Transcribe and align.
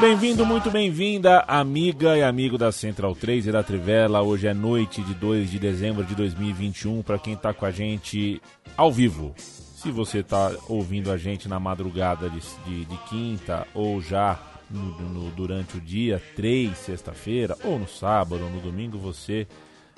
Bem-vindo, 0.00 0.46
muito 0.46 0.70
bem-vinda, 0.70 1.40
amiga 1.46 2.16
e 2.16 2.22
amigo 2.22 2.56
da 2.56 2.72
Central 2.72 3.14
3 3.14 3.48
e 3.48 3.52
da 3.52 3.62
Trivela. 3.62 4.22
Hoje 4.22 4.46
é 4.46 4.54
noite 4.54 5.02
de 5.02 5.12
2 5.12 5.50
de 5.50 5.58
dezembro 5.58 6.02
de 6.02 6.14
2021 6.14 7.02
para 7.02 7.18
quem 7.18 7.34
está 7.34 7.52
com 7.52 7.66
a 7.66 7.70
gente 7.70 8.40
ao 8.78 8.90
vivo. 8.90 9.34
Se 9.36 9.90
você 9.90 10.20
está 10.20 10.52
ouvindo 10.70 11.12
a 11.12 11.18
gente 11.18 11.46
na 11.50 11.60
madrugada 11.60 12.30
de, 12.30 12.40
de, 12.64 12.86
de 12.86 12.96
quinta 13.10 13.66
ou 13.74 14.00
já 14.00 14.40
no, 14.70 14.98
no, 15.02 15.30
durante 15.32 15.76
o 15.76 15.80
dia 15.82 16.20
3, 16.34 16.74
sexta-feira, 16.78 17.54
ou 17.62 17.78
no 17.78 17.86
sábado 17.86 18.42
ou 18.42 18.50
no 18.50 18.60
domingo, 18.60 18.96
você 18.96 19.46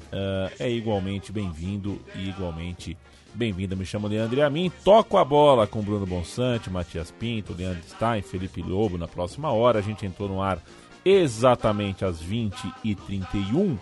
uh, 0.00 0.52
é 0.58 0.68
igualmente 0.68 1.30
bem-vindo 1.30 2.02
e 2.16 2.28
igualmente 2.28 2.98
bem-vinda. 3.34 3.74
Me 3.74 3.84
chamo 3.84 4.08
Leandro 4.08 4.38
e 4.38 4.42
a 4.42 4.50
mim 4.50 4.70
toco 4.84 5.16
a 5.16 5.24
bola 5.24 5.66
com 5.66 5.82
Bruno 5.82 6.06
Bonsante, 6.06 6.70
Matias 6.70 7.10
Pinto, 7.10 7.54
Leandro 7.54 7.82
Stein, 7.88 8.22
Felipe 8.22 8.62
Lobo. 8.62 8.98
Na 8.98 9.08
próxima 9.08 9.50
hora 9.50 9.78
a 9.78 9.82
gente 9.82 10.06
entrou 10.06 10.28
no 10.28 10.42
ar 10.42 10.62
exatamente 11.04 12.04
às 12.04 12.22
20h31, 12.22 13.76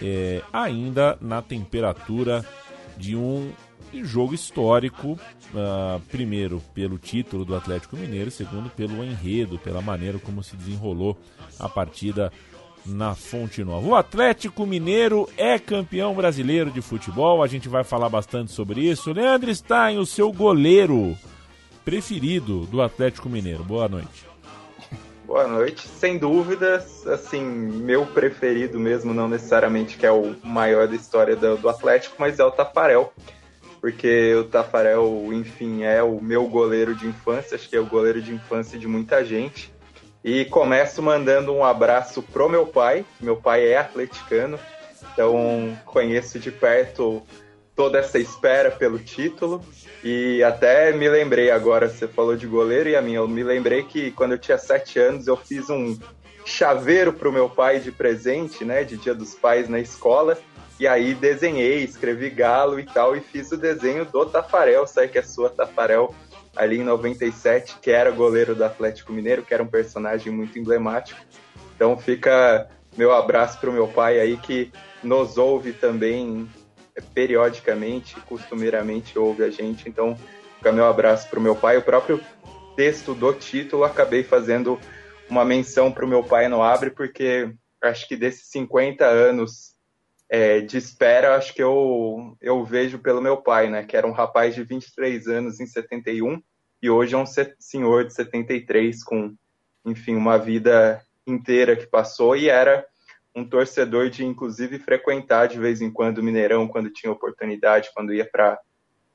é, 0.00 0.42
ainda 0.52 1.18
na 1.20 1.42
temperatura 1.42 2.44
de 2.96 3.16
um 3.16 3.52
jogo 4.02 4.34
histórico, 4.34 5.18
uh, 5.52 6.00
primeiro 6.10 6.62
pelo 6.72 6.98
título 6.98 7.44
do 7.44 7.54
Atlético 7.54 7.96
Mineiro, 7.96 8.30
segundo 8.30 8.70
pelo 8.70 9.04
enredo, 9.04 9.58
pela 9.58 9.82
maneira 9.82 10.18
como 10.18 10.42
se 10.42 10.56
desenrolou 10.56 11.18
a 11.58 11.68
partida 11.68 12.32
na 12.84 13.14
Fonte 13.14 13.62
Nova. 13.62 13.86
O 13.86 13.94
Atlético 13.94 14.66
Mineiro 14.66 15.28
é 15.36 15.58
campeão 15.58 16.14
brasileiro 16.14 16.70
de 16.70 16.80
futebol, 16.80 17.42
a 17.42 17.46
gente 17.46 17.68
vai 17.68 17.84
falar 17.84 18.08
bastante 18.08 18.52
sobre 18.52 18.80
isso. 18.80 19.12
Leandro 19.12 19.54
Stein, 19.54 19.98
o 19.98 20.06
seu 20.06 20.32
goleiro 20.32 21.16
preferido 21.84 22.66
do 22.66 22.80
Atlético 22.80 23.28
Mineiro. 23.28 23.64
Boa 23.64 23.88
noite. 23.88 24.26
Boa 25.24 25.46
noite. 25.46 25.88
Sem 25.88 26.18
dúvidas, 26.18 27.06
assim, 27.06 27.42
meu 27.42 28.04
preferido 28.04 28.78
mesmo, 28.78 29.14
não 29.14 29.28
necessariamente 29.28 29.96
que 29.96 30.04
é 30.04 30.12
o 30.12 30.36
maior 30.44 30.86
da 30.86 30.94
história 30.94 31.34
do, 31.34 31.56
do 31.56 31.68
Atlético, 31.68 32.16
mas 32.18 32.38
é 32.38 32.44
o 32.44 32.50
Tafarel. 32.50 33.12
Porque 33.80 34.34
o 34.34 34.44
Tafarel, 34.44 35.30
enfim, 35.32 35.82
é 35.82 36.02
o 36.02 36.20
meu 36.20 36.46
goleiro 36.46 36.94
de 36.94 37.06
infância, 37.06 37.54
acho 37.54 37.68
que 37.68 37.74
é 37.74 37.80
o 37.80 37.86
goleiro 37.86 38.20
de 38.20 38.34
infância 38.34 38.78
de 38.78 38.86
muita 38.86 39.24
gente. 39.24 39.72
E 40.24 40.44
começo 40.44 41.02
mandando 41.02 41.52
um 41.52 41.64
abraço 41.64 42.22
pro 42.22 42.48
meu 42.48 42.64
pai. 42.66 43.04
Meu 43.20 43.36
pai 43.36 43.66
é 43.66 43.78
atleticano, 43.78 44.58
então 45.12 45.76
conheço 45.84 46.38
de 46.38 46.52
perto 46.52 47.22
toda 47.74 47.98
essa 47.98 48.18
espera 48.18 48.70
pelo 48.70 48.98
título. 49.00 49.64
E 50.04 50.42
até 50.44 50.92
me 50.92 51.08
lembrei 51.08 51.50
agora, 51.50 51.88
você 51.88 52.06
falou 52.06 52.36
de 52.36 52.46
goleiro 52.46 52.88
e 52.88 52.96
a 52.96 53.02
minha, 53.02 53.18
eu 53.18 53.28
me 53.28 53.42
lembrei 53.42 53.82
que 53.82 54.12
quando 54.12 54.32
eu 54.32 54.38
tinha 54.38 54.58
sete 54.58 54.98
anos 54.98 55.26
eu 55.26 55.36
fiz 55.36 55.68
um 55.68 55.98
chaveiro 56.44 57.12
pro 57.12 57.32
meu 57.32 57.48
pai 57.48 57.80
de 57.80 57.90
presente, 57.90 58.64
né, 58.64 58.84
de 58.84 58.96
Dia 58.96 59.14
dos 59.14 59.34
Pais 59.34 59.68
na 59.68 59.80
escola. 59.80 60.38
E 60.78 60.86
aí 60.86 61.14
desenhei, 61.14 61.84
escrevi 61.84 62.30
galo 62.30 62.80
e 62.80 62.84
tal, 62.84 63.16
e 63.16 63.20
fiz 63.20 63.52
o 63.52 63.56
desenho 63.56 64.04
do 64.04 64.26
Tafarel, 64.26 64.86
sai 64.86 65.06
que 65.06 65.18
é 65.18 65.22
sua 65.22 65.48
Tafarel, 65.48 66.12
ali 66.56 66.78
em 66.78 66.84
97, 66.84 67.76
que 67.80 67.90
era 67.90 68.10
goleiro 68.10 68.54
do 68.54 68.64
Atlético 68.64 69.12
Mineiro, 69.12 69.42
que 69.42 69.54
era 69.54 69.62
um 69.62 69.68
personagem 69.68 70.32
muito 70.32 70.58
emblemático. 70.58 71.20
Então 71.74 71.96
fica 71.96 72.68
meu 72.96 73.12
abraço 73.12 73.58
para 73.58 73.70
o 73.70 73.72
meu 73.72 73.88
pai 73.88 74.20
aí 74.20 74.36
que 74.36 74.70
nos 75.02 75.38
ouve 75.38 75.72
também 75.72 76.48
periodicamente, 77.14 78.20
costumeiramente 78.20 79.18
ouve 79.18 79.44
a 79.44 79.50
gente. 79.50 79.88
Então 79.88 80.16
fica 80.56 80.72
meu 80.72 80.86
abraço 80.86 81.28
para 81.28 81.38
o 81.38 81.42
meu 81.42 81.56
pai. 81.56 81.78
O 81.78 81.82
próprio 81.82 82.20
texto 82.76 83.14
do 83.14 83.32
título 83.32 83.84
acabei 83.84 84.22
fazendo 84.22 84.78
uma 85.28 85.44
menção 85.44 85.90
para 85.90 86.04
o 86.04 86.08
meu 86.08 86.22
pai 86.22 86.48
no 86.48 86.62
Abre, 86.62 86.90
porque 86.90 87.52
acho 87.80 88.06
que 88.06 88.16
desses 88.16 88.48
50 88.50 89.04
anos 89.04 89.72
é, 90.30 90.60
de 90.60 90.78
espera, 90.78 91.36
acho 91.36 91.52
que 91.54 91.62
eu, 91.62 92.36
eu 92.40 92.64
vejo 92.64 92.98
pelo 92.98 93.20
meu 93.20 93.38
pai, 93.38 93.68
né? 93.68 93.84
Que 93.84 93.96
era 93.96 94.06
um 94.06 94.12
rapaz 94.12 94.54
de 94.54 94.62
23 94.62 95.26
anos 95.28 95.60
em 95.60 95.66
71 95.66 96.42
e 96.82 96.90
hoje 96.90 97.14
é 97.14 97.18
um 97.18 97.24
senhor 97.58 98.04
de 98.04 98.12
73 98.12 99.04
com, 99.04 99.34
enfim, 99.86 100.16
uma 100.16 100.36
vida 100.36 101.00
inteira 101.24 101.76
que 101.76 101.86
passou 101.86 102.36
e 102.36 102.48
era 102.48 102.84
um 103.34 103.44
torcedor 103.44 104.10
de, 104.10 104.24
inclusive, 104.24 104.78
frequentar 104.80 105.46
de 105.46 105.58
vez 105.58 105.80
em 105.80 105.90
quando 105.90 106.18
o 106.18 106.22
Mineirão, 106.22 106.66
quando 106.66 106.90
tinha 106.90 107.12
oportunidade, 107.12 107.90
quando 107.94 108.12
ia 108.12 108.28
para 108.28 108.58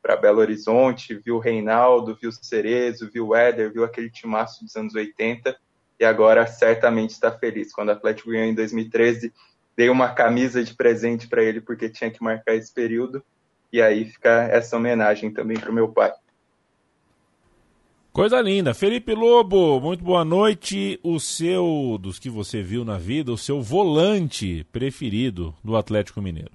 para 0.02 0.16
Belo 0.16 0.40
Horizonte, 0.40 1.16
viu 1.16 1.36
o 1.36 1.40
Reinaldo, 1.40 2.16
viu 2.16 2.30
o 2.30 2.32
Cerezo, 2.32 3.10
viu 3.12 3.28
o 3.28 3.36
Éder, 3.36 3.74
viu 3.74 3.84
aquele 3.84 4.10
timaço 4.10 4.64
dos 4.64 4.74
anos 4.78 4.96
80 4.96 5.54
e 6.00 6.06
agora 6.06 6.48
certamente 6.48 7.10
está 7.10 7.30
feliz. 7.30 7.74
Quando 7.74 7.90
o 7.90 7.92
Atlético 7.92 8.30
ganhou 8.30 8.46
em 8.46 8.56
2013, 8.56 9.34
dei 9.76 9.90
uma 9.90 10.14
camisa 10.14 10.64
de 10.64 10.74
presente 10.74 11.28
para 11.28 11.44
ele 11.44 11.60
porque 11.60 11.90
tinha 11.90 12.10
que 12.10 12.24
marcar 12.24 12.56
esse 12.56 12.74
período. 12.74 13.22
E 13.74 13.82
aí 13.82 14.06
fica 14.06 14.44
essa 14.44 14.78
homenagem 14.78 15.34
também 15.34 15.60
para 15.60 15.72
o 15.72 15.74
meu 15.74 15.90
pai. 15.90 16.14
Coisa 18.18 18.42
linda. 18.42 18.74
Felipe 18.74 19.14
Lobo, 19.14 19.80
muito 19.80 20.04
boa 20.04 20.26
noite. 20.26 21.00
O 21.04 21.20
seu, 21.20 22.00
dos 22.02 22.18
que 22.18 22.32
você 22.32 22.64
viu 22.64 22.84
na 22.84 22.98
vida, 22.98 23.32
o 23.32 23.38
seu 23.38 23.62
volante 23.62 24.64
preferido 24.72 25.56
do 25.64 25.78
Atlético 25.78 26.20
Mineiro. 26.20 26.52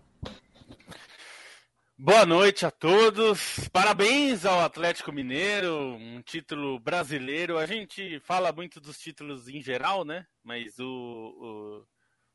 Boa 1.97 2.27
noite 2.27 2.67
a 2.67 2.71
todos. 2.73 3.69
Parabéns 3.73 4.45
ao 4.45 4.59
Atlético 4.59 5.13
Mineiro, 5.13 5.73
um 5.95 6.21
título 6.21 6.81
brasileiro. 6.81 7.57
A 7.57 7.65
gente 7.65 8.19
fala 8.19 8.51
muito 8.51 8.81
dos 8.81 8.99
títulos 8.99 9.47
em 9.47 9.63
geral, 9.63 10.05
né? 10.05 10.27
Mas 10.43 10.81
o, 10.81 10.85
o 10.85 11.87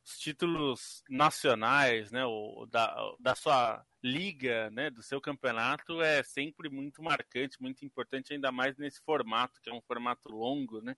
os 0.08 0.18
títulos 0.18 1.04
nacionais, 1.10 2.12
né, 2.12 2.26
o, 2.26 2.66
da, 2.72 2.96
da 3.20 3.36
sua 3.36 3.84
liga, 4.08 4.70
né, 4.72 4.90
do 4.90 5.04
seu 5.04 5.20
campeonato 5.20 6.02
é 6.02 6.24
sempre 6.24 6.70
muito 6.70 7.04
marcante, 7.04 7.62
muito 7.62 7.86
importante, 7.86 8.34
ainda 8.34 8.52
mais 8.52 8.78
nesse 8.78 9.02
formato, 9.02 9.60
que 9.62 9.70
é 9.70 9.74
um 9.74 9.82
formato 9.82 10.30
longo, 10.30 10.82
né? 10.82 10.96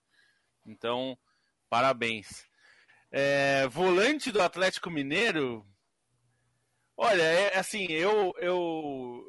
Então, 0.64 1.18
parabéns. 1.68 2.46
É, 3.10 3.66
volante 3.68 4.30
do 4.30 4.40
Atlético 4.40 4.90
Mineiro, 4.90 5.66
olha, 6.96 7.22
é, 7.22 7.58
assim, 7.58 7.86
eu, 7.86 8.32
eu, 8.38 9.24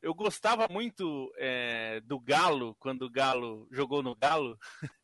eu 0.00 0.14
gostava 0.14 0.68
muito 0.68 1.32
é, 1.36 2.00
do 2.02 2.20
Galo, 2.20 2.76
quando 2.76 3.02
o 3.02 3.10
Galo 3.10 3.66
jogou 3.72 4.02
no 4.02 4.14
Galo. 4.14 4.58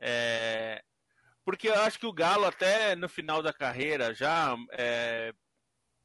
é, 0.00 0.82
porque 1.44 1.68
eu 1.68 1.74
acho 1.82 1.98
que 1.98 2.06
o 2.06 2.12
Galo, 2.12 2.46
até 2.46 2.94
no 2.94 3.08
final 3.08 3.42
da 3.42 3.52
carreira, 3.52 4.14
já. 4.14 4.56
É, 4.72 5.34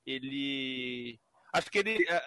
ele. 0.06 1.20
Acho 1.56 1.72
que 1.72 1.78
ele. 1.80 2.06
É, 2.10 2.22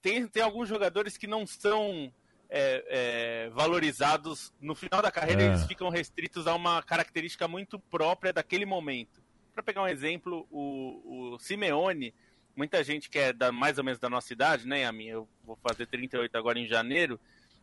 tem, 0.00 0.26
tem 0.26 0.42
alguns 0.42 0.68
jogadores 0.68 1.16
que 1.18 1.26
não 1.26 1.46
são 1.46 2.10
é, 2.48 2.84
é, 2.88 3.50
valorizados 3.50 4.52
no 4.60 4.74
final 4.74 5.02
da 5.02 5.10
carreira, 5.10 5.42
eles 5.42 5.62
é. 5.62 5.66
ficam 5.66 5.88
restritos 5.90 6.46
a 6.46 6.54
uma 6.54 6.82
característica 6.82 7.46
muito 7.46 7.78
própria 7.78 8.32
daquele 8.32 8.64
momento. 8.64 9.22
Para 9.52 9.62
pegar 9.62 9.82
um 9.82 9.88
exemplo, 9.88 10.46
o, 10.50 11.34
o 11.34 11.38
Simeone, 11.38 12.14
muita 12.56 12.82
gente 12.82 13.10
que 13.10 13.18
é 13.18 13.32
da, 13.32 13.52
mais 13.52 13.76
ou 13.76 13.84
menos 13.84 14.00
da 14.00 14.08
nossa 14.08 14.32
idade, 14.32 14.66
né, 14.66 14.86
a 14.86 14.92
minha, 14.92 15.12
eu 15.12 15.28
vou 15.44 15.58
fazer 15.66 15.86
38 15.86 16.34
agora 16.36 16.58
em 16.58 16.66
janeiro, 16.66 17.20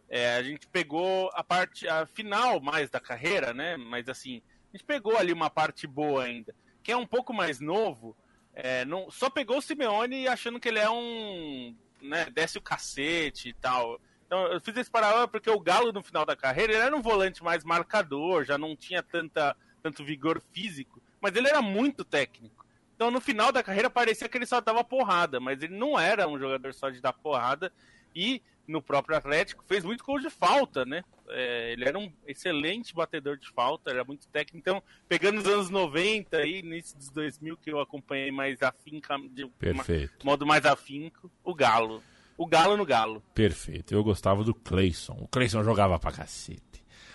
é, 0.08 0.36
a 0.36 0.44
gente 0.44 0.68
pegou 0.68 1.30
a 1.34 1.44
parte, 1.44 1.88
a 1.88 2.06
final 2.06 2.59
mais 2.59 2.90
da 2.90 3.00
carreira, 3.00 3.53
né, 3.53 3.78
mas 3.78 4.08
assim, 4.08 4.41
a 4.72 4.78
gente 4.78 4.85
pegou 4.85 5.17
ali 5.17 5.34
uma 5.34 5.50
parte 5.50 5.88
boa 5.88 6.23
ainda. 6.23 6.53
Quem 6.84 6.94
é 6.94 6.97
um 6.97 7.08
pouco 7.08 7.34
mais 7.34 7.59
novo, 7.59 8.16
é, 8.61 8.85
não, 8.85 9.09
só 9.09 9.29
pegou 9.29 9.58
o 9.58 9.61
Simeone 9.61 10.28
achando 10.28 10.59
que 10.59 10.67
ele 10.67 10.79
é 10.79 10.90
um. 10.90 11.76
Né, 12.02 12.26
desce 12.32 12.58
o 12.58 12.61
cacete 12.61 13.50
e 13.50 13.53
tal. 13.53 14.00
Então, 14.26 14.46
eu 14.47 14.61
fiz 14.61 14.76
esse 14.78 14.91
paralelo 14.91 15.28
porque 15.28 15.50
o 15.50 15.59
Galo, 15.59 15.91
no 15.91 16.03
final 16.03 16.26
da 16.26 16.35
carreira, 16.35 16.73
ele 16.73 16.82
era 16.84 16.96
um 16.96 17.02
volante 17.02 17.44
mais 17.44 17.64
marcador, 17.64 18.46
já 18.46 18.58
não 18.58 18.76
tinha 18.76 19.02
tanta, 19.02 19.56
tanto 19.82 20.03
vigor 20.03 20.41
físico, 20.53 21.02
mas 21.20 21.35
ele 21.35 21.47
era 21.47 21.61
muito 21.61 22.06
técnico. 22.06 22.66
Então, 22.96 23.09
no 23.09 23.20
final 23.22 23.52
da 23.52 23.64
carreira, 23.64 23.90
parecia 23.90 24.28
que 24.29 24.38
ele 24.38 24.46
só 24.46 24.62
dava 24.62 24.84
porrada, 24.84 25.40
mas 25.40 25.64
ele 25.64 25.76
não 25.76 26.00
era 26.00 26.28
um 26.28 26.38
jogador 26.38 26.73
só 26.73 26.90
de 26.90 27.02
dar 27.02 27.14
porrada. 27.14 27.72
E 28.16 28.41
no 28.70 28.82
próprio 28.82 29.17
Atlético, 29.17 29.64
fez 29.67 29.84
muito 29.84 30.03
gol 30.03 30.20
de 30.20 30.29
falta, 30.29 30.85
né? 30.85 31.03
É, 31.29 31.73
ele 31.73 31.85
era 31.85 31.97
um 31.97 32.11
excelente 32.26 32.94
batedor 32.94 33.38
de 33.38 33.50
falta, 33.50 33.90
era 33.90 34.03
muito 34.03 34.28
técnico. 34.28 34.58
Então, 34.58 34.82
pegando 35.08 35.40
os 35.40 35.47
anos 35.47 35.70
90 35.70 36.46
e 36.46 36.59
início 36.59 36.97
dos 36.97 37.09
2000, 37.09 37.58
que 37.58 37.72
eu 37.72 37.79
acompanhei 37.79 38.32
mais 38.32 38.61
afinca, 38.61 39.17
de. 39.32 39.44
Uma, 39.44 39.84
modo 40.23 40.46
mais 40.46 40.66
afinco, 40.66 41.32
o 41.44 41.53
Galo. 41.53 42.03
O 42.38 42.46
Galo 42.46 42.78
no 42.78 42.85
Galo. 42.85 43.22
Perfeito. 43.34 43.94
Eu 43.94 44.03
gostava 44.03 44.44
do 44.44 44.53
Cleison. 44.53 45.17
O 45.20 45.28
Cleison 45.28 45.64
jogava 45.64 46.00
pra 46.00 46.12
cacete. 46.12 46.62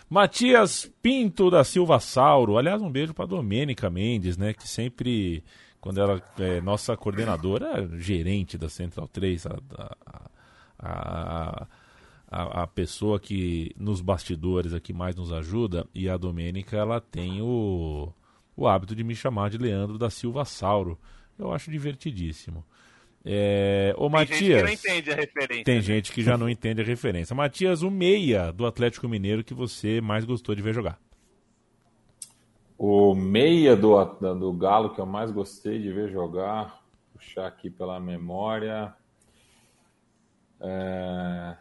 Matias 0.08 0.92
Pinto 1.00 1.50
da 1.50 1.64
Silva 1.64 1.98
Sauro. 1.98 2.58
Aliás, 2.58 2.82
um 2.82 2.90
beijo 2.90 3.14
pra 3.14 3.24
Domênica 3.24 3.88
Mendes, 3.88 4.36
né? 4.36 4.52
Que 4.52 4.68
sempre, 4.68 5.42
quando 5.80 6.00
ela 6.00 6.22
é 6.38 6.60
nossa 6.60 6.96
coordenadora, 6.96 7.88
gerente 7.98 8.58
da 8.58 8.68
Central 8.68 9.08
3, 9.08 9.46
a, 9.46 9.58
a, 9.78 10.30
a 10.84 11.66
a, 12.34 12.62
a, 12.62 12.66
pessoa 12.66 13.20
que 13.20 13.70
nos 13.78 14.00
bastidores 14.00 14.74
aqui 14.74 14.92
mais 14.92 15.14
nos 15.14 15.32
ajuda, 15.32 15.86
e 15.94 16.08
a 16.08 16.16
Domênica, 16.16 16.76
ela 16.76 17.00
tem 17.00 17.40
o, 17.40 18.12
o 18.56 18.66
hábito 18.66 18.96
de 18.96 19.04
me 19.04 19.14
chamar 19.14 19.50
de 19.50 19.58
Leandro 19.58 19.96
da 19.96 20.10
Silva 20.10 20.44
Sauro. 20.44 20.98
Eu 21.38 21.52
acho 21.52 21.70
divertidíssimo. 21.70 22.64
É, 23.24 23.94
ô, 23.96 24.02
tem 24.02 24.10
Matias. 24.10 24.40
Gente 24.40 24.50
que 24.50 24.62
não 24.62 24.72
entende 24.72 25.10
a 25.12 25.14
referência. 25.14 25.64
Tem 25.64 25.76
né? 25.76 25.80
gente 25.80 26.12
que 26.12 26.22
já 26.22 26.36
não 26.36 26.48
entende 26.48 26.80
a 26.80 26.84
referência. 26.84 27.36
Matias, 27.36 27.82
o 27.82 27.90
meia 27.90 28.52
do 28.52 28.66
Atlético 28.66 29.08
Mineiro 29.08 29.44
que 29.44 29.54
você 29.54 30.00
mais 30.00 30.24
gostou 30.24 30.56
de 30.56 30.62
ver 30.62 30.74
jogar. 30.74 30.98
O 32.76 33.14
meia 33.14 33.76
do, 33.76 34.04
do 34.04 34.52
Galo 34.52 34.92
que 34.92 35.00
eu 35.00 35.06
mais 35.06 35.30
gostei 35.30 35.80
de 35.80 35.92
ver 35.92 36.10
jogar, 36.10 36.82
puxar 37.12 37.46
aqui 37.46 37.70
pela 37.70 38.00
memória. 38.00 38.92
É... 40.64 41.56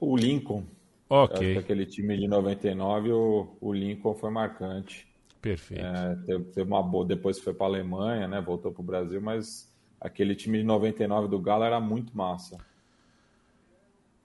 O 0.00 0.16
Lincoln. 0.16 0.64
Ok. 1.08 1.58
aquele 1.58 1.84
time 1.86 2.16
de 2.16 2.28
99, 2.28 3.10
o, 3.12 3.56
o 3.60 3.72
Lincoln 3.72 4.14
foi 4.14 4.30
marcante. 4.30 5.08
Perfeito. 5.42 5.84
É, 5.84 6.16
teve, 6.26 6.44
teve, 6.44 6.68
uma 6.68 6.82
boa, 6.82 7.04
depois 7.04 7.38
foi 7.38 7.52
para 7.52 7.66
a 7.66 7.70
Alemanha, 7.70 8.28
né? 8.28 8.40
Voltou 8.40 8.70
para 8.70 8.80
o 8.80 8.84
Brasil, 8.84 9.20
mas 9.20 9.68
aquele 10.00 10.36
time 10.36 10.58
de 10.58 10.64
99 10.64 11.28
do 11.28 11.40
Galo 11.40 11.64
era 11.64 11.80
muito 11.80 12.16
massa. 12.16 12.58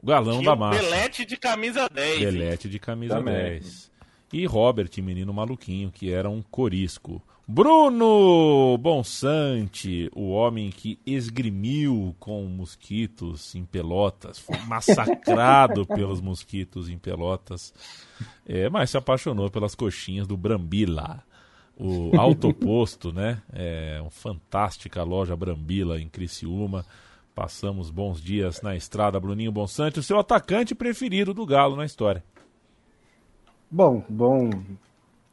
O 0.02 0.06
galão 0.06 0.40
Tinha 0.40 0.52
da 0.52 0.56
massa. 0.56 0.80
Belete 0.80 1.26
de 1.26 1.38
camisa 1.38 1.90
10. 1.92 2.20
Belete 2.20 2.70
de 2.70 2.80
camisa 2.80 3.16
Também. 3.16 3.34
10. 3.34 3.92
E 4.34 4.46
Robert, 4.46 4.92
menino 4.98 5.34
maluquinho, 5.34 5.92
que 5.92 6.12
era 6.12 6.30
um 6.30 6.42
corisco. 6.42 7.22
Bruno 7.48 8.76
Bonsante, 8.80 10.10
o 10.16 10.32
homem 10.32 10.72
que 10.72 11.00
esgrimiu 11.06 12.16
com 12.20 12.44
mosquitos 12.46 13.54
em 13.54 13.64
Pelotas, 13.64 14.40
foi 14.40 14.58
massacrado 14.66 15.86
pelos 15.88 16.20
mosquitos 16.20 16.90
em 16.90 16.98
Pelotas, 16.98 17.72
é, 18.48 18.68
mas 18.68 18.90
se 18.90 18.98
apaixonou 18.98 19.52
pelas 19.52 19.76
coxinhas 19.76 20.26
do 20.26 20.36
Brambila. 20.36 21.24
O 21.78 22.18
autoposto, 22.18 23.12
né? 23.12 23.42
É 23.52 24.00
uma 24.02 24.10
fantástica 24.10 25.04
loja 25.04 25.36
Brambila 25.36 26.00
em 26.00 26.08
Criciúma. 26.08 26.86
Passamos 27.36 27.92
bons 27.92 28.22
dias 28.22 28.62
na 28.62 28.78
estrada, 28.78 29.20
Bruninho 29.20 29.52
Bonsante, 29.52 30.00
o 30.00 30.04
seu 30.04 30.18
atacante 30.18 30.74
preferido 30.74 31.34
do 31.34 31.46
Galo 31.46 31.76
na 31.76 31.84
história. 31.84 32.24
Bom, 33.70 34.06
bom, 34.08 34.50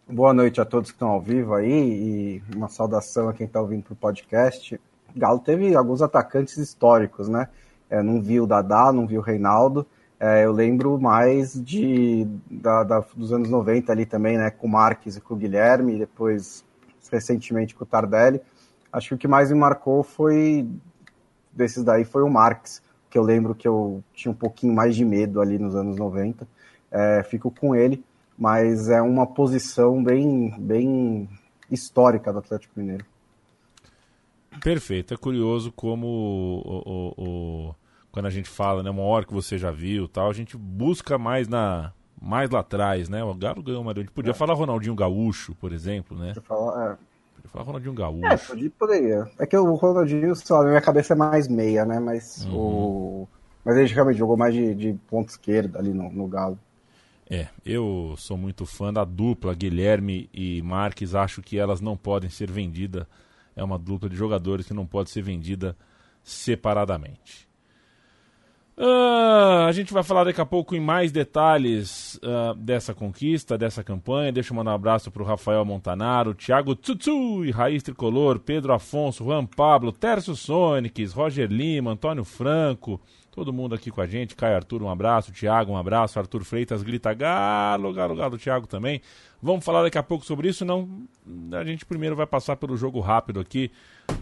boa 0.09 0.35
noite 0.35 0.61
a 0.61 0.65
todos 0.65 0.91
que 0.91 0.97
estão 0.97 1.09
ao 1.09 1.21
vivo 1.21 1.55
aí 1.55 1.71
e 1.71 2.43
uma 2.55 2.69
saudação 2.69 3.29
a 3.29 3.33
quem 3.33 3.47
está 3.47 3.61
ouvindo 3.61 3.85
para 3.85 3.93
o 3.93 3.97
podcast. 3.97 4.81
Galo 5.15 5.39
teve 5.39 5.75
alguns 5.75 6.03
atacantes 6.03 6.57
históricos, 6.57 7.29
né? 7.29 7.49
É, 7.89 8.03
não 8.03 8.21
vi 8.21 8.41
o 8.41 8.47
Dadá, 8.47 8.93
não 8.93 9.07
vi 9.07 9.17
o 9.17 9.21
Reinaldo. 9.21 9.87
É, 10.19 10.45
eu 10.45 10.53
lembro 10.53 10.99
mais 11.01 11.55
de 11.55 12.27
da, 12.51 12.85
da, 12.85 13.05
dos 13.15 13.33
anos 13.33 13.49
90 13.49 13.93
ali 13.93 14.07
também, 14.07 14.37
né? 14.37 14.51
Com 14.51 14.67
o 14.67 14.71
Marques 14.71 15.17
e 15.17 15.21
com 15.21 15.35
o 15.35 15.37
Guilherme, 15.37 15.95
e 15.95 15.99
depois 15.99 16.65
recentemente 17.11 17.75
com 17.75 17.85
o 17.85 17.87
Tardelli. 17.87 18.41
Acho 18.93 19.09
que 19.09 19.15
o 19.15 19.19
que 19.19 19.29
mais 19.29 19.51
me 19.51 19.59
marcou 19.59 20.03
foi 20.03 20.69
desses 21.53 21.85
daí 21.85 22.05
foi 22.05 22.23
o 22.23 22.31
Marques, 22.31 22.83
que 23.11 23.19
eu 23.19 23.23
lembro 23.23 23.55
que 23.55 23.69
eu 23.69 24.03
tinha 24.15 24.33
um 24.33 24.35
pouquinho 24.35 24.75
mais 24.75 24.97
de 24.97 25.05
medo 25.05 25.41
ali 25.41 25.59
nos 25.59 25.77
anos 25.77 25.97
90. 25.97 26.47
É, 26.91 27.23
fico 27.23 27.51
com 27.51 27.75
ele 27.75 28.03
mas 28.37 28.89
é 28.89 29.01
uma 29.01 29.27
posição 29.27 30.03
bem, 30.03 30.55
bem 30.59 31.29
histórica 31.71 32.33
do 32.33 32.39
Atlético 32.39 32.79
Mineiro. 32.79 33.05
Perfeito. 34.63 35.15
É 35.15 35.17
curioso 35.17 35.73
como 35.73 36.07
o, 36.07 36.83
o, 36.85 37.25
o, 37.25 37.75
quando 38.11 38.27
a 38.27 38.31
gente 38.31 38.49
fala, 38.49 38.83
né, 38.83 38.91
uma 38.91 39.03
hora 39.03 39.25
que 39.25 39.33
você 39.33 39.57
já 39.57 39.71
viu, 39.71 40.07
tal, 40.07 40.29
a 40.29 40.35
gente 40.35 40.57
busca 40.57 41.19
mais 41.19 41.49
na 41.49 41.93
mais 42.23 42.49
lá 42.51 42.61
atrás, 42.61 43.09
né? 43.09 43.25
O 43.25 43.35
Galo 43.35 43.63
ganhou 43.63 43.83
uma. 43.83 43.91
A 43.91 43.95
gente 43.97 44.13
podia 44.13 44.31
é. 44.31 44.35
falar 44.35 44.55
Ronaldinho 44.55 44.95
Gaúcho, 44.95 45.57
por 45.57 45.73
exemplo, 45.73 46.17
né? 46.17 46.29
Podia 46.29 46.43
falar, 46.43 46.93
é. 46.93 46.97
Podia 47.35 47.51
falar 47.51 47.65
Ronaldinho 47.65 47.95
Gaúcho. 47.95 48.27
É, 48.27 48.37
podia, 48.37 48.71
poderia. 48.71 49.31
É 49.41 49.47
que 49.47 49.57
o 49.57 49.75
Ronaldinho, 49.75 50.35
sei 50.37 50.55
lá, 50.55 50.63
na 50.63 50.69
minha 50.69 50.81
cabeça 50.81 51.15
é 51.15 51.17
mais 51.17 51.49
meia, 51.49 51.85
né? 51.85 51.99
Mas 51.99 52.45
uhum. 52.45 52.57
o. 52.57 53.29
Mas 53.65 53.77
ele 53.77 53.93
realmente 53.93 54.19
jogou 54.19 54.37
mais 54.37 54.55
de, 54.55 54.75
de 54.75 54.93
ponto 55.09 55.31
esquerda 55.31 55.81
ali 55.81 55.93
no, 55.93 56.11
no 56.13 56.29
Galo. 56.29 56.59
É, 57.35 57.49
eu 57.65 58.15
sou 58.19 58.37
muito 58.37 58.67
fã 58.67 58.93
da 58.93 59.07
dupla 59.07 59.55
Guilherme 59.55 60.29
e 60.35 60.61
Marques. 60.61 61.15
Acho 61.15 61.41
que 61.41 61.57
elas 61.57 61.81
não 61.81 61.97
podem 61.97 62.29
ser 62.29 62.51
vendidas. 62.51 63.07
É 63.57 63.65
uma 63.65 63.79
dupla 63.79 64.07
de 64.07 64.15
jogadores 64.15 64.67
que 64.67 64.75
não 64.75 64.85
pode 64.85 65.09
ser 65.09 65.23
vendida 65.23 65.75
separadamente. 66.23 67.49
Uh, 68.77 69.65
a 69.67 69.73
gente 69.73 69.95
vai 69.95 70.03
falar 70.03 70.25
daqui 70.25 70.43
a 70.43 70.47
pouco 70.47 70.75
em 70.77 70.81
mais 70.81 71.11
detalhes 71.11 72.17
uh, 72.17 72.55
dessa 72.55 72.93
conquista, 72.93 73.57
dessa 73.57 73.83
campanha. 73.83 74.31
Deixa 74.31 74.53
eu 74.53 74.57
mandar 74.57 74.73
um 74.73 74.75
abraço 74.75 75.11
para 75.11 75.23
o 75.23 75.27
Rafael 75.27 75.65
Montanaro, 75.65 76.35
Thiago 76.35 76.77
Tsutsu, 76.77 77.51
Raiz 77.51 77.83
Tricolor, 77.83 78.41
Pedro 78.41 78.75
Afonso, 78.75 79.25
Juan 79.25 79.47
Pablo, 79.47 79.91
Tércio 79.91 80.37
Sonics, 80.37 81.15
Roger 81.15 81.51
Lima, 81.51 81.93
Antônio 81.93 82.25
Franco, 82.25 83.01
Todo 83.35 83.51
mundo 83.51 83.75
aqui 83.75 83.91
com 83.91 84.03
a 84.03 84.07
gente. 84.07 84.37
Caio 84.37 84.57
Arthur, 84.57 84.83
um 84.83 84.91
abraço. 84.91 85.33
Tiago, 85.33 85.73
um 85.73 85.77
abraço. 85.79 86.19
Arthur 86.19 86.45
Freitas 86.45 86.83
grita 86.83 87.15
galo, 87.15 87.91
galo, 87.91 88.15
galo. 88.15 88.37
Tiago 88.37 88.67
também. 88.67 89.01
Vamos 89.41 89.65
falar 89.65 89.83
daqui 89.83 89.97
a 89.97 90.03
pouco 90.03 90.23
sobre 90.23 90.51
isso. 90.51 90.67
Não, 90.67 91.07
a 91.53 91.65
gente 91.65 91.87
primeiro 91.87 92.15
vai 92.15 92.27
passar 92.27 92.57
pelo 92.57 92.77
jogo 92.77 93.01
rápido 93.01 93.41
aqui. 93.41 93.71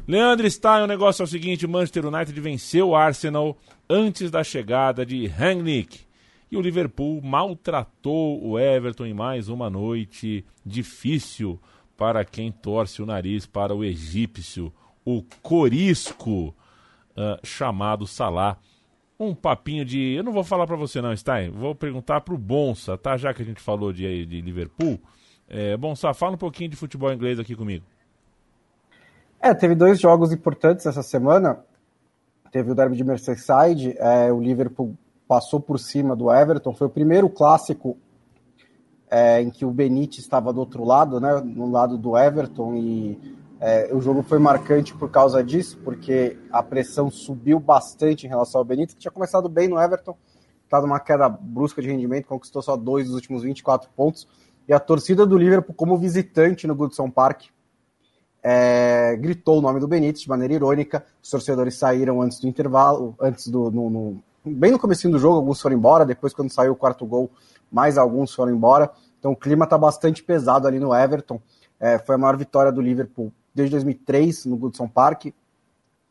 Leandro 0.07 0.49
Stein, 0.49 0.85
o 0.85 0.87
negócio 0.87 1.23
é 1.23 1.25
o 1.25 1.29
seguinte: 1.29 1.67
Manchester 1.67 2.07
United 2.07 2.41
venceu 2.41 2.91
o 2.91 2.97
Arsenal 2.97 3.59
antes 3.89 4.31
da 4.31 4.45
chegada 4.45 5.05
de 5.05 5.27
Rangnick. 5.27 6.03
E 6.49 6.56
o 6.56 6.61
Liverpool 6.61 7.21
maltratou 7.21 8.41
o 8.45 8.61
Everton 8.61 9.06
em 9.06 9.15
mais 9.15 9.49
uma 9.49 9.69
noite 9.69 10.45
difícil 10.65 11.61
para 11.97 12.25
quem 12.25 12.53
torce 12.53 13.03
o 13.03 13.06
nariz 13.06 13.45
para 13.45 13.75
o 13.75 13.85
egípcio, 13.85 14.73
o 15.05 15.23
corisco 15.43 16.55
uh, 17.17 17.45
chamado 17.45 18.06
Salah 18.06 18.56
um 19.20 19.34
papinho 19.34 19.84
de. 19.84 20.14
Eu 20.14 20.25
não 20.25 20.32
vou 20.32 20.43
falar 20.43 20.67
para 20.67 20.76
você, 20.76 21.02
não, 21.02 21.14
Stein. 21.14 21.50
Vou 21.50 21.75
perguntar 21.75 22.22
pro 22.22 22.38
Bonsa, 22.38 22.96
tá? 22.96 23.17
Já 23.19 23.34
que 23.34 23.43
a 23.43 23.44
gente 23.44 23.61
falou 23.61 23.93
de, 23.93 24.25
de 24.25 24.40
Liverpool. 24.40 24.99
É, 25.46 25.77
Bonsa, 25.77 26.15
fala 26.15 26.34
um 26.34 26.39
pouquinho 26.39 26.70
de 26.70 26.77
futebol 26.77 27.12
inglês 27.12 27.39
aqui 27.39 27.55
comigo. 27.55 27.84
É, 29.39 29.53
teve 29.53 29.74
dois 29.74 30.00
jogos 30.00 30.32
importantes 30.32 30.86
essa 30.86 31.03
semana. 31.03 31.60
Teve 32.50 32.72
o 32.72 32.74
Derby 32.74 32.96
de 32.96 33.05
Merseyside, 33.05 33.94
é, 33.98 34.32
o 34.32 34.41
Liverpool 34.41 34.96
passou 35.29 35.60
por 35.60 35.79
cima 35.79 36.17
do 36.17 36.32
Everton. 36.32 36.74
Foi 36.74 36.89
o 36.89 36.91
primeiro 36.91 37.29
clássico 37.29 37.96
é, 39.08 39.41
em 39.41 39.50
que 39.50 39.65
o 39.65 39.70
Benítez 39.70 40.19
estava 40.19 40.53
do 40.53 40.58
outro 40.58 40.84
lado, 40.84 41.20
né, 41.20 41.41
no 41.44 41.70
lado 41.70 41.96
do 41.96 42.19
Everton, 42.19 42.74
e 42.74 43.36
é, 43.60 43.90
o 43.93 44.00
jogo 44.00 44.22
foi 44.22 44.38
marcante 44.38 44.94
por 44.94 45.10
causa 45.10 45.44
disso, 45.44 45.79
porque 45.84 46.38
a 46.50 46.62
pressão 46.62 47.10
subiu 47.10 47.60
bastante 47.60 48.24
em 48.24 48.29
relação 48.29 48.58
ao 48.58 48.64
Benítez, 48.64 48.94
que 48.94 49.00
tinha 49.00 49.12
começado 49.12 49.50
bem 49.50 49.69
no 49.69 49.79
Everton, 49.79 50.17
estava 50.64 50.86
numa 50.86 50.98
queda 50.98 51.29
brusca 51.29 51.82
de 51.82 51.88
rendimento, 51.88 52.26
conquistou 52.26 52.62
só 52.62 52.74
dois 52.74 53.06
dos 53.06 53.14
últimos 53.14 53.43
24 53.43 53.90
pontos, 53.94 54.26
e 54.67 54.72
a 54.72 54.81
torcida 54.81 55.26
do 55.26 55.36
Liverpool, 55.36 55.74
como 55.74 55.98
visitante 55.98 56.67
no 56.67 56.74
Goodson 56.74 57.10
Park, 57.10 57.48
é, 58.43 59.14
gritou 59.17 59.58
o 59.58 59.60
nome 59.60 59.79
do 59.79 59.86
Benítez 59.86 60.22
de 60.22 60.29
maneira 60.31 60.55
irônica, 60.55 61.05
os 61.22 61.29
torcedores 61.29 61.74
saíram 61.74 62.22
antes 62.22 62.40
do 62.40 62.48
intervalo, 62.48 63.14
antes 63.20 63.48
do... 63.48 63.70
No, 63.70 63.90
no, 63.90 64.22
bem 64.43 64.70
no 64.70 64.79
começo 64.79 65.06
do 65.10 65.19
jogo, 65.19 65.36
alguns 65.36 65.60
foram 65.60 65.76
embora, 65.76 66.06
depois 66.06 66.32
quando 66.32 66.50
saiu 66.50 66.72
o 66.72 66.76
quarto 66.76 67.05
gol, 67.05 67.31
mais 67.70 67.98
alguns 67.98 68.34
foram 68.34 68.52
embora, 68.52 68.90
então 69.19 69.32
o 69.32 69.36
clima 69.36 69.64
está 69.64 69.76
bastante 69.76 70.22
pesado 70.22 70.67
ali 70.67 70.79
no 70.79 70.94
Everton, 70.94 71.38
é, 71.79 71.98
foi 71.98 72.14
a 72.14 72.19
maior 72.19 72.38
vitória 72.38 72.72
do 72.72 72.81
Liverpool 72.81 73.31
desde 73.55 73.73
2003 73.73 74.47
no 74.47 74.57
Goodson 74.57 74.89
Park, 74.89 75.27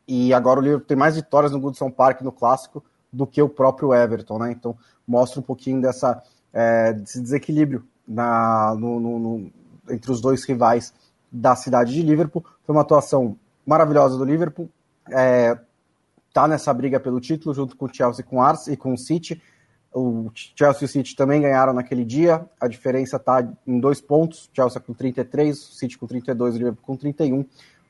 e 0.06 0.34
agora 0.34 0.58
o 0.58 0.62
Liverpool 0.62 0.86
tem 0.86 0.96
mais 0.96 1.14
vitórias 1.14 1.52
no 1.52 1.60
Goodson 1.60 1.90
Park 1.90 2.22
no 2.22 2.32
clássico 2.32 2.82
do 3.12 3.26
que 3.26 3.40
o 3.40 3.48
próprio 3.48 3.94
Everton, 3.94 4.38
né? 4.38 4.52
Então 4.52 4.76
mostra 5.06 5.40
um 5.40 5.42
pouquinho 5.42 5.80
dessa, 5.80 6.22
é, 6.52 6.92
desse 6.92 7.20
desequilíbrio 7.20 7.84
na, 8.06 8.74
no, 8.74 9.00
no, 9.00 9.18
no, 9.18 9.52
entre 9.88 10.10
os 10.10 10.20
dois 10.20 10.44
rivais 10.44 10.92
da 11.30 11.54
cidade 11.54 11.92
de 11.92 12.02
Liverpool. 12.02 12.44
Foi 12.64 12.74
uma 12.74 12.82
atuação 12.82 13.36
maravilhosa 13.64 14.18
do 14.18 14.24
Liverpool. 14.24 14.68
É, 15.10 15.56
tá 16.32 16.48
nessa 16.48 16.72
briga 16.74 16.98
pelo 16.98 17.20
título 17.20 17.54
junto 17.54 17.76
com 17.76 17.86
o 17.86 17.94
Chelsea 17.94 18.24
com 18.24 18.36
o 18.36 18.42
Ars 18.42 18.66
e 18.66 18.76
com 18.76 18.92
o 18.92 18.98
City. 18.98 19.40
O 19.92 20.30
Chelsea 20.34 20.82
e 20.82 20.84
o 20.84 20.88
City 20.88 21.16
também 21.16 21.40
ganharam 21.40 21.72
naquele 21.72 22.04
dia. 22.04 22.46
A 22.60 22.68
diferença 22.68 23.16
está 23.16 23.46
em 23.66 23.80
dois 23.80 24.00
pontos. 24.00 24.48
Chelsea 24.54 24.80
com 24.80 24.94
33, 24.94 25.58
o 25.58 25.72
City 25.74 25.98
com 25.98 26.06
32, 26.06 26.54
o 26.54 26.58
Liverpool 26.58 26.84
com 26.84 26.96
31. 26.96 27.44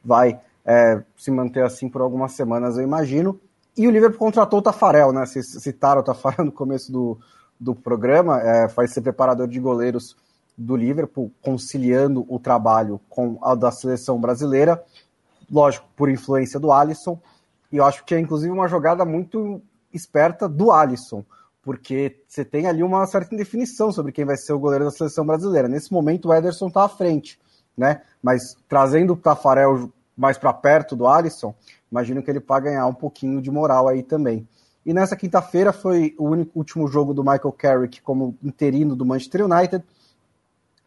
Vai 0.04 0.40
é, 0.64 1.02
se 1.16 1.30
manter 1.30 1.62
assim 1.62 1.88
por 1.88 2.00
algumas 2.00 2.32
semanas, 2.32 2.76
eu 2.76 2.82
imagino. 2.82 3.38
E 3.76 3.86
o 3.86 3.90
Liverpool 3.90 4.18
contratou 4.18 4.58
o 4.58 4.62
Tafarel, 4.62 5.12
né? 5.12 5.24
Vocês 5.26 5.46
citaram 5.62 6.00
o 6.00 6.04
Tafarel 6.04 6.44
no 6.46 6.52
começo 6.52 6.90
do, 6.90 7.18
do 7.58 7.74
programa. 7.74 8.40
É, 8.40 8.68
ser 8.86 9.02
preparador 9.02 9.46
de 9.46 9.60
goleiros 9.60 10.16
do 10.56 10.76
Liverpool, 10.76 11.32
conciliando 11.42 12.26
o 12.28 12.38
trabalho 12.38 13.00
com 13.08 13.38
a 13.42 13.54
da 13.54 13.70
seleção 13.70 14.20
brasileira. 14.20 14.82
Lógico, 15.50 15.88
por 15.96 16.10
influência 16.10 16.60
do 16.60 16.70
Alisson. 16.70 17.18
E 17.72 17.76
eu 17.76 17.84
acho 17.84 18.04
que 18.04 18.14
é 18.14 18.20
inclusive 18.20 18.52
uma 18.52 18.68
jogada 18.68 19.04
muito 19.04 19.62
esperta 19.92 20.48
do 20.48 20.70
Alisson, 20.70 21.24
porque 21.70 22.16
você 22.26 22.44
tem 22.44 22.66
ali 22.66 22.82
uma 22.82 23.06
certa 23.06 23.32
indefinição 23.32 23.92
sobre 23.92 24.10
quem 24.10 24.24
vai 24.24 24.36
ser 24.36 24.52
o 24.52 24.58
goleiro 24.58 24.86
da 24.86 24.90
seleção 24.90 25.24
brasileira. 25.24 25.68
Nesse 25.68 25.92
momento 25.92 26.26
o 26.26 26.34
Ederson 26.34 26.66
está 26.66 26.82
à 26.82 26.88
frente, 26.88 27.38
né? 27.76 28.02
Mas 28.20 28.56
trazendo 28.68 29.12
o 29.12 29.16
Tafarel 29.16 29.88
mais 30.16 30.36
para 30.36 30.52
perto 30.52 30.96
do 30.96 31.06
Alisson, 31.06 31.54
imagino 31.88 32.24
que 32.24 32.28
ele 32.28 32.40
vai 32.40 32.60
ganhar 32.60 32.84
um 32.88 32.92
pouquinho 32.92 33.40
de 33.40 33.52
moral 33.52 33.86
aí 33.86 34.02
também. 34.02 34.48
E 34.84 34.92
nessa 34.92 35.14
quinta-feira 35.14 35.72
foi 35.72 36.12
o 36.18 36.24
único 36.24 36.58
último 36.58 36.88
jogo 36.88 37.14
do 37.14 37.22
Michael 37.22 37.54
Carrick 37.56 38.02
como 38.02 38.36
interino 38.42 38.96
do 38.96 39.06
Manchester 39.06 39.44
United. 39.44 39.84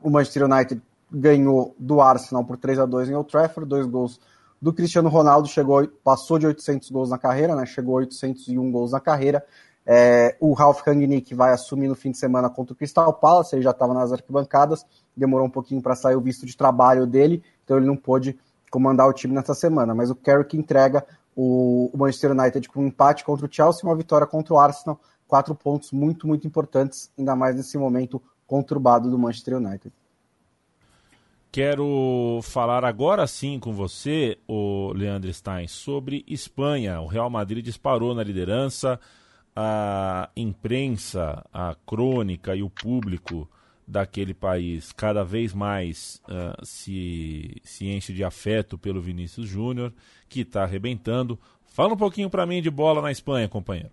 O 0.02 0.10
Manchester 0.10 0.44
United 0.44 0.82
ganhou 1.10 1.74
do 1.80 2.02
Arsenal 2.02 2.44
por 2.44 2.58
3 2.58 2.80
a 2.80 2.86
2 2.86 3.10
em 3.10 3.16
Old 3.16 3.32
Trafford, 3.32 3.70
dois 3.70 3.88
gols 3.88 4.20
do 4.62 4.74
Cristiano 4.74 5.08
Ronaldo, 5.08 5.48
chegou, 5.48 5.88
passou 6.04 6.38
de 6.38 6.46
800 6.46 6.90
gols 6.90 7.10
na 7.10 7.18
carreira, 7.18 7.56
né? 7.56 7.66
Chegou 7.66 7.96
a 7.96 8.00
801 8.00 8.70
gols 8.70 8.92
na 8.92 9.00
carreira. 9.00 9.46
É, 9.86 10.36
o 10.40 10.54
Ralf 10.54 10.82
Rangnick 10.86 11.36
vai 11.36 11.52
assumir 11.52 11.88
no 11.88 11.96
fim 11.96 12.12
de 12.12 12.18
semana 12.18 12.50
contra 12.50 12.74
o 12.74 12.76
Crystal 12.76 13.12
Palace, 13.14 13.56
ele 13.56 13.64
já 13.64 13.72
estava 13.72 13.94
nas 13.94 14.12
arquibancadas, 14.12 14.86
demorou 15.16 15.46
um 15.46 15.50
pouquinho 15.50 15.82
para 15.82 15.96
sair 15.96 16.16
o 16.16 16.22
visto 16.22 16.46
de 16.46 16.56
trabalho 16.56 17.06
dele, 17.06 17.44
então 17.64 17.78
ele 17.78 17.86
não 17.86 17.98
pôde 17.98 18.38
comandar 18.72 19.08
o 19.08 19.14
time 19.14 19.34
nessa 19.34 19.54
semana. 19.54 19.94
Mas 19.94 20.10
o 20.10 20.16
Carrick 20.16 20.58
entrega 20.58 21.06
o, 21.36 21.92
Manchester 21.96 22.32
United 22.32 22.68
com 22.70 22.82
um 22.82 22.88
empate 22.88 23.24
contra 23.24 23.46
o 23.46 23.50
Chelsea, 23.52 23.84
uma 23.84 23.96
vitória 23.96 24.26
contra 24.26 24.54
o 24.54 24.58
Arsenal, 24.58 25.00
quatro 25.28 25.54
pontos 25.54 25.92
muito, 25.92 26.28
muito 26.28 26.48
importantes, 26.48 27.12
ainda 27.18 27.36
mais 27.36 27.56
nesse 27.56 27.78
momento 27.78 28.22
conturbado 28.48 29.10
do 29.10 29.18
Manchester 29.18 29.58
United. 29.58 29.94
Quero 31.52 32.40
falar 32.42 32.84
agora 32.84 33.28
sim 33.28 33.60
com 33.60 33.74
você, 33.74 34.40
o 34.48 34.92
Leandro 34.94 35.32
Stein, 35.32 35.68
sobre 35.68 36.26
Espanha. 36.28 37.00
O 37.00 37.06
Real 37.06 37.30
Madrid 37.30 37.64
disparou 37.64 38.16
na 38.16 38.24
liderança, 38.24 39.00
a 39.56 40.30
imprensa, 40.36 41.46
a 41.54 41.76
crônica 41.86 42.56
e 42.56 42.64
o 42.64 42.70
público 42.70 43.50
daquele 43.88 44.34
país 44.34 44.92
cada 44.92 45.24
vez 45.24 45.54
mais 45.54 46.22
uh, 46.28 46.66
se, 46.66 47.62
se 47.64 47.88
enche 47.88 48.14
de 48.14 48.24
afeto 48.24 48.78
pelo 48.78 49.02
Vinícius 49.02 49.48
Júnior, 49.48 49.94
que 50.30 50.42
está 50.42 50.64
arrebentando. 50.64 51.38
Fala 51.66 51.94
um 51.94 51.98
pouquinho 51.98 52.30
para 52.30 52.46
mim 52.46 52.62
de 52.62 52.70
bola 52.70 53.02
na 53.02 53.12
Espanha, 53.12 53.50
companheiro. 53.50 53.92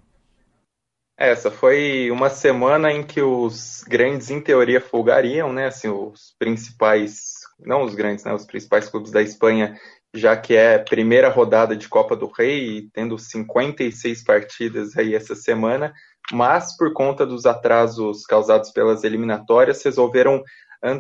Essa 1.16 1.50
foi 1.50 2.10
uma 2.10 2.30
semana 2.30 2.90
em 2.90 3.02
que 3.02 3.20
os 3.20 3.84
grandes, 3.86 4.30
em 4.30 4.40
teoria, 4.40 4.80
folgariam, 4.80 5.52
né? 5.52 5.66
Assim, 5.66 5.88
os 5.88 6.34
principais, 6.38 7.39
não 7.64 7.82
os 7.82 7.94
grandes, 7.94 8.24
né? 8.24 8.32
Os 8.34 8.44
principais 8.44 8.88
clubes 8.88 9.10
da 9.10 9.22
Espanha, 9.22 9.78
já 10.14 10.36
que 10.36 10.54
é 10.54 10.78
primeira 10.78 11.28
rodada 11.28 11.76
de 11.76 11.88
Copa 11.88 12.16
do 12.16 12.26
Rei, 12.26 12.88
tendo 12.92 13.18
56 13.18 14.24
partidas 14.24 14.96
aí 14.96 15.14
essa 15.14 15.34
semana, 15.34 15.92
mas 16.32 16.76
por 16.76 16.92
conta 16.92 17.26
dos 17.26 17.46
atrasos 17.46 18.24
causados 18.24 18.70
pelas 18.70 19.04
eliminatórias, 19.04 19.82
resolveram 19.82 20.42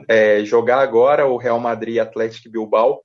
é, 0.08 0.44
jogar 0.44 0.80
agora 0.80 1.26
o 1.26 1.36
Real 1.36 1.58
Madrid 1.58 1.96
e 1.96 2.00
Atlético 2.00 2.50
Bilbao, 2.50 3.02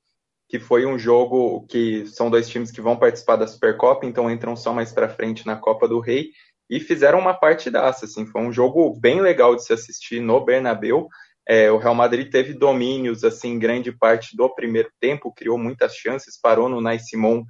que 0.48 0.60
foi 0.60 0.86
um 0.86 0.98
jogo 0.98 1.66
que 1.68 2.06
são 2.08 2.30
dois 2.30 2.48
times 2.48 2.72
que 2.72 2.82
vão 2.82 2.98
participar 2.98 3.36
da 3.36 3.48
Supercopa, 3.48 4.06
então 4.06 4.30
entram 4.30 4.56
só 4.56 4.74
mais 4.74 4.92
para 4.92 5.10
frente 5.10 5.46
na 5.46 5.56
Copa 5.56 5.88
do 5.88 6.00
Rei 6.00 6.30
e 6.70 6.80
fizeram 6.80 7.20
uma 7.20 7.34
partidaça, 7.34 8.06
assim, 8.06 8.26
foi 8.26 8.42
um 8.42 8.52
jogo 8.52 8.98
bem 9.00 9.22
legal 9.22 9.56
de 9.56 9.64
se 9.64 9.74
assistir 9.74 10.20
no 10.20 10.44
Bernabéu. 10.44 11.08
É, 11.48 11.72
o 11.72 11.78
Real 11.78 11.96
Madrid 11.96 12.32
teve 12.32 12.54
domínios 12.54 13.24
assim 13.24 13.60
grande 13.60 13.92
parte 13.92 14.36
do 14.36 14.50
primeiro 14.50 14.90
tempo, 15.00 15.34
criou 15.34 15.58
muitas 15.58 15.96
chances, 15.96 16.40
parou 16.42 16.68
no 16.68 16.82
Nai 16.82 17.00
Simon, 17.00 17.44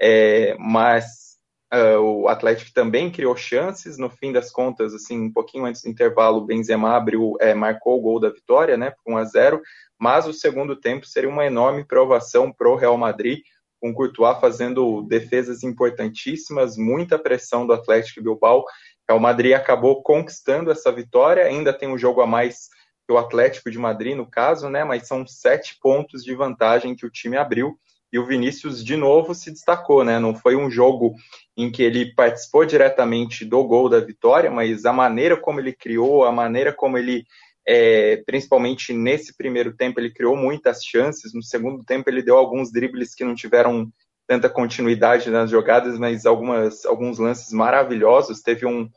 é, 0.00 0.56
mas 0.58 1.30
Uh, 1.72 2.00
o 2.00 2.28
Atlético 2.28 2.72
também 2.74 3.12
criou 3.12 3.36
chances, 3.36 3.96
no 3.96 4.10
fim 4.10 4.32
das 4.32 4.50
contas, 4.50 4.92
assim, 4.92 5.20
um 5.20 5.32
pouquinho 5.32 5.66
antes 5.66 5.82
do 5.82 5.88
intervalo, 5.88 6.38
o 6.38 6.44
Benzema 6.44 6.96
abriu, 6.96 7.36
é, 7.40 7.54
marcou 7.54 7.96
o 7.96 8.02
gol 8.02 8.18
da 8.18 8.28
vitória, 8.28 8.76
né, 8.76 8.92
1 9.06 9.16
a 9.16 9.24
0 9.24 9.62
mas 9.96 10.26
o 10.26 10.32
segundo 10.32 10.74
tempo 10.74 11.06
seria 11.06 11.28
uma 11.28 11.46
enorme 11.46 11.84
provação 11.84 12.50
para 12.50 12.68
o 12.68 12.74
Real 12.74 12.96
Madrid, 12.96 13.38
com 13.80 13.94
Courtois 13.94 14.40
fazendo 14.40 15.02
defesas 15.02 15.62
importantíssimas, 15.62 16.76
muita 16.76 17.18
pressão 17.18 17.66
do 17.66 17.72
Atlético 17.72 18.22
Bilbao. 18.22 18.60
O 18.60 18.64
Real 19.08 19.20
Madrid 19.20 19.52
acabou 19.52 20.02
conquistando 20.02 20.72
essa 20.72 20.90
vitória, 20.90 21.44
ainda 21.44 21.72
tem 21.72 21.88
um 21.88 21.98
jogo 21.98 22.20
a 22.20 22.26
mais 22.26 22.68
o 23.12 23.18
Atlético 23.18 23.70
de 23.70 23.78
Madrid, 23.78 24.16
no 24.16 24.26
caso, 24.26 24.68
né, 24.68 24.84
mas 24.84 25.06
são 25.06 25.26
sete 25.26 25.78
pontos 25.80 26.22
de 26.22 26.34
vantagem 26.34 26.94
que 26.94 27.06
o 27.06 27.10
time 27.10 27.36
abriu, 27.36 27.78
e 28.12 28.18
o 28.18 28.26
Vinícius 28.26 28.84
de 28.84 28.96
novo 28.96 29.34
se 29.34 29.50
destacou, 29.50 30.04
né? 30.04 30.18
Não 30.18 30.34
foi 30.34 30.56
um 30.56 30.70
jogo 30.70 31.14
em 31.56 31.70
que 31.70 31.82
ele 31.82 32.12
participou 32.14 32.64
diretamente 32.64 33.44
do 33.44 33.62
gol 33.62 33.88
da 33.88 34.00
vitória, 34.00 34.50
mas 34.50 34.84
a 34.84 34.92
maneira 34.92 35.36
como 35.36 35.60
ele 35.60 35.72
criou, 35.72 36.24
a 36.24 36.32
maneira 36.32 36.72
como 36.72 36.98
ele, 36.98 37.24
é, 37.66 38.16
principalmente 38.26 38.92
nesse 38.92 39.36
primeiro 39.36 39.76
tempo, 39.76 40.00
ele 40.00 40.12
criou 40.12 40.36
muitas 40.36 40.84
chances. 40.84 41.32
No 41.32 41.42
segundo 41.42 41.84
tempo, 41.84 42.10
ele 42.10 42.22
deu 42.22 42.36
alguns 42.36 42.72
dribles 42.72 43.14
que 43.14 43.24
não 43.24 43.34
tiveram 43.34 43.88
tanta 44.26 44.48
continuidade 44.48 45.30
nas 45.30 45.50
jogadas, 45.50 45.98
mas 45.98 46.26
algumas, 46.26 46.84
alguns 46.84 47.18
lances 47.18 47.52
maravilhosos. 47.52 48.42
Teve 48.42 48.66
um 48.66 48.88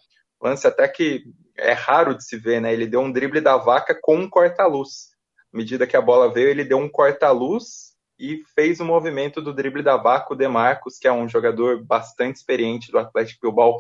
lance 0.42 0.66
até 0.66 0.88
que 0.88 1.24
é 1.58 1.74
raro 1.74 2.16
de 2.16 2.26
se 2.26 2.38
ver, 2.38 2.62
né? 2.62 2.74
Ele 2.74 2.88
deu 2.88 3.02
um 3.02 3.12
drible 3.12 3.42
da 3.42 3.58
vaca 3.58 3.98
com 4.00 4.18
um 4.18 4.30
corta-luz. 4.30 5.10
À 5.54 5.58
medida 5.58 5.88
que 5.88 5.96
a 5.96 6.02
bola 6.02 6.32
veio, 6.32 6.50
ele 6.50 6.64
deu 6.64 6.78
um 6.78 6.90
corta-luz 6.90 7.94
e 8.20 8.42
fez 8.56 8.80
o 8.80 8.86
movimento 8.86 9.42
do 9.42 9.54
drible 9.54 9.84
da 9.84 9.98
Vaca, 9.98 10.34
o 10.34 10.36
Demarcos, 10.36 10.98
que 10.98 11.08
é 11.08 11.12
um 11.12 11.28
jogador 11.28 11.84
bastante 11.84 12.38
experiente 12.38 12.92
do 12.92 13.00
Atlético 13.00 13.42
Bilbao, 13.42 13.80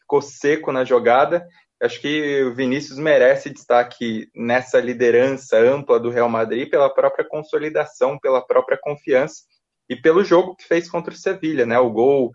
ficou 0.00 0.20
seco 0.22 0.72
na 0.72 0.84
jogada. 0.84 1.46
Acho 1.80 2.00
que 2.00 2.42
o 2.42 2.54
Vinícius 2.54 2.98
merece 2.98 3.50
destaque 3.50 4.30
nessa 4.34 4.80
liderança 4.80 5.58
ampla 5.58 6.00
do 6.00 6.10
Real 6.10 6.28
Madrid 6.28 6.70
pela 6.70 6.92
própria 6.92 7.24
consolidação, 7.24 8.18
pela 8.18 8.40
própria 8.44 8.78
confiança 8.80 9.42
e 9.88 9.94
pelo 9.94 10.24
jogo 10.24 10.56
que 10.56 10.64
fez 10.64 10.90
contra 10.90 11.12
o 11.12 11.16
Sevilha, 11.16 11.66
né? 11.66 11.78
O 11.78 11.90
gol 11.90 12.32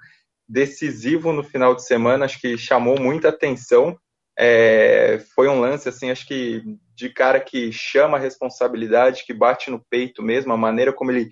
decisivo 0.48 1.34
no 1.34 1.44
final 1.44 1.74
de 1.74 1.84
semana, 1.84 2.26
acho 2.26 2.40
que 2.40 2.58
chamou 2.58 3.00
muita 3.00 3.30
atenção. 3.30 3.98
É, 4.44 5.20
foi 5.36 5.48
um 5.48 5.60
lance 5.60 5.88
assim, 5.88 6.10
acho 6.10 6.26
que 6.26 6.64
de 6.96 7.10
cara 7.10 7.40
que 7.40 7.72
chama 7.72 8.18
a 8.18 8.20
responsabilidade, 8.20 9.24
que 9.24 9.36
bate 9.36 9.70
no 9.70 9.80
peito 9.88 10.24
mesmo, 10.24 10.52
a 10.52 10.58
maneira 10.58 10.92
como 10.92 11.12
ele 11.12 11.30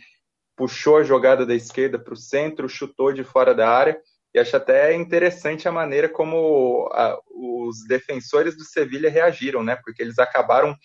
puxou 0.56 0.98
a 0.98 1.04
jogada 1.04 1.44
da 1.44 1.56
esquerda 1.56 1.98
para 1.98 2.14
o 2.14 2.18
centro, 2.18 2.70
chutou 2.70 3.12
de 3.12 3.24
fora 3.24 3.56
da 3.56 3.68
área. 3.68 4.00
E 4.32 4.38
acho 4.38 4.56
até 4.56 4.94
interessante 4.94 5.68
a 5.68 5.72
maneira 5.72 6.08
como 6.08 6.88
a, 6.94 7.20
os 7.32 7.84
defensores 7.88 8.56
do 8.56 8.64
Sevilha 8.64 9.10
reagiram, 9.10 9.64
né? 9.64 9.76
Porque 9.84 10.04
eles 10.04 10.20
acabaram 10.20 10.78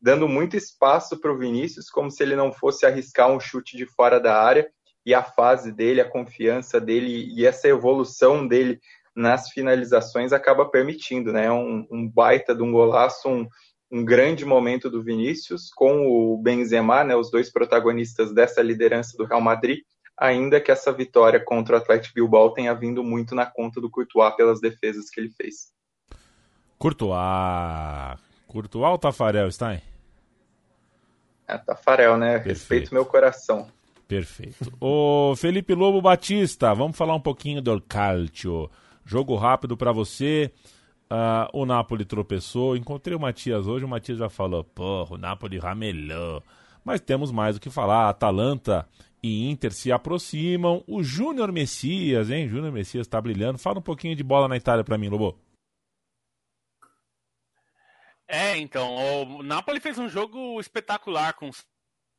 dando 0.00 0.26
muito 0.26 0.56
espaço 0.56 1.20
para 1.20 1.30
o 1.30 1.38
Vinícius, 1.38 1.88
como 1.88 2.10
se 2.10 2.24
ele 2.24 2.34
não 2.34 2.50
fosse 2.50 2.86
arriscar 2.86 3.30
um 3.30 3.38
chute 3.38 3.76
de 3.76 3.86
fora 3.86 4.18
da 4.18 4.42
área. 4.42 4.68
E 5.06 5.14
a 5.14 5.22
fase 5.22 5.70
dele, 5.70 6.00
a 6.00 6.10
confiança 6.10 6.80
dele 6.80 7.32
e 7.36 7.46
essa 7.46 7.68
evolução 7.68 8.48
dele 8.48 8.80
nas 9.18 9.50
finalizações 9.50 10.32
acaba 10.32 10.64
permitindo, 10.64 11.32
né? 11.32 11.50
Um, 11.50 11.84
um 11.90 12.08
baita 12.08 12.54
de 12.54 12.62
um 12.62 12.70
golaço, 12.70 13.28
um, 13.28 13.48
um 13.90 14.04
grande 14.04 14.44
momento 14.44 14.88
do 14.88 15.02
Vinícius 15.02 15.70
com 15.74 16.06
o 16.06 16.38
Benzema, 16.38 17.02
né, 17.02 17.16
os 17.16 17.28
dois 17.28 17.50
protagonistas 17.50 18.32
dessa 18.32 18.62
liderança 18.62 19.16
do 19.16 19.24
Real 19.24 19.40
Madrid, 19.40 19.80
ainda 20.16 20.60
que 20.60 20.70
essa 20.70 20.92
vitória 20.92 21.42
contra 21.44 21.74
o 21.74 21.78
Atlético 21.78 22.14
Bilbao 22.14 22.52
tenha 22.52 22.72
vindo 22.74 23.02
muito 23.02 23.34
na 23.34 23.44
conta 23.44 23.80
do 23.80 23.90
Courtois 23.90 24.36
pelas 24.36 24.60
defesas 24.60 25.10
que 25.10 25.20
ele 25.20 25.30
fez. 25.30 25.72
Courtois. 26.78 28.20
Courtois 28.46 28.92
ou 28.92 28.98
Tafarel, 28.98 29.50
Stein? 29.50 29.82
É, 31.48 31.58
Tafarel, 31.58 32.16
né? 32.16 32.34
Perfeito. 32.34 32.48
Respeito 32.56 32.94
meu 32.94 33.04
coração. 33.04 33.68
Perfeito. 34.06 34.72
O 34.80 35.34
Felipe 35.34 35.74
Lobo 35.74 36.00
Batista, 36.00 36.72
vamos 36.72 36.96
falar 36.96 37.16
um 37.16 37.20
pouquinho 37.20 37.60
do 37.60 37.80
Calcio. 37.80 38.70
Jogo 39.08 39.36
rápido 39.36 39.74
para 39.74 39.90
você. 39.90 40.52
Uh, 41.10 41.48
o 41.54 41.64
Napoli 41.64 42.04
tropeçou. 42.04 42.76
Encontrei 42.76 43.16
o 43.16 43.20
Matias 43.20 43.66
hoje, 43.66 43.86
o 43.86 43.88
Matias 43.88 44.18
já 44.18 44.28
falou: 44.28 44.62
porra, 44.62 45.14
o 45.14 45.18
Napoli 45.18 45.56
ramelou. 45.58 46.42
Mas 46.84 47.00
temos 47.00 47.32
mais 47.32 47.56
o 47.56 47.60
que 47.60 47.70
falar. 47.70 48.10
Atalanta 48.10 48.86
e 49.22 49.48
Inter 49.48 49.72
se 49.72 49.90
aproximam. 49.90 50.84
O 50.86 51.02
Júnior 51.02 51.50
Messias, 51.50 52.30
hein? 52.30 52.46
Júnior 52.48 52.70
Messias 52.70 53.06
está 53.06 53.18
brilhando. 53.18 53.56
Fala 53.56 53.78
um 53.78 53.82
pouquinho 53.82 54.14
de 54.14 54.22
bola 54.22 54.46
na 54.46 54.58
Itália 54.58 54.84
para 54.84 54.98
mim, 54.98 55.08
Lobo. 55.08 55.40
É, 58.26 58.58
então, 58.58 58.94
o 59.38 59.42
Napoli 59.42 59.80
fez 59.80 59.96
um 59.96 60.06
jogo 60.06 60.60
espetacular 60.60 61.32
com 61.32 61.48
o 61.48 61.52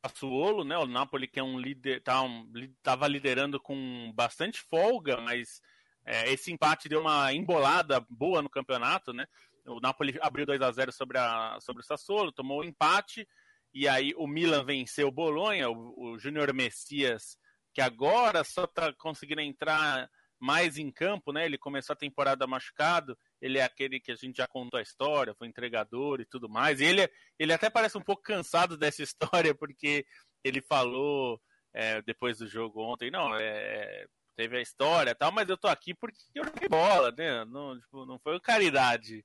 Sassuolo, 0.04 0.64
né? 0.64 0.76
O 0.76 0.86
Napoli 0.86 1.28
que 1.28 1.38
é 1.38 1.42
um 1.42 1.56
líder, 1.56 2.02
tá 2.02 2.20
um, 2.20 2.50
tava 2.82 3.06
liderando 3.06 3.60
com 3.60 4.12
bastante 4.12 4.60
folga, 4.60 5.20
mas 5.20 5.62
é, 6.04 6.32
esse 6.32 6.52
empate 6.52 6.88
deu 6.88 7.00
uma 7.00 7.32
embolada 7.32 8.04
boa 8.08 8.42
no 8.42 8.50
campeonato, 8.50 9.12
né? 9.12 9.26
O 9.66 9.80
Napoli 9.80 10.18
abriu 10.20 10.46
2 10.46 10.60
a 10.62 10.70
0 10.70 10.92
sobre, 10.92 11.18
a, 11.18 11.58
sobre 11.60 11.82
o 11.82 11.84
Sassuolo, 11.84 12.32
tomou 12.32 12.58
o 12.58 12.60
um 12.62 12.64
empate, 12.64 13.28
e 13.72 13.86
aí 13.86 14.12
o 14.16 14.26
Milan 14.26 14.64
venceu 14.64 15.08
o 15.08 15.12
Bolonha, 15.12 15.70
o, 15.70 15.94
o 16.12 16.18
Júnior 16.18 16.52
Messias, 16.52 17.36
que 17.72 17.80
agora 17.80 18.42
só 18.42 18.64
está 18.64 18.92
conseguindo 18.94 19.40
entrar 19.40 20.08
mais 20.40 20.78
em 20.78 20.90
campo, 20.90 21.32
né? 21.32 21.44
Ele 21.44 21.58
começou 21.58 21.92
a 21.92 21.96
temporada 21.96 22.46
machucado, 22.46 23.16
ele 23.40 23.58
é 23.58 23.62
aquele 23.62 24.00
que 24.00 24.10
a 24.10 24.16
gente 24.16 24.38
já 24.38 24.48
contou 24.48 24.78
a 24.78 24.82
história, 24.82 25.34
foi 25.34 25.46
entregador 25.46 26.20
e 26.20 26.24
tudo 26.24 26.48
mais. 26.48 26.80
E 26.80 26.84
ele, 26.84 27.08
ele 27.38 27.52
até 27.52 27.68
parece 27.68 27.98
um 27.98 28.02
pouco 28.02 28.22
cansado 28.22 28.76
dessa 28.76 29.02
história, 29.04 29.54
porque 29.54 30.06
ele 30.42 30.62
falou 30.62 31.40
é, 31.74 32.00
depois 32.02 32.38
do 32.38 32.46
jogo 32.46 32.82
ontem, 32.82 33.10
não, 33.10 33.36
é, 33.36 34.06
teve 34.40 34.56
a 34.56 34.62
história 34.62 35.14
tal, 35.14 35.30
mas 35.30 35.50
eu 35.50 35.56
tô 35.58 35.68
aqui 35.68 35.92
porque 35.92 36.18
eu 36.34 36.44
joguei 36.44 36.66
bola, 36.66 37.12
né? 37.12 37.44
Não, 37.44 37.78
tipo, 37.78 38.06
não 38.06 38.18
foi 38.18 38.40
caridade. 38.40 39.22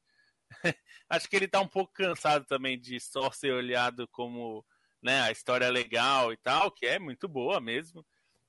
Acho 1.09 1.29
que 1.29 1.37
ele 1.37 1.47
tá 1.47 1.61
um 1.61 1.67
pouco 1.69 1.93
cansado 1.93 2.43
também 2.43 2.77
de 2.77 2.99
só 2.99 3.31
ser 3.31 3.53
olhado 3.53 4.09
como 4.09 4.65
né, 5.01 5.21
a 5.21 5.31
história 5.31 5.69
legal 5.69 6.33
e 6.33 6.37
tal, 6.37 6.69
que 6.69 6.85
é 6.85 6.99
muito 6.99 7.29
boa 7.29 7.61
mesmo. 7.61 8.05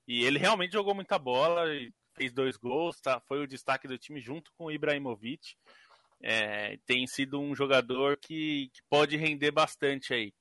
E 0.09 0.25
ele 0.25 0.41
realmente 0.41 0.73
jogou 0.73 0.93
muita 0.93 1.21
bola, 1.21 1.67
fez 2.15 2.33
dois 2.33 2.57
gols, 2.57 3.01
tá? 3.01 3.21
foi 3.21 3.41
o 3.41 3.47
destaque 3.47 3.87
do 3.87 3.97
time 3.97 4.21
junto 4.21 4.51
com 4.59 4.65
o 4.65 4.73
Ibrahimovic. 4.73 5.55
É, 6.21 6.79
tem 6.85 7.07
sido 7.07 7.41
um 7.41 7.55
jogador 7.55 8.17
que, 8.17 8.71
que 8.75 8.83
pode 8.91 9.17
render 9.17 9.53
bastante 9.53 10.13
aí. 10.13 10.35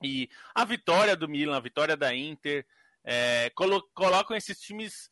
E 0.00 0.28
a 0.54 0.64
vitória 0.64 1.16
do 1.16 1.28
Milan, 1.28 1.56
a 1.56 1.60
vitória 1.60 1.96
da 1.96 2.14
Inter, 2.14 2.64
é, 3.02 3.50
colo 3.50 3.82
colocam 3.94 4.36
esses 4.36 4.60
times 4.60 5.10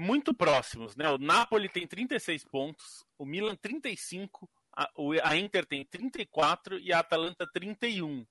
muito 0.00 0.32
próximos. 0.34 0.96
Né? 0.96 1.08
O 1.10 1.18
Napoli 1.18 1.68
tem 1.68 1.86
36 1.86 2.44
pontos, 2.44 3.04
o 3.18 3.26
Milan 3.26 3.54
35, 3.54 4.50
a, 4.74 4.90
a 5.24 5.36
Inter 5.36 5.66
tem 5.66 5.84
34 5.84 6.78
e 6.78 6.92
a 6.92 7.00
Atalanta 7.00 7.46
31. 7.46 8.26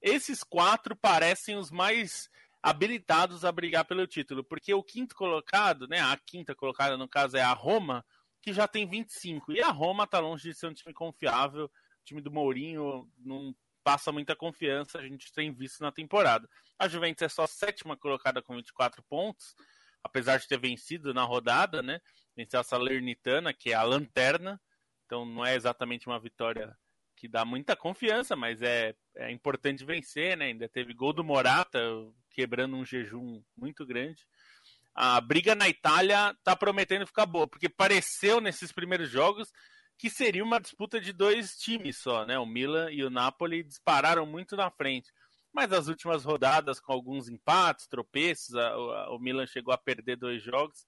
Esses 0.00 0.42
quatro 0.42 0.96
parecem 0.96 1.56
os 1.56 1.70
mais 1.70 2.30
habilitados 2.62 3.44
a 3.44 3.50
brigar 3.50 3.84
pelo 3.84 4.06
título, 4.06 4.44
porque 4.44 4.72
o 4.72 4.82
quinto 4.82 5.14
colocado, 5.14 5.88
né, 5.88 6.00
a 6.00 6.16
quinta 6.16 6.54
colocada 6.54 6.96
no 6.96 7.08
caso 7.08 7.36
é 7.36 7.42
a 7.42 7.52
Roma, 7.52 8.04
que 8.40 8.52
já 8.52 8.68
tem 8.68 8.86
25, 8.86 9.52
e 9.52 9.60
a 9.60 9.70
Roma 9.70 10.04
está 10.04 10.18
longe 10.18 10.48
de 10.48 10.54
ser 10.54 10.66
um 10.66 10.74
time 10.74 10.94
confiável, 10.94 11.64
o 11.64 12.04
time 12.04 12.20
do 12.20 12.30
Mourinho 12.30 13.10
não 13.18 13.54
passa 13.82 14.12
muita 14.12 14.36
confiança, 14.36 14.98
a 14.98 15.02
gente 15.02 15.32
tem 15.32 15.52
visto 15.52 15.80
na 15.80 15.90
temporada. 15.90 16.48
A 16.78 16.86
Juventus 16.86 17.22
é 17.22 17.28
só 17.28 17.46
sétima 17.46 17.96
colocada 17.96 18.42
com 18.42 18.54
24 18.56 19.02
pontos, 19.04 19.54
apesar 20.02 20.38
de 20.38 20.48
ter 20.48 20.58
vencido 20.58 21.12
na 21.14 21.22
rodada, 21.22 21.82
né, 21.82 22.00
venceu 22.36 22.60
a 22.60 22.64
Salernitana, 22.64 23.52
que 23.52 23.72
é 23.72 23.74
a 23.74 23.82
lanterna, 23.82 24.60
então 25.06 25.24
não 25.24 25.44
é 25.44 25.54
exatamente 25.54 26.06
uma 26.06 26.20
vitória 26.20 26.76
que 27.20 27.28
dá 27.28 27.44
muita 27.44 27.76
confiança, 27.76 28.34
mas 28.34 28.62
é, 28.62 28.94
é 29.14 29.30
importante 29.30 29.84
vencer, 29.84 30.38
né? 30.38 30.46
Ainda 30.46 30.66
teve 30.70 30.94
gol 30.94 31.12
do 31.12 31.22
Morata, 31.22 31.78
quebrando 32.30 32.76
um 32.76 32.84
jejum 32.84 33.42
muito 33.54 33.84
grande. 33.84 34.26
A 34.94 35.20
briga 35.20 35.54
na 35.54 35.68
Itália 35.68 36.34
tá 36.42 36.56
prometendo 36.56 37.06
ficar 37.06 37.26
boa, 37.26 37.46
porque 37.46 37.68
pareceu 37.68 38.40
nesses 38.40 38.72
primeiros 38.72 39.10
jogos 39.10 39.52
que 39.98 40.08
seria 40.08 40.42
uma 40.42 40.58
disputa 40.58 40.98
de 40.98 41.12
dois 41.12 41.56
times 41.56 41.98
só, 41.98 42.24
né? 42.24 42.38
O 42.38 42.46
Milan 42.46 42.90
e 42.90 43.04
o 43.04 43.10
Napoli 43.10 43.62
dispararam 43.62 44.24
muito 44.24 44.56
na 44.56 44.70
frente. 44.70 45.12
Mas 45.52 45.72
as 45.72 45.88
últimas 45.88 46.24
rodadas, 46.24 46.78
com 46.78 46.92
alguns 46.92 47.28
empates, 47.28 47.86
tropeços, 47.86 48.54
a, 48.54 48.68
a, 48.68 49.14
o 49.14 49.18
Milan 49.18 49.46
chegou 49.46 49.74
a 49.74 49.78
perder 49.78 50.16
dois 50.16 50.42
jogos. 50.42 50.86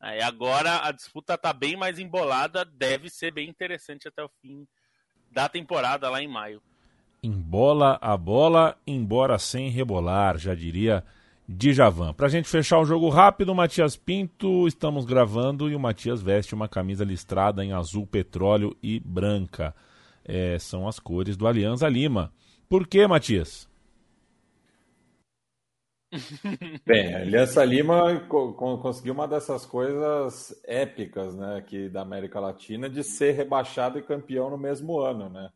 Aí 0.00 0.22
agora 0.22 0.86
a 0.86 0.92
disputa 0.92 1.34
está 1.34 1.52
bem 1.52 1.76
mais 1.76 1.98
embolada, 1.98 2.64
deve 2.64 3.10
ser 3.10 3.32
bem 3.32 3.48
interessante 3.48 4.08
até 4.08 4.22
o 4.22 4.30
fim 4.40 4.66
da 5.30 5.48
temporada 5.48 6.08
lá 6.08 6.22
em 6.22 6.28
maio. 6.28 6.62
Embola 7.22 7.98
a 8.00 8.16
bola, 8.16 8.78
embora 8.86 9.38
sem 9.38 9.68
rebolar, 9.70 10.38
já 10.38 10.54
diria 10.54 11.04
Djavan. 11.48 12.12
Pra 12.12 12.28
gente 12.28 12.48
fechar 12.48 12.78
o 12.78 12.84
jogo 12.84 13.08
rápido, 13.08 13.54
Matias 13.54 13.96
Pinto, 13.96 14.68
estamos 14.68 15.04
gravando 15.04 15.68
e 15.68 15.74
o 15.74 15.80
Matias 15.80 16.22
veste 16.22 16.54
uma 16.54 16.68
camisa 16.68 17.04
listrada 17.04 17.64
em 17.64 17.72
azul 17.72 18.06
petróleo 18.06 18.76
e 18.82 19.00
branca. 19.00 19.74
É, 20.24 20.58
são 20.58 20.86
as 20.86 21.00
cores 21.00 21.36
do 21.36 21.46
Alianza 21.46 21.88
Lima. 21.88 22.32
Por 22.68 22.86
que, 22.86 23.06
Matias? 23.06 23.67
Bem, 26.86 27.14
a 27.14 27.18
Aliança 27.18 27.62
Lima 27.64 28.20
conseguiu 28.28 29.12
uma 29.12 29.28
dessas 29.28 29.66
coisas 29.66 30.58
épicas, 30.64 31.34
né, 31.34 31.56
aqui 31.56 31.88
da 31.88 32.00
América 32.00 32.40
Latina, 32.40 32.88
de 32.88 33.04
ser 33.04 33.32
rebaixado 33.32 33.98
e 33.98 34.02
campeão 34.02 34.48
no 34.48 34.56
mesmo 34.56 34.98
ano, 34.98 35.28
né? 35.28 35.50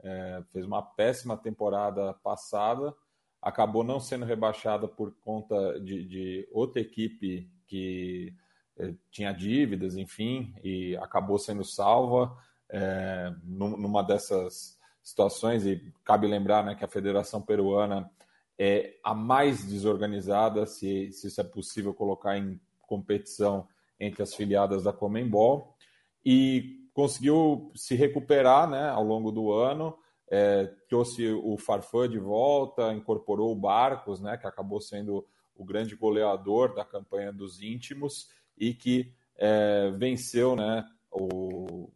É, 0.00 0.42
fez 0.52 0.64
uma 0.64 0.80
péssima 0.80 1.36
temporada 1.36 2.14
passada, 2.22 2.94
acabou 3.42 3.82
não 3.82 3.98
sendo 3.98 4.24
rebaixada 4.24 4.86
por 4.86 5.12
conta 5.20 5.80
de, 5.80 6.04
de 6.04 6.48
outra 6.52 6.80
equipe 6.80 7.50
que 7.66 8.32
é, 8.78 8.94
tinha 9.10 9.32
dívidas, 9.32 9.96
enfim, 9.96 10.54
e 10.62 10.96
acabou 10.98 11.38
sendo 11.38 11.64
salva 11.64 12.36
é, 12.68 13.32
numa 13.42 14.04
dessas 14.04 14.78
situações. 15.02 15.66
E 15.66 15.92
cabe 16.04 16.28
lembrar, 16.28 16.64
né, 16.64 16.76
que 16.76 16.84
a 16.84 16.88
Federação 16.88 17.42
Peruana 17.42 18.08
é 18.58 18.94
a 19.04 19.14
mais 19.14 19.64
desorganizada, 19.64 20.66
se, 20.66 21.12
se 21.12 21.28
isso 21.28 21.40
é 21.40 21.44
possível 21.44 21.94
colocar 21.94 22.36
em 22.36 22.60
competição 22.80 23.68
entre 24.00 24.22
as 24.22 24.34
filiadas 24.34 24.82
da 24.82 24.92
Comembol, 24.92 25.76
e 26.24 26.88
conseguiu 26.92 27.70
se 27.74 27.94
recuperar 27.94 28.68
né, 28.68 28.88
ao 28.88 29.04
longo 29.04 29.30
do 29.30 29.52
ano, 29.52 29.96
é, 30.30 30.66
trouxe 30.88 31.28
o 31.28 31.56
Farfã 31.56 32.08
de 32.08 32.18
volta, 32.18 32.92
incorporou 32.92 33.52
o 33.52 33.56
Barcos, 33.56 34.20
né, 34.20 34.36
que 34.36 34.46
acabou 34.46 34.80
sendo 34.80 35.24
o 35.54 35.64
grande 35.64 35.94
goleador 35.96 36.74
da 36.74 36.84
campanha 36.84 37.32
dos 37.32 37.62
íntimos 37.62 38.28
e 38.56 38.74
que 38.74 39.12
é, 39.36 39.90
venceu 39.96 40.56
né, 40.56 40.84
o, 41.10 41.90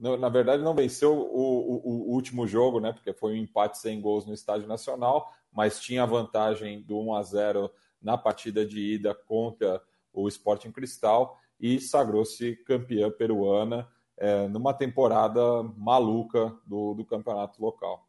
na 0.00 0.28
verdade 0.30 0.62
não 0.62 0.74
venceu 0.74 1.12
o, 1.12 1.80
o, 1.84 2.08
o, 2.08 2.14
último 2.14 2.46
jogo, 2.46 2.80
né? 2.80 2.92
Porque 2.92 3.12
foi 3.12 3.34
um 3.34 3.36
empate 3.36 3.78
sem 3.78 4.00
gols 4.00 4.24
no 4.24 4.32
Estádio 4.32 4.66
Nacional, 4.66 5.30
mas 5.52 5.80
tinha 5.80 6.02
a 6.02 6.06
vantagem 6.06 6.82
do 6.82 6.98
1 6.98 7.14
a 7.14 7.22
0 7.22 7.70
na 8.00 8.16
partida 8.16 8.64
de 8.64 8.80
ida 8.94 9.14
contra 9.14 9.82
o 10.12 10.28
Sporting 10.28 10.72
Cristal 10.72 11.38
e 11.58 11.80
sagrou-se 11.80 12.56
campeã 12.64 13.10
peruana 13.10 13.88
é, 14.16 14.48
numa 14.48 14.72
temporada 14.72 15.62
maluca 15.76 16.54
do, 16.66 16.94
do 16.94 17.04
campeonato 17.04 17.60
local. 17.60 18.06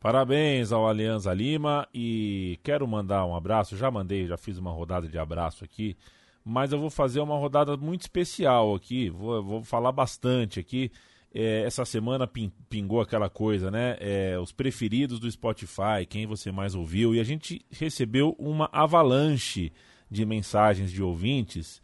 Parabéns 0.00 0.72
ao 0.72 0.88
Alianza 0.88 1.32
Lima 1.32 1.88
e 1.94 2.58
quero 2.64 2.86
mandar 2.88 3.24
um 3.24 3.36
abraço. 3.36 3.76
Já 3.76 3.90
mandei, 3.90 4.26
já 4.26 4.36
fiz 4.36 4.58
uma 4.58 4.72
rodada 4.72 5.06
de 5.06 5.18
abraço 5.18 5.64
aqui 5.64 5.96
mas 6.44 6.72
eu 6.72 6.78
vou 6.78 6.90
fazer 6.90 7.20
uma 7.20 7.36
rodada 7.36 7.76
muito 7.76 8.02
especial 8.02 8.74
aqui, 8.74 9.10
vou, 9.10 9.42
vou 9.42 9.64
falar 9.64 9.92
bastante 9.92 10.58
aqui. 10.58 10.90
É, 11.34 11.62
essa 11.62 11.84
semana 11.84 12.28
pingou 12.68 13.00
aquela 13.00 13.30
coisa, 13.30 13.70
né? 13.70 13.96
É, 14.00 14.38
os 14.38 14.52
preferidos 14.52 15.18
do 15.18 15.30
Spotify, 15.30 16.04
quem 16.08 16.26
você 16.26 16.52
mais 16.52 16.74
ouviu, 16.74 17.14
e 17.14 17.20
a 17.20 17.24
gente 17.24 17.64
recebeu 17.70 18.36
uma 18.38 18.68
avalanche 18.72 19.72
de 20.10 20.26
mensagens 20.26 20.92
de 20.92 21.02
ouvintes 21.02 21.80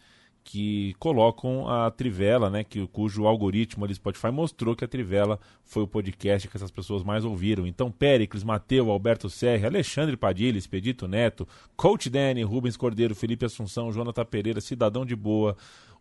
que 0.50 0.94
colocam 0.98 1.68
a 1.68 1.90
Trivela, 1.90 2.48
né, 2.48 2.64
que, 2.64 2.86
cujo 2.86 3.26
algoritmo 3.26 3.84
ali 3.84 3.94
Spotify 3.94 4.30
mostrou 4.30 4.74
que 4.74 4.82
a 4.82 4.88
Trivela 4.88 5.38
foi 5.62 5.82
o 5.82 5.86
podcast 5.86 6.48
que 6.48 6.56
essas 6.56 6.70
pessoas 6.70 7.02
mais 7.02 7.22
ouviram. 7.22 7.66
Então, 7.66 7.90
Péricles, 7.90 8.42
Mateu, 8.42 8.90
Alberto 8.90 9.28
Serra, 9.28 9.68
Alexandre 9.68 10.16
Padilha, 10.16 10.56
Expedito 10.56 11.06
Neto, 11.06 11.46
Coach 11.76 12.08
Danny, 12.08 12.42
Rubens 12.42 12.78
Cordeiro, 12.78 13.14
Felipe 13.14 13.44
Assunção, 13.44 13.92
Jonathan 13.92 14.24
Pereira, 14.24 14.58
Cidadão 14.58 15.04
de 15.04 15.14
Boa, 15.14 15.54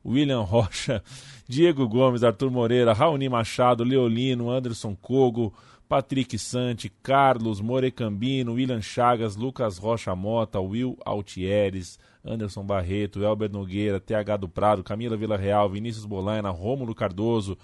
William 0.03 0.43
Rocha, 0.43 1.03
Diego 1.47 1.87
Gomes, 1.87 2.23
Arthur 2.23 2.49
Moreira, 2.49 2.93
Raoni 2.93 3.29
Machado, 3.29 3.83
Leolino, 3.83 4.55
Anderson 4.55 4.95
Cogo, 4.95 5.53
Patrick 5.87 6.37
Sante, 6.37 6.91
Carlos 7.01 7.61
Morecambino, 7.61 8.53
William 8.53 8.81
Chagas, 8.81 9.37
Lucas 9.37 9.79
Rocha 9.79 10.15
Mota, 10.15 10.59
Will 10.59 10.97
Altieres, 11.05 11.97
Anderson 12.25 12.65
Barreto, 12.65 13.23
Elber 13.23 13.49
Nogueira, 13.49 13.99
TH 13.99 14.37
do 14.37 14.49
Prado, 14.49 14.83
Camila 14.83 15.15
Vila 15.15 15.37
Real, 15.37 15.69
Vinícius 15.69 16.05
Bolaina, 16.05 16.51
Rômulo 16.51 16.93
Cardoso, 16.93 17.57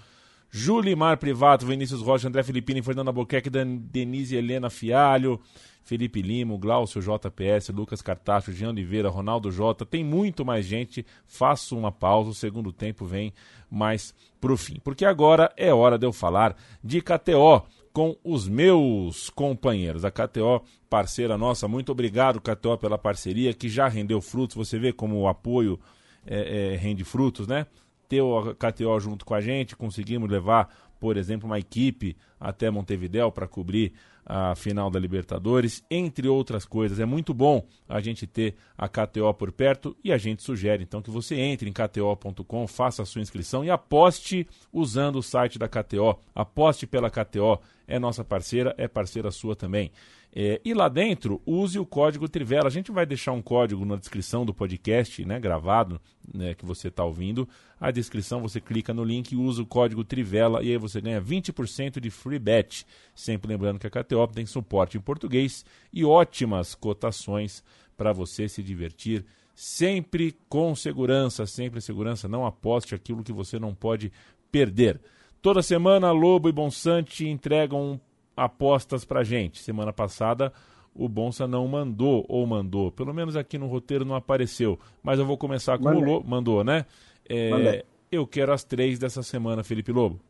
Julimar 0.50 1.18
Privato, 1.18 1.66
Vinícius 1.66 2.00
Rocha, 2.00 2.28
André 2.28 2.42
Filipini, 2.42 2.80
Fernanda 2.80 3.12
Boqueque, 3.12 3.50
Denise 3.50 4.36
Helena 4.36 4.70
Fialho, 4.70 5.40
Felipe 5.84 6.22
Limo, 6.22 6.58
Glaucio 6.58 7.00
JPS, 7.00 7.68
Lucas 7.68 8.00
Cartacho, 8.00 8.52
Jean 8.52 8.70
Oliveira, 8.70 9.10
Ronaldo 9.10 9.52
J. 9.52 9.84
Tem 9.84 10.02
muito 10.02 10.44
mais 10.44 10.64
gente. 10.64 11.04
Faço 11.26 11.76
uma 11.76 11.92
pausa, 11.92 12.30
o 12.30 12.34
segundo 12.34 12.72
tempo 12.72 13.04
vem 13.04 13.32
mais 13.70 14.14
pro 14.40 14.56
fim. 14.56 14.80
Porque 14.82 15.04
agora 15.04 15.52
é 15.56 15.72
hora 15.72 15.98
de 15.98 16.06
eu 16.06 16.12
falar 16.12 16.56
de 16.82 17.02
KTO 17.02 17.62
com 17.92 18.16
os 18.24 18.48
meus 18.48 19.28
companheiros. 19.30 20.04
A 20.04 20.10
KTO, 20.10 20.62
parceira 20.88 21.36
nossa, 21.36 21.68
muito 21.68 21.92
obrigado, 21.92 22.40
KTO, 22.40 22.78
pela 22.78 22.96
parceria, 22.96 23.52
que 23.52 23.68
já 23.68 23.86
rendeu 23.86 24.20
frutos. 24.22 24.56
Você 24.56 24.78
vê 24.78 24.90
como 24.92 25.20
o 25.20 25.28
apoio 25.28 25.78
é, 26.26 26.72
é, 26.72 26.76
rende 26.76 27.04
frutos, 27.04 27.46
né? 27.46 27.66
Ter 28.08 28.22
o 28.22 28.54
KTO 28.54 28.98
junto 28.98 29.24
com 29.24 29.34
a 29.34 29.40
gente, 29.40 29.76
conseguimos 29.76 30.30
levar, 30.30 30.68
por 30.98 31.16
exemplo, 31.18 31.46
uma 31.46 31.58
equipe 31.58 32.16
até 32.40 32.70
Montevideo 32.70 33.30
para 33.30 33.46
cobrir 33.46 33.92
a 34.24 34.54
final 34.54 34.90
da 34.90 34.98
Libertadores, 34.98 35.84
entre 35.90 36.28
outras 36.28 36.64
coisas. 36.64 36.98
É 36.98 37.04
muito 37.04 37.34
bom 37.34 37.64
a 37.88 38.00
gente 38.00 38.26
ter 38.26 38.54
a 38.76 38.88
KTO 38.88 39.32
por 39.34 39.52
perto 39.52 39.96
e 40.02 40.12
a 40.12 40.18
gente 40.18 40.42
sugere 40.42 40.82
então 40.82 41.02
que 41.02 41.10
você 41.10 41.36
entre 41.36 41.68
em 41.68 41.72
kto.com, 41.72 42.66
faça 42.66 43.02
a 43.02 43.06
sua 43.06 43.22
inscrição 43.22 43.64
e 43.64 43.70
aposte 43.70 44.46
usando 44.72 45.16
o 45.16 45.22
site 45.22 45.58
da 45.58 45.68
KTO. 45.68 46.18
Aposte 46.34 46.86
pela 46.86 47.10
KTO, 47.10 47.58
é 47.86 47.98
nossa 47.98 48.24
parceira, 48.24 48.74
é 48.78 48.88
parceira 48.88 49.30
sua 49.30 49.54
também. 49.54 49.90
É, 50.36 50.60
e 50.64 50.74
lá 50.74 50.88
dentro, 50.88 51.40
use 51.46 51.78
o 51.78 51.86
código 51.86 52.28
Trivela. 52.28 52.66
A 52.66 52.70
gente 52.70 52.90
vai 52.90 53.06
deixar 53.06 53.30
um 53.30 53.40
código 53.40 53.84
na 53.84 53.94
descrição 53.94 54.44
do 54.44 54.52
podcast, 54.52 55.24
né, 55.24 55.38
gravado, 55.38 56.00
né, 56.34 56.54
que 56.54 56.66
você 56.66 56.88
está 56.88 57.04
ouvindo. 57.04 57.48
A 57.78 57.92
descrição, 57.92 58.42
você 58.42 58.60
clica 58.60 58.92
no 58.92 59.04
link 59.04 59.30
e 59.30 59.36
usa 59.36 59.62
o 59.62 59.66
código 59.66 60.02
Trivela 60.02 60.60
e 60.60 60.72
aí 60.72 60.76
você 60.76 61.00
ganha 61.00 61.22
20% 61.22 62.00
de 62.00 62.10
free 62.10 62.40
bet. 62.40 62.84
Sempre 63.14 63.46
lembrando 63.46 63.78
que 63.78 63.86
a 63.86 63.90
KTO 63.90 64.26
tem 64.26 64.44
suporte 64.44 64.98
em 64.98 65.00
português 65.00 65.64
e 65.92 66.04
ótimas 66.04 66.74
cotações 66.74 67.62
para 67.96 68.12
você 68.12 68.48
se 68.48 68.60
divertir. 68.60 69.24
Sempre 69.54 70.36
com 70.48 70.74
segurança, 70.74 71.46
sempre 71.46 71.80
segurança. 71.80 72.26
Não 72.26 72.44
aposte 72.44 72.92
aquilo 72.92 73.22
que 73.22 73.32
você 73.32 73.56
não 73.56 73.72
pode 73.72 74.10
perder. 74.50 75.00
Toda 75.40 75.62
semana, 75.62 76.10
Lobo 76.10 76.48
e 76.48 76.52
Bonsante 76.52 77.28
entregam 77.28 78.00
apostas 78.36 79.04
pra 79.04 79.24
gente. 79.24 79.60
Semana 79.60 79.92
passada 79.92 80.52
o 80.94 81.08
Bonsa 81.08 81.46
não 81.48 81.66
mandou, 81.66 82.24
ou 82.28 82.46
mandou, 82.46 82.92
pelo 82.92 83.12
menos 83.12 83.34
aqui 83.34 83.58
no 83.58 83.66
roteiro 83.66 84.04
não 84.04 84.14
apareceu. 84.14 84.78
Mas 85.02 85.18
eu 85.18 85.26
vou 85.26 85.36
começar 85.36 85.76
com 85.76 85.84
Mandei. 85.84 86.02
o 86.02 86.06
Lobo. 86.06 86.28
Mandou, 86.28 86.62
né? 86.62 86.86
É, 87.28 87.84
eu 88.12 88.26
quero 88.26 88.52
as 88.52 88.62
três 88.62 88.98
dessa 88.98 89.22
semana, 89.22 89.64
Felipe 89.64 89.90
Lobo. 89.90 90.20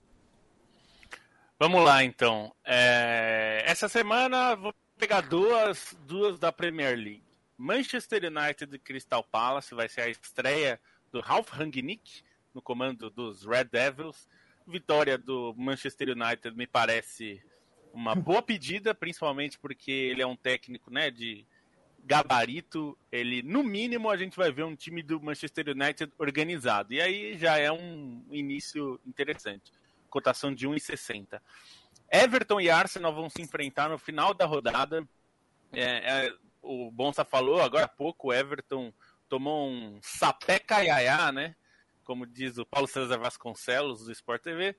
Vamos 1.59 1.85
lá, 1.85 2.03
então. 2.03 2.53
É... 2.65 3.63
Essa 3.67 3.89
semana 3.89 4.57
vou 4.57 4.75
pegar 4.99 5.21
duas, 5.21 5.97
duas 6.07 6.39
da 6.39 6.51
Premier 6.51 6.97
League. 6.97 7.23
Manchester 7.57 8.23
United 8.25 8.75
e 8.75 8.79
Crystal 8.79 9.23
Palace 9.23 9.75
vai 9.75 9.89
ser 9.89 10.01
a 10.01 10.09
estreia 10.09 10.81
do 11.13 11.21
Ralf 11.21 11.51
Rangnick 11.51 12.23
no 12.53 12.61
comando 12.61 13.11
dos 13.11 13.45
Red 13.45 13.65
Devils. 13.65 14.29
Vitória 14.67 15.19
do 15.19 15.55
Manchester 15.57 16.09
United 16.09 16.57
me 16.57 16.67
parece 16.67 17.41
uma 17.95 18.15
boa 18.15 18.43
pedida, 18.43 18.95
principalmente 18.95 19.59
porque 19.59 19.91
ele 19.91 20.21
é 20.21 20.27
um 20.27 20.37
técnico, 20.37 20.91
né, 20.91 21.11
de 21.11 21.47
gabarito. 22.05 22.99
Ele, 23.11 23.43
no 23.43 23.63
mínimo, 23.63 24.11
a 24.11 24.17
gente 24.17 24.37
vai 24.37 24.53
ver 24.53 24.65
um 24.65 24.75
time 24.75 25.03
do 25.03 25.21
Manchester 25.21 25.69
United 25.71 26.13
organizado. 26.19 26.93
E 26.93 27.01
aí 27.01 27.39
já 27.39 27.57
é 27.57 27.71
um 27.73 28.25
início 28.31 29.01
interessante. 29.07 29.73
Cotação 30.11 30.55
de 30.55 30.69
1,60. 30.69 31.41
Everton 32.11 32.61
e 32.61 32.69
Arsenal 32.69 33.15
vão 33.15 33.31
se 33.31 33.41
enfrentar 33.41 33.89
no 33.89 33.99
final 33.99 34.35
da 34.35 34.45
rodada. 34.45 35.07
É, 35.73 36.27
é, 36.27 36.35
o 36.63 36.91
Bonsa 36.91 37.25
falou 37.25 37.61
agora 37.61 37.87
há 37.87 37.89
pouco, 37.89 38.29
o 38.29 38.33
Everton 38.33 38.93
tomou 39.29 39.69
um 39.69 39.99
sapé 40.03 40.59
caiaiá, 40.59 41.33
né? 41.33 41.57
Como 42.05 42.27
diz 42.27 42.59
o 42.59 42.67
Paulo 42.67 42.87
César 42.87 43.19
Vasconcelos 43.19 44.05
do 44.05 44.13
Sport 44.13 44.43
TV. 44.43 44.77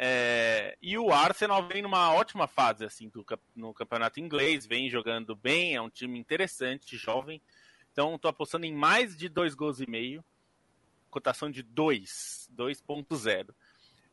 É, 0.00 0.78
e 0.80 0.96
o 0.96 1.12
Arsenal 1.12 1.66
vem 1.66 1.82
numa 1.82 2.12
ótima 2.12 2.46
fase 2.46 2.84
assim 2.84 3.08
do, 3.08 3.26
no 3.56 3.74
campeonato 3.74 4.20
inglês, 4.20 4.64
vem 4.64 4.88
jogando 4.88 5.34
bem, 5.34 5.74
é 5.74 5.82
um 5.82 5.90
time 5.90 6.16
interessante, 6.16 6.96
jovem. 6.96 7.42
Então 7.90 8.14
estou 8.14 8.28
apostando 8.28 8.64
em 8.64 8.72
mais 8.72 9.16
de 9.16 9.28
dois 9.28 9.56
gols 9.56 9.80
e 9.80 9.90
meio, 9.90 10.24
cotação 11.10 11.50
de 11.50 11.64
2, 11.64 12.48
2.0. 12.56 13.52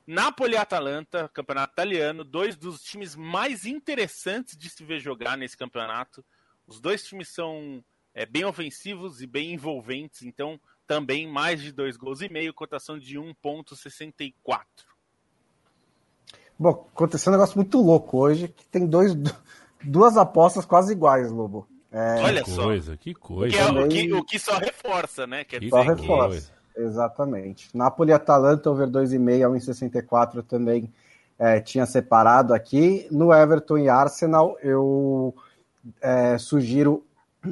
Napoli 0.08 0.54
e 0.54 0.58
Atalanta, 0.58 1.30
campeonato 1.30 1.74
italiano, 1.74 2.24
dois 2.24 2.56
dos 2.56 2.82
times 2.82 3.16
mais 3.16 3.68
interessantes 3.68 4.58
de 4.58 4.72
se 4.72 4.84
ver 4.84 5.00
jogar 5.00 5.38
nesse 5.38 5.56
campeonato. 5.56 6.26
Os 6.66 6.80
dois 6.80 7.06
times 7.06 7.28
são 7.28 7.86
é, 8.12 8.26
bem 8.26 8.44
ofensivos 8.44 9.22
e 9.22 9.28
bem 9.28 9.54
envolventes, 9.54 10.24
então 10.24 10.60
também 10.88 11.28
mais 11.28 11.62
de 11.62 11.72
dois 11.72 11.96
gols 11.96 12.22
e 12.22 12.30
meio, 12.30 12.56
cotação 12.56 12.98
de 12.98 13.20
1.64. 13.20 14.95
Bom, 16.58 16.88
aconteceu 16.94 17.32
um 17.32 17.36
negócio 17.36 17.58
muito 17.58 17.82
louco 17.82 18.18
hoje, 18.18 18.48
que 18.48 18.66
tem 18.66 18.86
dois, 18.86 19.16
duas 19.84 20.18
apostas 20.18 20.66
quase 20.66 20.94
iguais, 20.94 21.32
Lobo. 21.32 21.68
É... 21.92 22.22
Olha 22.22 22.44
que 22.44 22.56
coisa, 22.56 22.98
que 22.98 23.14
coisa. 23.14 23.56
Que 23.56 23.62
é, 23.62 23.72
o, 23.72 23.88
que, 23.88 24.14
o, 24.14 24.24
que, 24.24 24.40
só 24.40 24.58
reforça, 24.58 25.26
né? 25.26 25.44
Quer 25.44 25.62
só 25.70 25.82
reforça, 25.82 26.28
coisa. 26.28 26.52
exatamente. 26.76 27.70
Napoli 27.74 28.12
e 28.12 28.14
Atalanta, 28.14 28.70
over 28.70 28.88
2,5 28.88 29.46
a 29.46 29.50
1,64 29.50 30.44
também 30.44 30.92
é, 31.38 31.60
tinha 31.60 31.86
separado 31.86 32.54
aqui. 32.54 33.08
No 33.12 33.34
Everton 33.34 33.78
e 33.78 33.90
Arsenal, 33.90 34.58
eu 34.62 35.34
é, 36.02 36.38
sugiro 36.38 37.04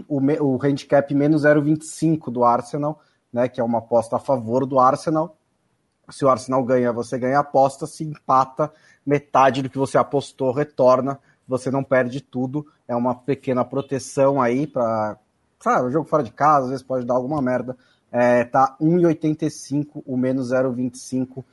o, 0.07 0.19
o 0.41 0.59
handicap 0.61 1.13
menos 1.13 1.43
0,25 1.43 2.31
do 2.31 2.43
Arsenal, 2.43 2.99
né, 3.31 3.47
que 3.47 3.61
é 3.61 3.63
uma 3.63 3.79
aposta 3.79 4.15
a 4.15 4.19
favor 4.19 4.65
do 4.65 4.79
Arsenal. 4.79 5.37
Se 6.13 6.23
o 6.23 6.29
Arsenal 6.29 6.63
ganha, 6.63 6.93
você 6.93 7.17
ganha 7.17 7.37
a 7.37 7.41
aposta. 7.41 7.87
Se 7.87 8.03
empata, 8.03 8.71
metade 9.05 9.61
do 9.61 9.69
que 9.69 9.77
você 9.77 9.97
apostou 9.97 10.51
retorna, 10.51 11.19
você 11.47 11.69
não 11.69 11.83
perde 11.83 12.21
tudo, 12.21 12.65
é 12.87 12.95
uma 12.95 13.13
pequena 13.13 13.65
proteção 13.65 14.41
aí 14.41 14.65
para, 14.65 15.17
sabe, 15.59 15.87
o 15.87 15.91
jogo 15.91 16.07
fora 16.07 16.23
de 16.23 16.31
casa, 16.31 16.65
às 16.65 16.69
vezes 16.69 16.85
pode 16.85 17.05
dar 17.05 17.15
alguma 17.15 17.41
merda. 17.41 17.75
É, 18.11 18.43
tá 18.43 18.77
1,85 18.79 20.03
o 20.05 20.15
menos 20.15 20.51
0,25 20.51 21.43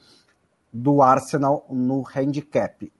do 0.72 1.02
Arsenal 1.02 1.66
no 1.70 2.04
handicap. 2.14 2.92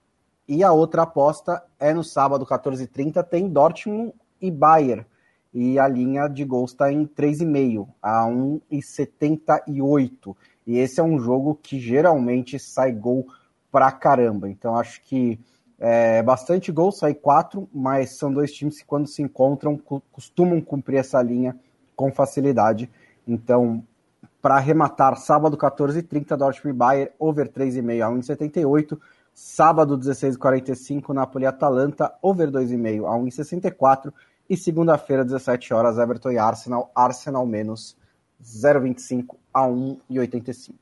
E 0.47 0.63
a 0.63 0.71
outra 0.71 1.03
aposta 1.03 1.63
é 1.79 1.93
no 1.93 2.03
sábado 2.03 2.43
14h30 2.45 3.23
tem 3.23 3.47
Dortmund 3.47 4.13
e 4.41 4.51
Bayern. 4.51 5.05
E 5.53 5.77
a 5.77 5.87
linha 5.87 6.27
de 6.27 6.43
gols 6.43 6.71
está 6.71 6.91
em 6.91 7.05
3,5 7.05 7.87
a 8.01 8.25
1,78. 8.25 10.35
E 10.65 10.77
esse 10.77 10.99
é 10.99 11.03
um 11.03 11.19
jogo 11.19 11.59
que 11.61 11.79
geralmente 11.79 12.57
sai 12.59 12.91
gol 12.91 13.27
pra 13.71 13.91
caramba. 13.91 14.49
Então 14.49 14.75
acho 14.75 15.01
que 15.03 15.39
é 15.79 16.21
bastante 16.21 16.71
gol, 16.71 16.91
sai 16.91 17.13
quatro, 17.13 17.67
mas 17.73 18.17
são 18.17 18.31
dois 18.31 18.51
times 18.51 18.79
que 18.79 18.85
quando 18.85 19.07
se 19.07 19.21
encontram 19.21 19.77
costumam 20.11 20.61
cumprir 20.61 20.97
essa 20.97 21.21
linha 21.21 21.57
com 21.95 22.11
facilidade. 22.11 22.89
Então, 23.27 23.83
para 24.41 24.55
arrematar, 24.55 25.17
sábado 25.17 25.57
14h30, 25.57 26.35
Dortmund 26.35 26.77
Bayern, 26.77 27.11
over 27.17 27.47
3,5 27.47 28.03
a 28.03 28.09
1,78. 28.09 28.99
Sábado 29.33 29.97
16h45, 29.97 31.13
Napoli 31.13 31.45
Atalanta, 31.45 32.13
over 32.21 32.51
2,5 32.51 33.05
a 33.05 33.17
1,64. 33.17 34.11
E 34.49 34.57
segunda-feira, 34.57 35.23
17 35.23 35.73
horas, 35.73 35.97
Everton 35.97 36.31
e 36.31 36.37
Arsenal, 36.37 36.91
Arsenal 36.93 37.45
menos 37.45 37.95
0,25 38.41 39.35
a 39.53 39.61
1,85. 39.61 40.73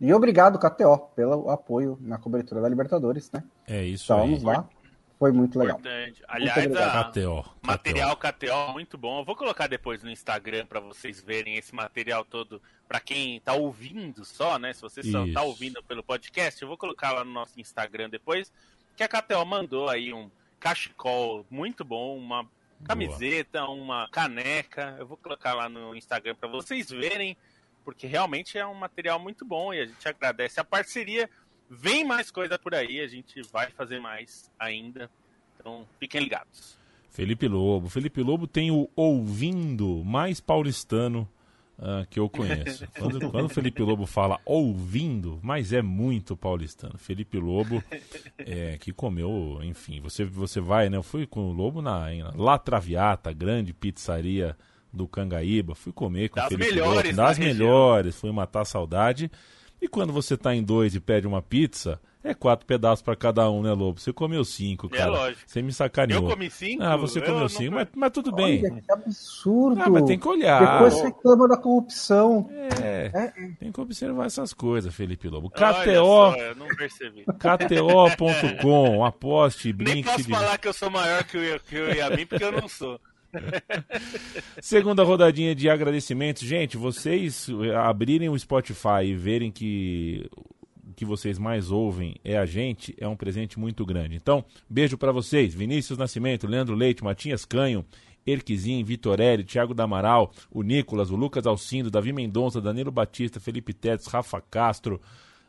E 0.00 0.12
obrigado, 0.14 0.58
KTO, 0.58 0.98
pelo 1.16 1.50
apoio 1.50 1.98
na 2.00 2.18
cobertura 2.18 2.60
da 2.60 2.68
Libertadores, 2.68 3.30
né? 3.32 3.42
É 3.66 3.84
isso 3.84 4.04
então, 4.04 4.22
aí. 4.22 4.30
Vamos 4.30 4.42
lá. 4.44 4.68
Foi 5.18 5.32
muito 5.32 5.58
legal. 5.58 5.78
Importante. 5.80 6.22
Aliás, 6.28 6.76
a... 6.76 7.04
KTO, 7.04 7.44
material 7.60 8.16
KTO 8.16 8.72
muito 8.72 8.96
bom. 8.96 9.18
Eu 9.18 9.24
vou 9.24 9.34
colocar 9.34 9.66
depois 9.66 10.04
no 10.04 10.10
Instagram 10.10 10.64
para 10.64 10.78
vocês 10.78 11.20
verem 11.20 11.56
esse 11.56 11.74
material 11.74 12.24
todo 12.24 12.62
para 12.86 13.00
quem 13.00 13.40
tá 13.40 13.52
ouvindo 13.52 14.24
só, 14.24 14.60
né? 14.60 14.72
Se 14.72 14.80
você 14.80 15.02
só 15.02 15.26
tá 15.32 15.42
ouvindo 15.42 15.82
pelo 15.82 16.04
podcast, 16.04 16.62
eu 16.62 16.68
vou 16.68 16.78
colocar 16.78 17.10
lá 17.10 17.24
no 17.24 17.32
nosso 17.32 17.60
Instagram 17.60 18.08
depois 18.08 18.52
que 18.96 19.02
a 19.02 19.08
KTO 19.08 19.44
mandou 19.44 19.88
aí 19.88 20.14
um 20.14 20.30
cachecol 20.60 21.44
muito 21.50 21.84
bom, 21.84 22.16
uma 22.16 22.46
camiseta, 22.84 23.60
Boa. 23.60 23.70
uma 23.72 24.08
caneca. 24.10 24.96
Eu 24.98 25.06
vou 25.06 25.16
colocar 25.16 25.54
lá 25.54 25.68
no 25.68 25.94
Instagram 25.94 26.34
para 26.34 26.48
vocês 26.48 26.90
verem 26.90 27.36
porque 27.84 28.06
realmente 28.06 28.58
é 28.58 28.66
um 28.66 28.74
material 28.74 29.18
muito 29.18 29.46
bom 29.46 29.72
e 29.72 29.80
a 29.80 29.86
gente 29.86 30.06
agradece 30.06 30.60
a 30.60 30.64
parceria. 30.64 31.28
Vem 31.70 32.04
mais 32.04 32.30
coisa 32.30 32.58
por 32.58 32.74
aí, 32.74 33.00
a 33.00 33.08
gente 33.08 33.40
vai 33.50 33.70
fazer 33.70 33.98
mais 33.98 34.50
ainda. 34.58 35.10
Então, 35.58 35.86
fiquem 35.98 36.20
ligados. 36.20 36.78
Felipe 37.10 37.48
Lobo. 37.48 37.88
Felipe 37.88 38.22
Lobo 38.22 38.46
tem 38.46 38.70
o 38.70 38.90
ouvindo 38.94 40.04
mais 40.04 40.40
paulistano 40.40 41.28
uh, 41.78 42.06
que 42.10 42.18
eu 42.18 42.28
conheço. 42.28 42.86
Quando, 42.98 43.30
quando 43.30 43.46
o 43.46 43.48
Felipe 43.48 43.82
Lobo 43.82 44.06
fala 44.06 44.40
ouvindo, 44.44 45.38
mas 45.42 45.72
é 45.72 45.80
muito 45.80 46.36
paulistano. 46.36 46.98
Felipe 46.98 47.38
Lobo, 47.38 47.82
é, 48.38 48.76
que 48.78 48.92
comeu, 48.92 49.60
enfim, 49.62 50.00
você, 50.00 50.24
você 50.24 50.60
vai, 50.60 50.88
né? 50.88 50.96
Eu 50.96 51.02
fui 51.02 51.26
com 51.26 51.48
o 51.48 51.52
Lobo 51.52 51.80
na, 51.80 52.10
na 52.10 52.32
La 52.34 52.58
Traviata, 52.58 53.32
grande 53.32 53.72
pizzaria 53.72 54.56
do 54.92 55.06
Cangaíba, 55.06 55.74
fui 55.74 55.92
comer 55.92 56.30
com 56.30 56.40
das 56.40 56.48
Felipe 56.48 56.70
melhores, 56.70 57.16
das 57.16 57.38
melhores, 57.38 58.16
fui 58.16 58.32
matar 58.32 58.62
a 58.62 58.64
saudade. 58.64 59.30
E 59.80 59.86
quando 59.86 60.12
você 60.12 60.34
está 60.34 60.54
em 60.54 60.62
dois 60.62 60.94
e 60.94 61.00
pede 61.00 61.26
uma 61.26 61.40
pizza, 61.40 62.00
É 62.22 62.34
quatro 62.34 62.66
pedaços 62.66 63.00
para 63.00 63.14
cada 63.14 63.48
um, 63.50 63.62
né, 63.62 63.72
Lobo? 63.72 64.00
Você 64.00 64.12
comeu 64.12 64.44
cinco, 64.44 64.88
é 64.92 64.98
cara. 64.98 65.10
É 65.10 65.14
lógico. 65.14 65.42
Você 65.46 65.62
me 65.62 65.72
sacaneou. 65.72 66.22
Eu 66.24 66.28
comi 66.28 66.50
cinco? 66.50 66.82
Ah, 66.82 66.96
você 66.96 67.20
comeu 67.20 67.48
cinco, 67.48 67.74
mas, 67.74 67.88
mas 67.94 68.10
tudo 68.10 68.32
bem. 68.32 68.62
Olha, 68.64 68.82
que 68.82 68.92
absurdo. 68.92 69.80
Ah, 69.80 69.88
mas 69.88 70.02
tem 70.04 70.18
que 70.18 70.28
olhar. 70.28 70.72
Depois 70.72 70.94
você 70.94 71.04
reclama 71.06 71.48
da 71.48 71.56
corrupção. 71.56 72.50
É, 72.82 73.10
é, 73.14 73.32
tem 73.60 73.70
que 73.70 73.80
observar 73.80 74.26
essas 74.26 74.52
coisas, 74.52 74.94
Felipe 74.94 75.28
Lobo. 75.28 75.48
KTO. 75.48 76.36
eu 76.36 76.54
não 76.56 76.66
percebi. 76.68 77.24
KTO.com, 77.24 79.04
aposte, 79.06 79.72
brinque. 79.72 79.94
Nem 79.94 80.04
posso 80.04 80.28
falar 80.28 80.58
que 80.58 80.68
eu 80.68 80.72
sou 80.72 80.90
maior 80.90 81.22
que 81.24 81.38
o, 81.38 81.60
que 81.60 81.80
o 81.80 81.94
Yamin, 81.94 82.26
porque 82.26 82.44
eu 82.44 82.52
não 82.52 82.68
sou. 82.68 83.00
Segunda 84.60 85.04
rodadinha 85.04 85.54
de 85.54 85.68
agradecimentos. 85.68 86.42
Gente, 86.42 86.76
vocês 86.76 87.48
abrirem 87.84 88.28
o 88.28 88.38
Spotify 88.38 89.04
e 89.04 89.14
verem 89.14 89.50
que 89.52 90.28
que 90.98 91.04
vocês 91.04 91.38
mais 91.38 91.70
ouvem 91.70 92.16
é 92.24 92.36
a 92.36 92.44
gente, 92.44 92.92
é 92.98 93.06
um 93.06 93.14
presente 93.14 93.56
muito 93.56 93.86
grande. 93.86 94.16
Então, 94.16 94.44
beijo 94.68 94.98
para 94.98 95.12
vocês. 95.12 95.54
Vinícius 95.54 95.96
Nascimento, 95.96 96.44
Leandro 96.44 96.74
Leite, 96.74 97.04
Matias 97.04 97.44
Canho, 97.44 97.84
Erquizim, 98.26 98.82
Vitorelli, 98.82 99.44
Thiago 99.44 99.74
Damaral, 99.74 100.32
o 100.50 100.60
Nicolas, 100.64 101.12
o 101.12 101.16
Lucas 101.16 101.46
Alcindo, 101.46 101.88
Davi 101.88 102.12
Mendonça, 102.12 102.60
Danilo 102.60 102.90
Batista, 102.90 103.38
Felipe 103.38 103.72
Tetes, 103.72 104.08
Rafa 104.08 104.40
Castro, 104.40 105.00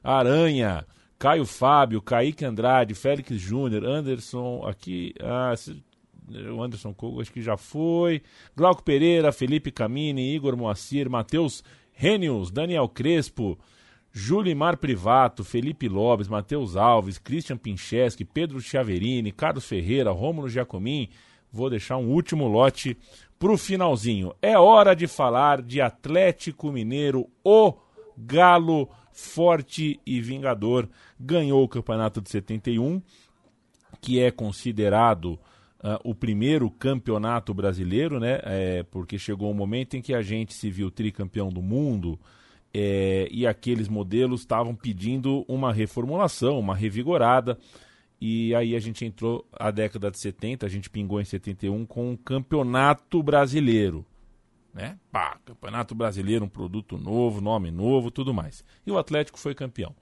Aranha, 0.03 0.85
Caio 1.17 1.47
Fábio, 1.47 1.99
Kaique 1.99 2.45
Andrade, 2.45 2.93
Félix 2.93 3.35
Júnior, 3.41 3.83
Anderson, 3.83 4.61
aqui, 4.67 5.15
ah, 5.19 5.55
o 6.55 6.61
Anderson 6.61 6.93
Kogo 6.93 7.21
acho 7.21 7.33
que 7.33 7.41
já 7.41 7.57
foi, 7.57 8.21
Glauco 8.55 8.83
Pereira, 8.83 9.31
Felipe 9.31 9.71
Camini, 9.71 10.35
Igor 10.35 10.55
Moacir, 10.55 11.09
Matheus 11.09 11.63
Renius, 11.91 12.51
Daniel 12.51 12.87
Crespo, 12.87 13.57
Julimar 14.11 14.77
Privato, 14.77 15.43
Felipe 15.43 15.87
Lopes, 15.87 16.27
Matheus 16.27 16.75
Alves, 16.75 17.17
Christian 17.17 17.57
Pincheski, 17.57 18.25
Pedro 18.25 18.59
Chiaverini, 18.59 19.31
Carlos 19.31 19.65
Ferreira, 19.65 20.11
Rômulo 20.11 20.49
Giacomin. 20.49 21.09
Vou 21.51 21.69
deixar 21.69 21.97
um 21.97 22.09
último 22.09 22.47
lote 22.47 22.97
pro 23.37 23.57
finalzinho. 23.57 24.33
É 24.41 24.57
hora 24.57 24.95
de 24.95 25.07
falar 25.07 25.61
de 25.61 25.79
Atlético 25.81 26.71
Mineiro, 26.71 27.27
o 27.43 27.73
Galo 28.17 28.89
forte 29.11 29.99
e 30.05 30.19
vingador. 30.21 30.89
Ganhou 31.19 31.63
o 31.63 31.67
campeonato 31.67 32.21
de 32.21 32.29
71, 32.29 33.01
que 34.01 34.19
é 34.19 34.31
considerado 34.31 35.33
uh, 35.83 35.99
o 36.03 36.15
primeiro 36.15 36.69
campeonato 36.69 37.53
brasileiro, 37.53 38.19
né? 38.19 38.39
É, 38.43 38.83
porque 38.83 39.17
chegou 39.17 39.51
um 39.51 39.55
momento 39.55 39.95
em 39.95 40.01
que 40.01 40.13
a 40.13 40.21
gente 40.21 40.53
se 40.53 40.69
viu 40.69 40.89
tricampeão 40.89 41.49
do 41.49 41.61
mundo 41.61 42.19
é, 42.73 43.27
e 43.31 43.47
aqueles 43.47 43.87
modelos 43.87 44.41
estavam 44.41 44.75
pedindo 44.75 45.43
uma 45.47 45.73
reformulação, 45.73 46.59
uma 46.59 46.75
revigorada. 46.75 47.57
E 48.21 48.53
aí 48.53 48.75
a 48.75 48.79
gente 48.79 49.05
entrou 49.05 49.47
a 49.53 49.71
década 49.71 50.11
de 50.11 50.19
70, 50.19 50.65
a 50.65 50.69
gente 50.69 50.89
pingou 50.89 51.21
em 51.21 51.25
71 51.25 51.85
com 51.85 52.13
o 52.13 52.17
Campeonato 52.17 53.23
Brasileiro. 53.23 54.05
Né? 54.73 54.97
Pá, 55.11 55.37
Campeonato 55.45 55.95
Brasileiro, 55.95 56.45
um 56.45 56.49
produto 56.49 56.97
novo, 56.97 57.41
nome 57.41 57.71
novo, 57.71 58.11
tudo 58.11 58.33
mais. 58.33 58.63
E 58.85 58.91
o 58.91 58.97
Atlético 58.97 59.39
foi 59.39 59.55
campeão. 59.55 59.95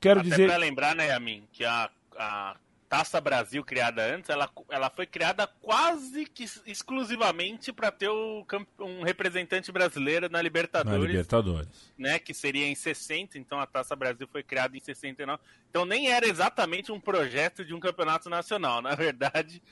Quero 0.00 0.20
Até 0.20 0.28
dizer. 0.28 0.46
para 0.46 0.56
lembrar, 0.56 0.94
né, 0.94 1.10
Amin, 1.12 1.42
que 1.52 1.64
a, 1.64 1.90
a 2.16 2.56
Taça 2.88 3.20
Brasil 3.20 3.62
criada 3.62 4.02
antes, 4.02 4.30
ela, 4.30 4.50
ela 4.70 4.88
foi 4.88 5.06
criada 5.06 5.46
quase 5.46 6.24
que 6.24 6.44
exclusivamente 6.66 7.70
para 7.72 7.92
ter 7.92 8.08
o, 8.08 8.46
um 8.80 9.02
representante 9.02 9.70
brasileiro 9.70 10.28
na 10.30 10.40
Libertadores. 10.40 10.98
Na 10.98 11.06
Libertadores. 11.06 11.68
Né, 11.98 12.18
que 12.18 12.32
seria 12.32 12.66
em 12.66 12.74
60, 12.74 13.38
então 13.38 13.60
a 13.60 13.66
Taça 13.66 13.94
Brasil 13.94 14.26
foi 14.30 14.42
criada 14.42 14.76
em 14.76 14.80
69. 14.80 15.42
Então 15.68 15.84
nem 15.84 16.10
era 16.10 16.26
exatamente 16.26 16.90
um 16.90 16.98
projeto 16.98 17.62
de 17.64 17.74
um 17.74 17.80
campeonato 17.80 18.30
nacional. 18.30 18.80
Na 18.80 18.94
verdade, 18.94 19.62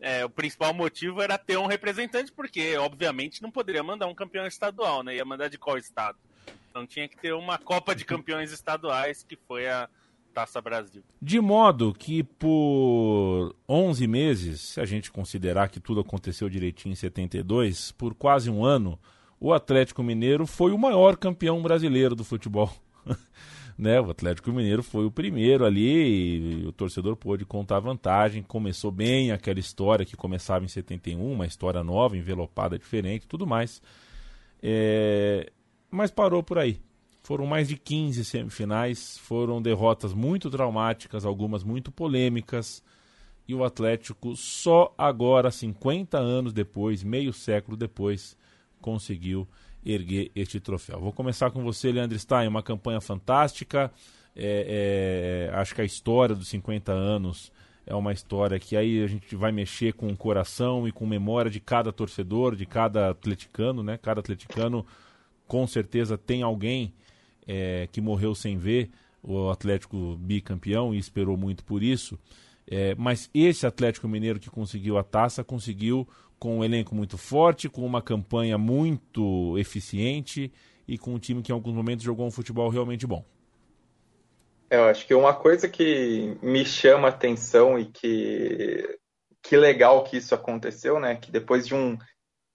é, 0.00 0.24
o 0.24 0.30
principal 0.30 0.74
motivo 0.74 1.22
era 1.22 1.38
ter 1.38 1.56
um 1.56 1.66
representante, 1.66 2.32
porque 2.32 2.76
obviamente 2.76 3.40
não 3.40 3.50
poderia 3.50 3.82
mandar 3.82 4.06
um 4.08 4.14
campeão 4.14 4.46
estadual, 4.46 5.04
né? 5.04 5.14
Ia 5.14 5.24
mandar 5.24 5.48
de 5.48 5.58
qual 5.58 5.78
estado? 5.78 6.18
Então 6.70 6.84
tinha 6.84 7.06
que 7.06 7.16
ter 7.16 7.32
uma 7.32 7.56
Copa 7.56 7.94
de 7.94 8.04
Campeões 8.04 8.50
Estaduais, 8.50 9.22
que 9.22 9.36
foi 9.46 9.68
a 9.68 9.88
Taça 10.34 10.60
Brasil. 10.60 11.02
De 11.22 11.40
modo 11.40 11.94
que 11.94 12.24
por 12.24 13.54
11 13.68 14.06
meses, 14.08 14.60
se 14.60 14.80
a 14.80 14.84
gente 14.84 15.12
considerar 15.12 15.68
que 15.68 15.78
tudo 15.78 16.00
aconteceu 16.00 16.50
direitinho 16.50 16.92
em 16.92 16.96
72, 16.96 17.92
por 17.92 18.14
quase 18.14 18.50
um 18.50 18.64
ano, 18.64 18.98
o 19.38 19.52
Atlético 19.52 20.02
Mineiro 20.02 20.44
foi 20.44 20.72
o 20.72 20.78
maior 20.78 21.16
campeão 21.16 21.62
brasileiro 21.62 22.16
do 22.16 22.24
futebol. 22.24 22.72
né? 23.78 24.00
O 24.00 24.10
Atlético 24.10 24.50
Mineiro 24.50 24.82
foi 24.82 25.04
o 25.04 25.10
primeiro 25.10 25.64
ali 25.64 26.62
e 26.62 26.66
o 26.66 26.72
torcedor 26.72 27.14
pôde 27.14 27.44
contar 27.44 27.78
vantagem. 27.78 28.42
Começou 28.42 28.90
bem 28.90 29.30
aquela 29.30 29.60
história 29.60 30.04
que 30.04 30.16
começava 30.16 30.64
em 30.64 30.68
71, 30.68 31.32
uma 31.32 31.46
história 31.46 31.82
nova, 31.84 32.16
envelopada 32.16 32.76
diferente 32.76 33.28
tudo 33.28 33.46
mais. 33.46 33.80
É... 34.60 35.50
Mas 35.90 36.10
parou 36.10 36.42
por 36.42 36.58
aí. 36.58 36.80
Foram 37.24 37.46
mais 37.46 37.68
de 37.68 37.76
15 37.78 38.22
semifinais, 38.22 39.16
foram 39.16 39.62
derrotas 39.62 40.12
muito 40.12 40.50
traumáticas, 40.50 41.24
algumas 41.24 41.64
muito 41.64 41.90
polêmicas. 41.90 42.84
E 43.48 43.54
o 43.54 43.64
Atlético 43.64 44.36
só 44.36 44.94
agora, 44.98 45.50
50 45.50 46.18
anos 46.18 46.52
depois, 46.52 47.02
meio 47.02 47.32
século 47.32 47.78
depois, 47.78 48.36
conseguiu 48.78 49.48
erguer 49.86 50.30
este 50.36 50.60
troféu. 50.60 51.00
Vou 51.00 51.12
começar 51.12 51.50
com 51.50 51.64
você, 51.64 51.90
Leandro 51.90 52.18
Stein, 52.18 52.46
uma 52.46 52.62
campanha 52.62 53.00
fantástica. 53.00 53.90
É, 54.36 55.48
é, 55.50 55.56
acho 55.56 55.74
que 55.74 55.80
a 55.80 55.84
história 55.84 56.34
dos 56.34 56.48
50 56.48 56.92
anos 56.92 57.50
é 57.86 57.94
uma 57.94 58.12
história 58.12 58.58
que 58.58 58.76
aí 58.76 59.02
a 59.02 59.06
gente 59.06 59.34
vai 59.34 59.50
mexer 59.50 59.94
com 59.94 60.08
o 60.08 60.16
coração 60.16 60.86
e 60.86 60.92
com 60.92 61.06
memória 61.06 61.50
de 61.50 61.58
cada 61.58 61.90
torcedor, 61.90 62.54
de 62.54 62.66
cada 62.66 63.08
atleticano, 63.08 63.82
né? 63.82 63.96
Cada 63.96 64.20
atleticano 64.20 64.84
com 65.46 65.66
certeza 65.66 66.18
tem 66.18 66.42
alguém 66.42 66.92
é, 67.46 67.88
que 67.90 68.00
morreu 68.00 68.34
sem 68.34 68.56
ver 68.56 68.90
o 69.22 69.50
Atlético 69.50 70.16
bicampeão 70.16 70.94
e 70.94 70.98
esperou 70.98 71.36
muito 71.36 71.64
por 71.64 71.82
isso. 71.82 72.18
É, 72.66 72.94
mas 72.94 73.30
esse 73.34 73.66
Atlético 73.66 74.08
Mineiro 74.08 74.38
que 74.38 74.50
conseguiu 74.50 74.96
a 74.96 75.02
taça 75.02 75.44
conseguiu 75.44 76.08
com 76.38 76.58
um 76.58 76.64
elenco 76.64 76.94
muito 76.94 77.16
forte, 77.16 77.68
com 77.68 77.84
uma 77.84 78.02
campanha 78.02 78.58
muito 78.58 79.56
eficiente 79.58 80.52
e 80.86 80.98
com 80.98 81.14
um 81.14 81.18
time 81.18 81.42
que 81.42 81.52
em 81.52 81.54
alguns 81.54 81.74
momentos 81.74 82.04
jogou 82.04 82.26
um 82.26 82.30
futebol 82.30 82.68
realmente 82.68 83.06
bom. 83.06 83.24
É, 84.68 84.76
eu 84.76 84.84
acho 84.84 85.06
que 85.06 85.14
uma 85.14 85.34
coisa 85.34 85.68
que 85.68 86.36
me 86.42 86.64
chama 86.64 87.08
a 87.08 87.10
atenção 87.10 87.78
e 87.78 87.86
que 87.86 88.98
que 89.42 89.58
legal 89.58 90.02
que 90.04 90.16
isso 90.16 90.34
aconteceu, 90.34 90.98
né? 90.98 91.16
Que 91.16 91.30
depois 91.30 91.66
de 91.66 91.74
um, 91.74 91.98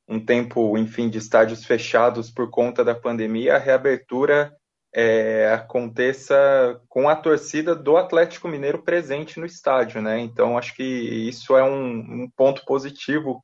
um 0.08 0.20
tempo, 0.20 0.76
enfim, 0.76 1.08
de 1.08 1.20
estádios 1.20 1.64
fechados 1.64 2.32
por 2.32 2.50
conta 2.50 2.84
da 2.84 2.96
pandemia, 2.96 3.56
a 3.56 3.60
reabertura 3.60 4.52
é, 4.94 5.52
aconteça 5.54 6.82
com 6.88 7.08
a 7.08 7.16
torcida 7.16 7.76
do 7.76 7.98
Atlético 7.98 8.48
Mineiro 8.48 8.82
presente 8.82 9.40
no 9.40 9.46
estádio, 9.46 10.02
né? 10.02 10.20
Então 10.20 10.58
acho 10.58 10.76
que 10.76 10.84
isso 10.84 11.56
é 11.56 11.64
um, 11.64 12.24
um, 12.24 12.30
ponto 12.36 12.66
positivo 12.66 13.44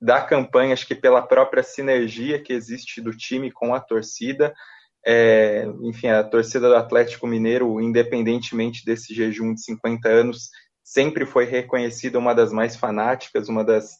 da 0.00 0.20
campanha, 0.20 0.72
acho 0.72 0.86
que 0.86 0.94
pela 0.94 1.22
própria 1.22 1.62
sinergia 1.62 2.40
que 2.40 2.52
existe 2.52 3.00
do 3.00 3.16
time 3.16 3.50
com 3.50 3.74
a 3.74 3.80
torcida. 3.80 4.54
É, 5.06 5.66
enfim, 5.82 6.08
a 6.08 6.24
torcida 6.24 6.68
do 6.68 6.76
Atlético 6.76 7.26
Mineiro, 7.26 7.80
independentemente 7.80 8.84
desse 8.84 9.14
jejum 9.14 9.52
de 9.52 9.62
50 9.62 10.08
anos, 10.08 10.48
sempre 10.82 11.26
foi 11.26 11.44
reconhecida 11.44 12.18
uma 12.18 12.34
das 12.34 12.52
mais 12.52 12.76
fanáticas, 12.76 13.48
uma 13.48 13.64
das 13.64 13.96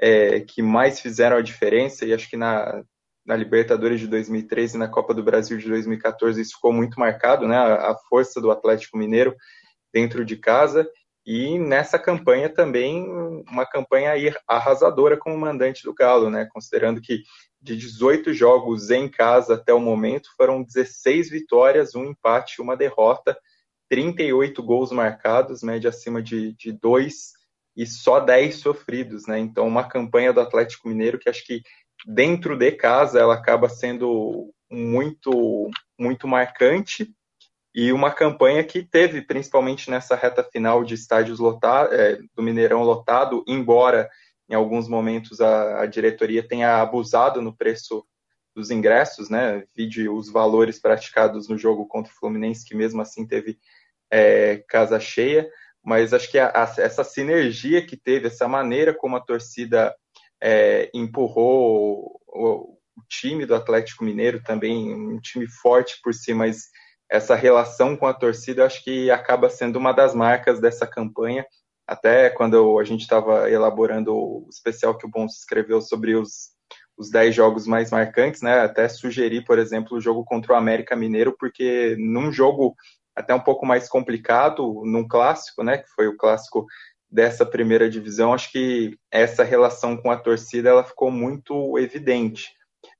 é, 0.00 0.40
que 0.40 0.62
mais 0.62 1.00
fizeram 1.00 1.36
a 1.36 1.42
diferença, 1.42 2.06
e 2.06 2.12
acho 2.12 2.28
que 2.28 2.36
na, 2.36 2.82
na 3.28 3.36
Libertadores 3.36 4.00
de 4.00 4.06
2013 4.06 4.76
e 4.76 4.78
na 4.78 4.88
Copa 4.88 5.12
do 5.12 5.22
Brasil 5.22 5.58
de 5.58 5.68
2014, 5.68 6.40
isso 6.40 6.54
ficou 6.54 6.72
muito 6.72 6.98
marcado, 6.98 7.46
né? 7.46 7.58
A, 7.58 7.94
força 8.08 8.40
do 8.40 8.50
Atlético 8.50 8.96
Mineiro 8.96 9.36
dentro 9.92 10.24
de 10.24 10.34
casa. 10.34 10.90
E 11.26 11.58
nessa 11.58 11.98
campanha 11.98 12.48
também, 12.48 13.06
uma 13.46 13.66
campanha 13.66 14.14
arrasadora 14.48 15.14
como 15.14 15.36
mandante 15.36 15.84
do 15.84 15.92
Galo, 15.92 16.30
né? 16.30 16.48
Considerando 16.50 17.02
que 17.02 17.22
de 17.60 17.76
18 17.76 18.32
jogos 18.32 18.90
em 18.90 19.06
casa 19.10 19.56
até 19.56 19.74
o 19.74 19.80
momento, 19.80 20.30
foram 20.34 20.62
16 20.62 21.28
vitórias, 21.28 21.94
um 21.94 22.06
empate, 22.06 22.62
uma 22.62 22.78
derrota, 22.78 23.36
38 23.90 24.62
gols 24.62 24.90
marcados, 24.90 25.62
média 25.62 25.90
acima 25.90 26.22
de, 26.22 26.54
de 26.54 26.72
2 26.72 27.32
e 27.76 27.84
só 27.84 28.20
10 28.20 28.56
sofridos, 28.56 29.26
né? 29.26 29.38
Então, 29.38 29.68
uma 29.68 29.86
campanha 29.86 30.32
do 30.32 30.40
Atlético 30.40 30.88
Mineiro 30.88 31.18
que 31.18 31.28
acho 31.28 31.44
que 31.44 31.60
dentro 32.06 32.56
de 32.56 32.72
casa 32.72 33.18
ela 33.18 33.34
acaba 33.34 33.68
sendo 33.68 34.52
muito 34.70 35.70
muito 35.98 36.28
marcante 36.28 37.12
e 37.74 37.92
uma 37.92 38.10
campanha 38.10 38.64
que 38.64 38.82
teve 38.82 39.22
principalmente 39.22 39.90
nessa 39.90 40.16
reta 40.16 40.42
final 40.42 40.82
de 40.84 40.94
estádios 40.94 41.38
lotados, 41.38 41.92
é, 41.92 42.18
do 42.34 42.42
Mineirão 42.42 42.82
lotado, 42.82 43.44
embora 43.46 44.08
em 44.48 44.54
alguns 44.54 44.88
momentos 44.88 45.40
a, 45.40 45.82
a, 45.82 45.86
diretoria 45.86 46.46
tenha 46.46 46.80
abusado 46.80 47.42
no 47.42 47.54
preço 47.54 48.04
dos 48.54 48.70
ingressos, 48.70 49.28
né? 49.28 49.62
Vide 49.76 50.08
os 50.08 50.28
valores 50.30 50.80
praticados 50.80 51.48
no 51.48 51.56
jogo 51.56 51.86
contra 51.86 52.10
o 52.12 52.16
Fluminense, 52.16 52.64
que 52.64 52.74
mesmo 52.74 53.00
assim 53.00 53.26
teve 53.26 53.58
é, 54.10 54.64
casa 54.68 54.98
cheia, 54.98 55.48
mas 55.84 56.12
acho 56.12 56.30
que 56.30 56.38
a, 56.38 56.48
a, 56.48 56.74
essa 56.78 57.04
sinergia 57.04 57.84
que 57.84 57.96
teve, 57.96 58.26
essa 58.26 58.48
maneira 58.48 58.94
como 58.94 59.16
a 59.16 59.20
torcida 59.20 59.94
é, 60.42 60.90
empurrou 60.94 62.20
o, 62.26 62.74
o, 62.74 62.78
time 63.08 63.46
do 63.46 63.54
Atlético 63.54 64.04
Mineiro 64.04 64.42
também, 64.42 64.94
um 64.94 65.18
time 65.20 65.46
forte 65.48 65.98
por 66.02 66.12
si, 66.12 66.34
mas 66.34 66.64
essa 67.10 67.34
relação 67.34 67.96
com 67.96 68.06
a 68.06 68.12
torcida 68.12 68.66
acho 68.66 68.84
que 68.84 69.10
acaba 69.10 69.48
sendo 69.48 69.76
uma 69.76 69.92
das 69.92 70.14
marcas 70.14 70.60
dessa 70.60 70.86
campanha. 70.86 71.46
Até 71.86 72.28
quando 72.28 72.78
a 72.78 72.84
gente 72.84 73.00
estava 73.00 73.50
elaborando 73.50 74.14
o 74.14 74.46
especial 74.50 74.96
que 74.96 75.06
o 75.06 75.08
Bons 75.08 75.38
escreveu 75.38 75.80
sobre 75.80 76.14
os, 76.16 76.50
os 76.98 77.10
10 77.10 77.34
jogos 77.34 77.66
mais 77.66 77.90
marcantes, 77.90 78.42
né? 78.42 78.60
Até 78.60 78.88
sugeri, 78.88 79.42
por 79.42 79.58
exemplo, 79.58 79.96
o 79.96 80.00
jogo 80.00 80.22
contra 80.24 80.52
o 80.52 80.56
América 80.56 80.94
Mineiro, 80.94 81.34
porque 81.38 81.96
num 81.98 82.30
jogo 82.30 82.76
até 83.16 83.34
um 83.34 83.40
pouco 83.40 83.64
mais 83.64 83.88
complicado, 83.88 84.82
num 84.84 85.06
clássico, 85.06 85.62
né? 85.64 85.78
Que 85.78 85.88
foi 85.88 86.08
o 86.08 86.16
clássico 86.16 86.66
dessa 87.10 87.44
primeira 87.46 87.88
divisão, 87.88 88.34
acho 88.34 88.52
que 88.52 88.98
essa 89.10 89.42
relação 89.42 89.96
com 89.96 90.10
a 90.10 90.16
torcida 90.16 90.68
ela 90.68 90.84
ficou 90.84 91.10
muito 91.10 91.78
evidente. 91.78 92.50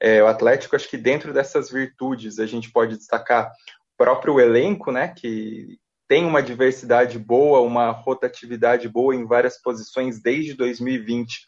É, 0.00 0.22
o 0.22 0.26
Atlético, 0.26 0.76
acho 0.76 0.88
que 0.88 0.96
dentro 0.96 1.32
dessas 1.32 1.70
virtudes 1.70 2.38
a 2.38 2.46
gente 2.46 2.70
pode 2.70 2.96
destacar 2.96 3.48
o 3.48 3.96
próprio 3.96 4.40
elenco, 4.40 4.90
né, 4.90 5.08
que 5.08 5.78
tem 6.08 6.24
uma 6.24 6.42
diversidade 6.42 7.18
boa, 7.18 7.60
uma 7.60 7.90
rotatividade 7.90 8.88
boa 8.88 9.14
em 9.14 9.26
várias 9.26 9.60
posições 9.60 10.22
desde 10.22 10.54
2020, 10.54 11.46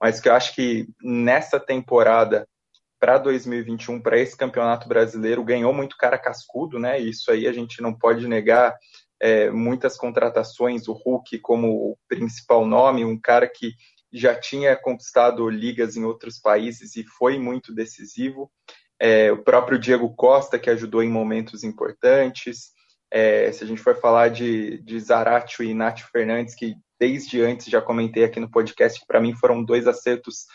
mas 0.00 0.20
que 0.20 0.28
eu 0.28 0.34
acho 0.34 0.54
que 0.54 0.88
nessa 1.00 1.60
temporada 1.60 2.46
para 2.98 3.16
2021, 3.16 4.00
para 4.00 4.18
esse 4.18 4.36
campeonato 4.36 4.86
brasileiro, 4.86 5.42
ganhou 5.42 5.72
muito 5.72 5.96
cara 5.96 6.18
cascudo, 6.18 6.78
né? 6.78 6.98
Isso 6.98 7.30
aí 7.30 7.46
a 7.46 7.52
gente 7.52 7.80
não 7.80 7.94
pode 7.94 8.28
negar 8.28 8.76
é, 9.20 9.50
muitas 9.50 9.96
contratações, 9.96 10.88
o 10.88 10.92
Hulk 10.92 11.38
como 11.40 11.98
principal 12.08 12.66
nome, 12.66 13.04
um 13.04 13.20
cara 13.20 13.46
que 13.46 13.74
já 14.12 14.34
tinha 14.34 14.74
conquistado 14.74 15.48
ligas 15.48 15.96
em 15.96 16.04
outros 16.04 16.38
países 16.38 16.96
e 16.96 17.04
foi 17.04 17.38
muito 17.38 17.74
decisivo. 17.74 18.50
É, 18.98 19.30
o 19.30 19.42
próprio 19.42 19.78
Diego 19.78 20.14
Costa, 20.14 20.58
que 20.58 20.70
ajudou 20.70 21.02
em 21.02 21.08
momentos 21.08 21.62
importantes. 21.62 22.70
É, 23.10 23.50
se 23.52 23.62
a 23.62 23.66
gente 23.66 23.80
for 23.80 23.96
falar 23.96 24.28
de, 24.28 24.82
de 24.82 24.98
Zaratio 24.98 25.64
e 25.64 25.74
Nath 25.74 26.00
Fernandes, 26.12 26.54
que 26.54 26.74
desde 26.98 27.40
antes 27.40 27.66
já 27.66 27.80
comentei 27.80 28.24
aqui 28.24 28.40
no 28.40 28.50
podcast, 28.50 29.00
que 29.00 29.06
para 29.06 29.20
mim 29.20 29.34
foram 29.34 29.64
dois 29.64 29.86
acertos 29.86 30.46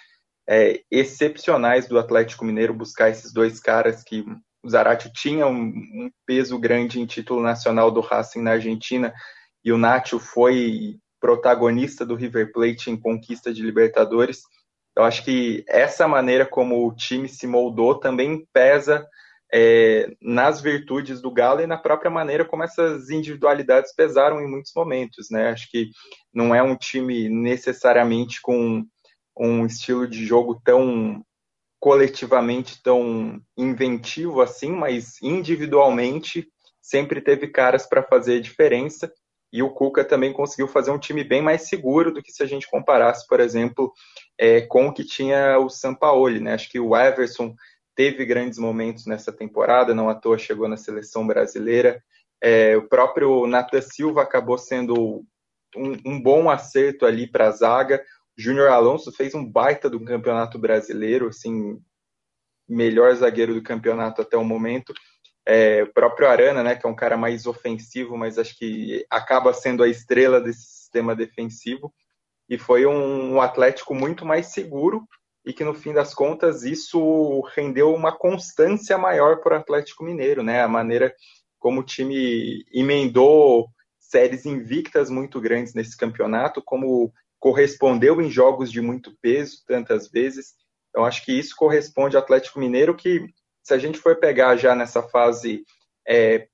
é, 0.48 0.82
excepcionais 0.92 1.88
do 1.88 1.98
Atlético 1.98 2.46
Mineiro 2.46 2.74
buscar 2.74 3.10
esses 3.10 3.34
dois 3.34 3.60
caras 3.60 4.04
que 4.04 4.24
o 4.66 4.70
Zarate 4.70 5.14
tinha 5.14 5.46
um, 5.46 5.68
um, 5.68 6.12
peso 6.26 6.58
grande 6.58 7.00
em 7.00 7.06
título 7.06 7.40
nacional 7.40 7.92
do 7.92 8.02
Racing 8.02 8.42
na 8.42 8.54
Argentina 8.54 9.14
e 9.64 9.72
o 9.72 9.78
Nacho 9.78 10.20
foi 10.20 10.98
protagonista 11.20 12.04
do 12.04 12.16
River 12.16 12.52
Plate 12.52 12.90
em 12.90 12.98
conquista 12.98 13.54
de 13.54 13.62
Libertadores. 13.62 14.42
Eu 14.98 15.04
acho 15.04 15.24
que 15.24 15.64
essa 15.68 16.08
maneira 16.08 16.48
como 16.48 16.88
o 16.88 16.96
time 16.96 17.30
se 17.30 17.46
moldou 17.46 18.00
também 18.00 18.44
pesa 18.52 19.08
é, 19.54 20.12
nas 20.20 20.60
virtudes 20.62 21.22
do 21.22 21.32
Galo 21.32 21.62
e 21.62 21.68
na 21.68 21.78
própria 21.78 22.10
maneira 22.10 22.44
como 22.44 22.64
essas 22.64 23.12
individualidades 23.12 23.94
pesaram 23.94 24.42
em 24.42 24.50
muitos 24.50 24.72
momentos, 24.76 25.28
né? 25.30 25.50
Acho 25.50 25.70
que 25.70 25.92
não 26.34 26.56
é 26.56 26.64
um 26.64 26.76
time 26.76 27.30
necessariamente 27.30 28.42
com 28.42 28.84
um 29.38 29.66
estilo 29.68 30.08
de 30.08 30.26
jogo 30.26 30.60
tão 30.64 31.24
coletivamente 31.86 32.82
tão 32.82 33.40
inventivo 33.56 34.42
assim, 34.42 34.72
mas 34.72 35.22
individualmente 35.22 36.48
sempre 36.82 37.22
teve 37.22 37.48
caras 37.48 37.86
para 37.86 38.02
fazer 38.02 38.42
diferença. 38.42 39.14
E 39.54 39.62
o 39.62 39.70
Cuca 39.70 40.04
também 40.04 40.34
conseguiu 40.34 40.68
fazer 40.68 40.90
um 40.90 40.98
time 40.98 41.24
bem 41.24 41.44
mais 41.44 41.70
seguro 41.70 42.12
do 42.12 42.24
que 42.24 42.32
se 42.32 42.42
a 42.42 42.48
gente 42.48 42.68
comparasse, 42.68 43.28
por 43.28 43.40
exemplo, 43.40 43.94
é, 44.36 44.62
com 44.62 44.88
o 44.88 44.92
que 44.92 45.04
tinha 45.04 45.60
o 45.60 45.70
Sampaoli. 45.70 46.40
Né? 46.40 46.56
Acho 46.56 46.72
que 46.72 46.80
o 46.80 46.98
Everson 46.98 47.54
teve 47.94 48.26
grandes 48.26 48.58
momentos 48.58 49.06
nessa 49.06 49.32
temporada, 49.32 49.94
não 49.94 50.10
à 50.10 50.16
toa 50.16 50.40
chegou 50.40 50.68
na 50.68 50.78
seleção 50.78 51.28
brasileira. 51.28 52.04
É, 52.42 52.76
o 52.76 52.88
próprio 52.88 53.46
Natan 53.46 53.82
Silva 53.82 54.24
acabou 54.24 54.58
sendo 54.58 55.24
um, 55.78 55.98
um 56.04 56.20
bom 56.20 56.50
acerto 56.50 57.06
ali 57.06 57.28
para 57.28 57.50
a 57.50 57.52
zaga. 57.52 58.04
Júnior 58.38 58.70
Alonso 58.70 59.12
fez 59.12 59.34
um 59.34 59.50
baita 59.50 59.90
do 59.90 60.04
campeonato 60.04 60.60
brasileiro, 60.60 61.28
assim, 61.28 61.82
melhor 62.68 63.14
zagueiro 63.16 63.54
do 63.54 63.64
campeonato 63.64 64.22
até 64.22 64.36
o 64.38 64.44
momento. 64.44 64.94
É, 65.46 65.84
o 65.84 65.94
próprio 65.94 66.28
Arana, 66.28 66.64
né, 66.64 66.76
que 66.76 66.86
é 66.86 66.90
um 66.90 66.96
cara 66.96 67.16
mais 67.16 67.46
ofensivo, 67.46 68.18
mas 68.18 68.38
acho 68.38 68.58
que 68.58 69.06
acaba 69.10 69.54
sendo 69.54 69.84
a 69.84 69.88
estrela 69.88 70.42
desse 70.42 70.64
sistema 70.66 71.16
defensivo. 71.16 71.94
E 72.50 72.58
foi 72.58 72.86
um, 72.86 73.36
um 73.36 73.42
Atlético 73.42 73.94
muito 73.94 74.26
mais 74.26 74.48
seguro 74.48 75.08
e 75.46 75.54
que 75.54 75.64
no 75.64 75.74
fim 75.74 75.94
das 75.94 76.14
contas 76.14 76.64
isso 76.64 77.42
rendeu 77.56 77.94
uma 77.94 78.12
constância 78.12 78.98
maior 78.98 79.40
para 79.42 79.56
o 79.56 79.60
Atlético 79.60 80.04
Mineiro, 80.04 80.42
né? 80.42 80.62
A 80.62 80.68
maneira 80.68 81.14
como 81.60 81.82
o 81.82 81.84
time 81.84 82.64
emendou 82.74 83.68
séries 84.00 84.46
invictas 84.46 85.10
muito 85.10 85.40
grandes 85.40 85.74
nesse 85.74 85.96
campeonato, 85.98 86.62
como 86.64 87.12
correspondeu 87.46 88.20
em 88.20 88.32
jogos 88.32 88.72
de 88.72 88.82
muito 88.82 89.16
peso 89.22 89.64
tantas 89.68 90.10
vezes. 90.10 90.56
Então, 90.90 91.06
acho 91.06 91.24
que 91.24 91.32
isso 91.32 91.56
corresponde 91.56 92.18
ao 92.18 92.24
Atlético 92.24 92.60
Mineiro, 92.60 92.96
que 92.96 93.24
se 93.62 93.72
a 93.72 93.78
gente 93.78 94.00
for 94.00 94.16
pegar 94.16 94.56
já 94.58 94.74
nessa 94.74 95.04
fase 95.04 95.64
é, 96.08 96.48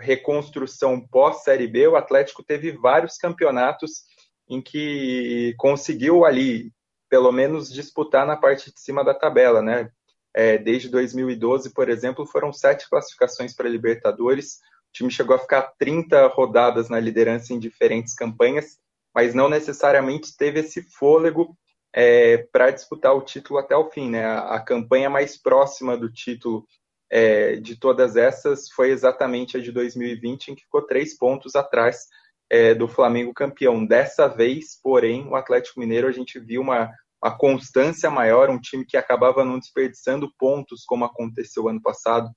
reconstrução 0.00 1.06
pós-Série 1.06 1.66
B, 1.66 1.88
o 1.88 1.96
Atlético 1.96 2.42
teve 2.42 2.72
vários 2.72 3.18
campeonatos 3.18 4.04
em 4.48 4.62
que 4.62 5.54
conseguiu 5.58 6.24
ali, 6.24 6.72
pelo 7.10 7.30
menos, 7.30 7.70
disputar 7.70 8.26
na 8.26 8.34
parte 8.34 8.72
de 8.72 8.80
cima 8.80 9.04
da 9.04 9.12
tabela, 9.12 9.60
né? 9.60 9.90
É, 10.32 10.56
desde 10.56 10.88
2012, 10.88 11.74
por 11.74 11.90
exemplo, 11.90 12.24
foram 12.24 12.54
sete 12.54 12.88
classificações 12.88 13.54
para 13.54 13.68
Libertadores. 13.68 14.60
O 14.88 14.92
time 14.94 15.10
chegou 15.10 15.36
a 15.36 15.38
ficar 15.38 15.74
30 15.78 16.26
rodadas 16.28 16.88
na 16.88 16.98
liderança 16.98 17.52
em 17.52 17.58
diferentes 17.58 18.14
campanhas 18.14 18.78
mas 19.14 19.34
não 19.34 19.48
necessariamente 19.48 20.36
teve 20.36 20.60
esse 20.60 20.82
fôlego 20.82 21.56
é, 21.94 22.38
para 22.52 22.70
disputar 22.70 23.14
o 23.14 23.22
título 23.22 23.58
até 23.58 23.76
o 23.76 23.90
fim. 23.90 24.10
Né? 24.10 24.24
A, 24.24 24.56
a 24.56 24.60
campanha 24.60 25.10
mais 25.10 25.40
próxima 25.40 25.96
do 25.96 26.10
título 26.12 26.64
é, 27.10 27.56
de 27.56 27.78
todas 27.78 28.16
essas 28.16 28.68
foi 28.70 28.90
exatamente 28.90 29.56
a 29.56 29.60
de 29.60 29.72
2020, 29.72 30.48
em 30.48 30.54
que 30.54 30.62
ficou 30.62 30.82
três 30.82 31.16
pontos 31.16 31.56
atrás 31.56 32.06
é, 32.50 32.74
do 32.74 32.88
Flamengo 32.88 33.34
campeão. 33.34 33.84
Dessa 33.84 34.28
vez, 34.28 34.78
porém, 34.82 35.26
o 35.26 35.34
Atlético 35.34 35.80
Mineiro 35.80 36.06
a 36.06 36.12
gente 36.12 36.38
viu 36.38 36.60
uma, 36.60 36.90
uma 37.22 37.36
constância 37.36 38.10
maior, 38.10 38.50
um 38.50 38.60
time 38.60 38.84
que 38.84 38.96
acabava 38.96 39.44
não 39.44 39.58
desperdiçando 39.58 40.32
pontos, 40.38 40.84
como 40.84 41.04
aconteceu 41.04 41.68
ano 41.68 41.80
passado. 41.80 42.30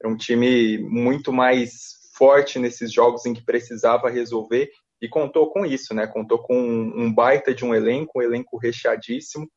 Era 0.00 0.12
um 0.12 0.16
time 0.16 0.78
muito 0.78 1.32
mais 1.32 1.96
forte 2.16 2.58
nesses 2.58 2.92
jogos 2.92 3.26
em 3.26 3.34
que 3.34 3.44
precisava 3.44 4.10
resolver 4.10 4.70
e 5.00 5.08
contou 5.08 5.50
com 5.50 5.64
isso, 5.64 5.94
né? 5.94 6.06
Contou 6.06 6.38
com 6.38 6.58
um 6.58 7.12
baita 7.12 7.54
de 7.54 7.64
um 7.64 7.74
elenco, 7.74 8.18
um 8.18 8.22
elenco 8.22 8.56
recheadíssimo, 8.56 9.48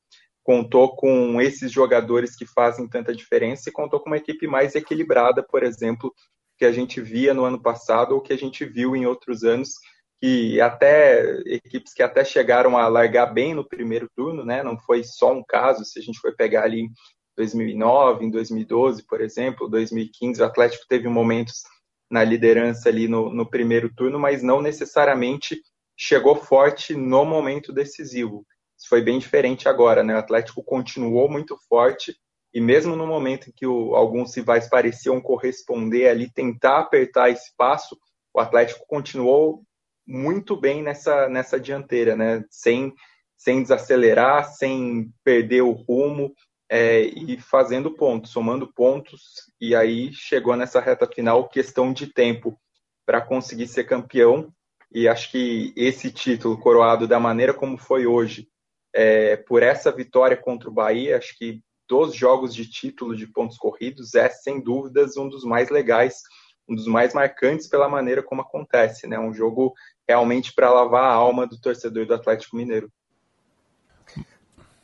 contou 0.43 0.95
com 0.95 1.41
esses 1.41 1.71
jogadores 1.71 2.35
que 2.35 2.45
fazem 2.45 2.87
tanta 2.87 3.15
diferença 3.15 3.69
e 3.69 3.73
contou 3.73 3.99
com 3.99 4.09
uma 4.09 4.17
equipe 4.17 4.47
mais 4.47 4.75
equilibrada, 4.75 5.43
por 5.43 5.63
exemplo, 5.63 6.13
que 6.57 6.65
a 6.65 6.71
gente 6.71 6.99
via 6.99 7.33
no 7.33 7.45
ano 7.45 7.61
passado 7.61 8.15
ou 8.15 8.21
que 8.21 8.33
a 8.33 8.37
gente 8.37 8.65
viu 8.65 8.95
em 8.95 9.05
outros 9.05 9.43
anos, 9.43 9.73
que 10.19 10.59
até 10.59 11.23
equipes 11.45 11.93
que 11.93 12.03
até 12.03 12.25
chegaram 12.25 12.77
a 12.77 12.87
largar 12.87 13.27
bem 13.27 13.53
no 13.53 13.67
primeiro 13.67 14.09
turno, 14.15 14.43
né? 14.43 14.61
Não 14.61 14.77
foi 14.77 15.03
só 15.03 15.31
um 15.31 15.43
caso, 15.47 15.85
se 15.85 15.99
a 15.99 16.01
gente 16.01 16.19
for 16.19 16.35
pegar 16.35 16.63
ali 16.63 16.81
em 16.81 16.89
2009, 17.37 18.25
em 18.25 18.29
2012, 18.29 19.05
por 19.07 19.21
exemplo, 19.21 19.69
2015, 19.69 20.41
o 20.41 20.45
Atlético 20.45 20.85
teve 20.89 21.07
momentos 21.07 21.63
na 22.09 22.23
liderança 22.23 22.89
ali 22.89 23.07
no, 23.07 23.31
no 23.31 23.49
primeiro 23.49 23.93
turno, 23.93 24.19
mas 24.19 24.41
não 24.41 24.61
necessariamente 24.61 25.61
chegou 25.97 26.35
forte 26.35 26.95
no 26.95 27.25
momento 27.25 27.71
decisivo. 27.71 28.45
Isso 28.77 28.87
foi 28.87 29.01
bem 29.01 29.19
diferente 29.19 29.67
agora, 29.67 30.03
né? 30.03 30.15
O 30.15 30.19
Atlético 30.19 30.63
continuou 30.63 31.29
muito 31.29 31.57
forte 31.67 32.15
e 32.53 32.59
mesmo 32.59 32.95
no 32.95 33.05
momento 33.05 33.49
em 33.49 33.53
que 33.53 33.67
o, 33.67 33.93
alguns 33.93 34.35
rivais 34.35 34.67
pareciam 34.67 35.21
corresponder 35.21 36.07
ali, 36.07 36.31
tentar 36.31 36.79
apertar 36.79 37.29
esse 37.29 37.55
passo, 37.55 37.97
o 38.33 38.39
Atlético 38.39 38.85
continuou 38.87 39.63
muito 40.07 40.55
bem 40.55 40.81
nessa, 40.81 41.29
nessa 41.29 41.59
dianteira, 41.59 42.15
né? 42.15 42.43
Sem, 42.49 42.93
sem 43.37 43.61
desacelerar, 43.61 44.51
sem 44.53 45.11
perder 45.23 45.61
o 45.61 45.71
rumo, 45.71 46.33
é, 46.69 47.01
e 47.01 47.39
fazendo 47.39 47.91
pontos, 47.91 48.31
somando 48.31 48.71
pontos, 48.71 49.51
e 49.59 49.75
aí 49.75 50.13
chegou 50.13 50.55
nessa 50.55 50.79
reta 50.79 51.07
final 51.07 51.49
questão 51.49 51.91
de 51.91 52.07
tempo 52.07 52.57
para 53.05 53.19
conseguir 53.19 53.67
ser 53.67 53.85
campeão. 53.85 54.53
E 54.91 55.07
acho 55.07 55.31
que 55.31 55.73
esse 55.75 56.11
título 56.11 56.59
coroado 56.59 57.07
da 57.07 57.19
maneira 57.19 57.53
como 57.53 57.77
foi 57.77 58.05
hoje, 58.05 58.47
é, 58.93 59.35
por 59.35 59.63
essa 59.63 59.91
vitória 59.91 60.37
contra 60.37 60.69
o 60.69 60.73
Bahia, 60.73 61.17
acho 61.17 61.35
que 61.37 61.61
dos 61.87 62.13
jogos 62.13 62.53
de 62.53 62.69
título 62.69 63.15
de 63.15 63.25
pontos 63.25 63.57
corridos 63.57 64.13
é 64.13 64.29
sem 64.29 64.61
dúvidas 64.61 65.17
um 65.17 65.27
dos 65.27 65.43
mais 65.43 65.69
legais, 65.69 66.21
um 66.67 66.75
dos 66.75 66.85
mais 66.85 67.15
marcantes 67.15 67.67
pela 67.67 67.89
maneira 67.89 68.21
como 68.21 68.41
acontece, 68.41 69.07
né? 69.07 69.19
Um 69.19 69.33
jogo 69.33 69.73
realmente 70.07 70.53
para 70.53 70.71
lavar 70.71 71.05
a 71.05 71.13
alma 71.13 71.47
do 71.47 71.59
torcedor 71.59 72.05
do 72.05 72.13
Atlético 72.13 72.55
Mineiro. 72.55 72.91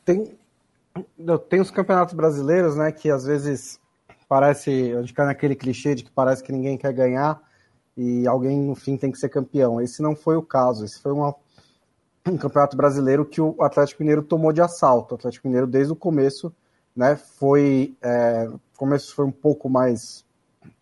Tem, 0.04 0.36
tem 1.48 1.60
os 1.60 1.70
campeonatos 1.70 2.14
brasileiros, 2.14 2.76
né, 2.76 2.92
que 2.92 3.10
às 3.10 3.24
vezes 3.24 3.80
parece, 4.28 4.92
a 4.92 5.00
gente 5.00 5.14
cai 5.14 5.26
naquele 5.26 5.54
clichê 5.54 5.94
de 5.94 6.04
que 6.04 6.10
parece 6.10 6.42
que 6.42 6.52
ninguém 6.52 6.76
quer 6.76 6.92
ganhar 6.92 7.40
e 7.96 8.26
alguém 8.26 8.60
no 8.60 8.74
fim 8.74 8.96
tem 8.96 9.10
que 9.10 9.18
ser 9.18 9.28
campeão. 9.28 9.80
Esse 9.80 10.02
não 10.02 10.14
foi 10.14 10.36
o 10.36 10.42
caso, 10.42 10.84
esse 10.84 11.00
foi 11.00 11.12
uma, 11.12 11.34
um 12.26 12.36
campeonato 12.36 12.76
brasileiro 12.76 13.24
que 13.24 13.40
o 13.40 13.62
Atlético 13.62 14.02
Mineiro 14.02 14.22
tomou 14.22 14.52
de 14.52 14.60
assalto. 14.60 15.14
O 15.14 15.16
Atlético 15.16 15.46
Mineiro 15.46 15.66
desde 15.66 15.92
o 15.92 15.96
começo, 15.96 16.52
né, 16.94 17.16
foi, 17.16 17.96
é, 18.02 18.48
começo 18.76 19.14
foi 19.14 19.24
um 19.24 19.32
pouco 19.32 19.68
mais 19.68 20.24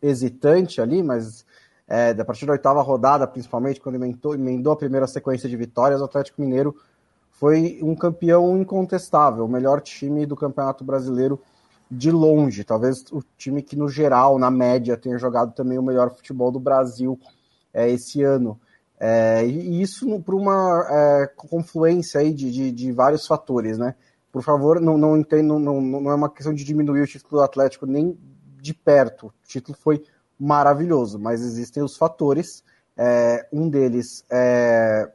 hesitante 0.01 0.81
ali, 0.81 1.03
mas 1.03 1.45
é, 1.87 2.11
a 2.11 2.25
partir 2.25 2.47
da 2.47 2.53
oitava 2.53 2.81
rodada, 2.83 3.27
principalmente, 3.27 3.81
quando 3.81 3.97
emendou, 3.97 4.35
emendou 4.35 4.73
a 4.73 4.77
primeira 4.77 5.07
sequência 5.07 5.49
de 5.49 5.57
vitórias, 5.57 6.01
o 6.01 6.05
Atlético 6.05 6.41
Mineiro 6.41 6.75
foi 7.35 7.80
um 7.82 7.95
campeão 7.95 8.57
incontestável, 8.57 9.45
o 9.45 9.49
melhor 9.49 9.80
time 9.80 10.24
do 10.24 10.37
Campeonato 10.37 10.85
Brasileiro 10.85 11.41
de 11.91 12.11
longe. 12.11 12.64
Talvez 12.64 13.05
o 13.11 13.22
time 13.37 13.61
que, 13.61 13.76
no 13.76 13.89
geral, 13.89 14.39
na 14.39 14.51
média, 14.51 14.97
tenha 14.97 15.18
jogado 15.18 15.53
também 15.53 15.78
o 15.78 15.82
melhor 15.82 16.14
futebol 16.14 16.51
do 16.51 16.61
Brasil 16.61 17.18
é, 17.72 17.91
esse 17.91 18.22
ano. 18.22 18.59
É, 18.99 19.45
e 19.45 19.82
isso 19.82 20.20
por 20.20 20.35
uma 20.35 20.87
é, 20.89 21.26
confluência 21.37 22.20
aí 22.20 22.32
de, 22.32 22.51
de, 22.51 22.70
de, 22.70 22.93
vários 22.93 23.26
fatores, 23.26 23.76
né? 23.76 23.97
Por 24.30 24.43
favor, 24.43 24.80
não, 24.80 24.97
não 24.97 25.16
entendo, 25.16 25.59
não, 25.59 25.80
não 25.80 26.11
é 26.11 26.14
uma 26.14 26.30
questão 26.30 26.55
de 26.55 26.64
diminuir 26.64 27.03
o 27.03 27.07
título 27.07 27.41
do 27.41 27.45
Atlético 27.45 27.85
nem 27.85 28.16
de 28.61 28.72
perto. 28.72 29.26
O 29.26 29.32
título 29.47 29.76
foi 29.78 30.05
maravilhoso, 30.39 31.18
mas 31.18 31.43
existem 31.43 31.82
os 31.82 31.97
fatores. 31.97 32.62
É, 32.97 33.47
um 33.53 33.68
deles 33.68 34.24
é 34.30 35.11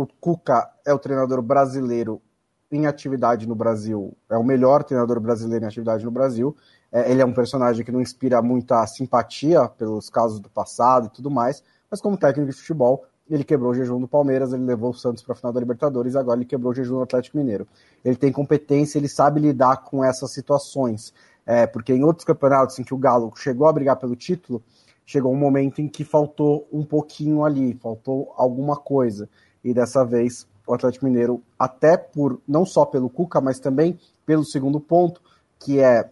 o 0.00 0.06
Cuca 0.06 0.70
é 0.86 0.94
o 0.94 0.98
treinador 0.98 1.42
brasileiro 1.42 2.22
em 2.70 2.86
atividade 2.86 3.48
no 3.48 3.54
Brasil, 3.56 4.16
é 4.30 4.38
o 4.38 4.44
melhor 4.44 4.84
treinador 4.84 5.18
brasileiro 5.18 5.64
em 5.64 5.66
atividade 5.66 6.04
no 6.04 6.10
Brasil. 6.12 6.56
É, 6.92 7.10
ele 7.10 7.20
é 7.20 7.26
um 7.26 7.32
personagem 7.32 7.84
que 7.84 7.90
não 7.90 8.00
inspira 8.00 8.40
muita 8.40 8.86
simpatia 8.86 9.66
pelos 9.66 10.08
casos 10.08 10.38
do 10.38 10.48
passado 10.48 11.06
e 11.06 11.10
tudo 11.10 11.28
mais, 11.28 11.64
mas 11.90 12.00
como 12.00 12.16
técnico 12.16 12.48
de 12.48 12.56
futebol, 12.56 13.06
ele 13.28 13.42
quebrou 13.42 13.72
o 13.72 13.74
jejum 13.74 14.00
do 14.00 14.06
Palmeiras, 14.06 14.52
ele 14.52 14.62
levou 14.62 14.90
o 14.90 14.94
Santos 14.94 15.20
para 15.24 15.32
a 15.32 15.36
final 15.36 15.52
da 15.52 15.58
Libertadores, 15.58 16.14
agora 16.14 16.38
ele 16.38 16.46
quebrou 16.46 16.70
o 16.70 16.74
jejum 16.74 16.94
do 16.94 17.02
Atlético 17.02 17.36
Mineiro. 17.36 17.66
Ele 18.04 18.14
tem 18.14 18.30
competência, 18.30 18.98
ele 18.98 19.08
sabe 19.08 19.40
lidar 19.40 19.78
com 19.78 20.04
essas 20.04 20.32
situações. 20.32 21.12
É, 21.44 21.66
porque 21.66 21.92
em 21.92 22.04
outros 22.04 22.24
campeonatos 22.24 22.78
em 22.78 22.84
que 22.84 22.94
o 22.94 22.98
Galo 22.98 23.32
chegou 23.34 23.66
a 23.66 23.72
brigar 23.72 23.96
pelo 23.96 24.14
título, 24.14 24.62
chegou 25.04 25.32
um 25.32 25.36
momento 25.36 25.80
em 25.80 25.88
que 25.88 26.04
faltou 26.04 26.68
um 26.70 26.84
pouquinho 26.84 27.42
ali, 27.42 27.74
faltou 27.82 28.32
alguma 28.36 28.76
coisa. 28.76 29.26
E 29.68 29.74
dessa 29.74 30.02
vez 30.04 30.46
o 30.66 30.72
Atlético 30.72 31.04
Mineiro, 31.04 31.42
até 31.58 31.96
por 31.96 32.40
não 32.48 32.64
só 32.64 32.86
pelo 32.86 33.10
Cuca, 33.10 33.40
mas 33.40 33.58
também 33.58 33.98
pelo 34.24 34.44
segundo 34.44 34.80
ponto, 34.80 35.20
que 35.58 35.78
é 35.80 36.10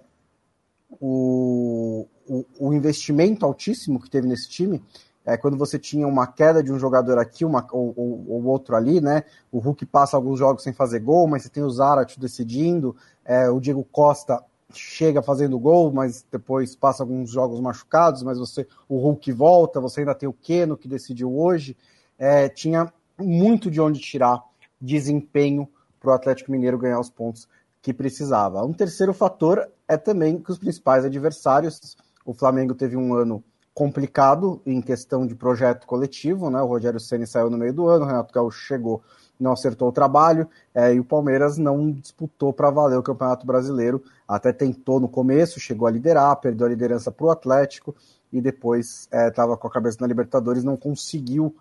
o, 1.01 2.07
o, 2.29 2.45
o 2.59 2.75
investimento 2.75 3.45
altíssimo 3.45 4.01
que 4.01 4.11
teve 4.11 4.27
nesse 4.27 4.49
time, 4.49 4.83
é, 5.25 5.37
quando 5.37 5.57
você 5.57 5.79
tinha 5.79 6.07
uma 6.07 6.27
queda 6.27 6.63
de 6.63 6.71
um 6.71 6.79
jogador 6.79 7.19
aqui, 7.19 7.45
uma, 7.45 7.67
ou, 7.73 7.93
ou, 7.97 8.25
ou, 8.29 8.45
outro 8.45 8.77
ali, 8.77 9.01
né? 9.01 9.25
O 9.51 9.59
Hulk 9.59 9.85
passa 9.87 10.17
alguns 10.17 10.39
jogos 10.39 10.63
sem 10.63 10.73
fazer 10.73 11.01
gol, 11.01 11.27
mas 11.27 11.43
você 11.43 11.49
tem 11.49 11.63
o 11.63 11.71
Zarat 11.71 12.19
decidindo, 12.19 12.95
é, 13.25 13.49
o 13.51 13.59
Diego 13.59 13.85
Costa 13.91 14.43
chega 14.73 15.23
fazendo 15.23 15.59
gol, 15.59 15.93
mas 15.93 16.25
depois 16.31 16.77
passa 16.77 17.03
alguns 17.03 17.31
jogos 17.31 17.59
machucados, 17.61 18.23
mas 18.23 18.39
você 18.39 18.67
o 18.89 18.99
Hulk 18.99 19.33
volta, 19.33 19.81
você 19.81 20.01
ainda 20.01 20.15
tem 20.15 20.29
o 20.29 20.33
Keno 20.33 20.77
que 20.77 20.89
decidiu 20.89 21.37
hoje. 21.37 21.77
É, 22.19 22.49
tinha 22.49 22.93
muito 23.19 23.71
de 23.71 23.81
onde 23.81 24.01
tirar 24.01 24.43
desempenho 24.81 25.69
para 26.01 26.11
o 26.11 26.15
Atlético 26.15 26.53
Mineiro 26.53 26.79
ganhar 26.79 27.01
os 27.01 27.11
pontos 27.11 27.49
que 27.83 27.93
precisava. 27.93 28.65
Um 28.65 28.73
terceiro 28.73 29.13
fator 29.13 29.69
é 29.89 29.97
também 29.97 30.39
que 30.39 30.51
os 30.51 30.59
principais 30.59 31.05
adversários, 31.05 31.97
o 32.25 32.35
Flamengo 32.35 32.75
teve 32.75 32.97
um 32.97 33.15
ano 33.15 33.43
complicado 33.73 34.61
em 34.65 34.81
questão 34.81 35.27
de 35.27 35.35
projeto 35.35 35.87
coletivo, 35.87 36.49
né? 36.49 36.61
O 36.63 36.67
Rogério 36.67 36.99
Ceni 36.99 37.27
saiu 37.27 37.51
no 37.51 37.59
meio 37.59 37.75
do 37.75 37.87
ano, 37.87 38.05
o 38.05 38.09
Renato 38.09 38.33
Gaúcho 38.33 38.59
chegou, 38.59 39.03
não 39.39 39.53
acertou 39.53 39.89
o 39.89 39.93
trabalho, 39.93 40.49
é, 40.75 40.95
e 40.95 40.99
o 40.99 41.05
Palmeiras 41.05 41.59
não 41.59 41.93
disputou 41.93 42.53
para 42.53 42.71
valer 42.71 42.99
o 42.99 43.03
Campeonato 43.03 43.47
Brasileiro, 43.47 44.03
até 44.27 44.51
tentou 44.51 44.99
no 44.99 45.09
começo, 45.09 45.61
chegou 45.61 45.87
a 45.87 45.91
liderar, 45.91 46.35
perdeu 46.37 46.67
a 46.67 46.71
liderança 46.71 47.13
para 47.13 47.27
o 47.27 47.31
Atlético 47.31 47.95
e 48.33 48.41
depois 48.41 49.09
estava 49.13 49.53
é, 49.53 49.57
com 49.57 49.69
a 49.69 49.71
cabeça 49.71 49.99
na 50.01 50.07
Libertadores, 50.07 50.65
não 50.65 50.77
conseguiu 50.77 51.55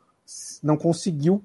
não 0.63 0.77
conseguiu, 0.77 1.43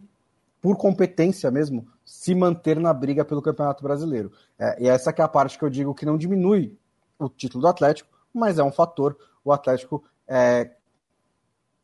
por 0.60 0.76
competência 0.76 1.50
mesmo, 1.50 1.86
se 2.04 2.34
manter 2.34 2.78
na 2.78 2.92
briga 2.92 3.24
pelo 3.24 3.42
Campeonato 3.42 3.82
Brasileiro. 3.82 4.32
É, 4.58 4.82
e 4.82 4.88
essa 4.88 5.10
é 5.10 5.22
a 5.22 5.28
parte 5.28 5.58
que 5.58 5.64
eu 5.64 5.70
digo 5.70 5.94
que 5.94 6.04
não 6.04 6.18
diminui 6.18 6.76
o 7.18 7.28
título 7.28 7.62
do 7.62 7.68
Atlético, 7.68 8.10
mas 8.32 8.58
é 8.58 8.62
um 8.62 8.72
fator. 8.72 9.16
O 9.44 9.52
Atlético 9.52 10.04
é, 10.26 10.70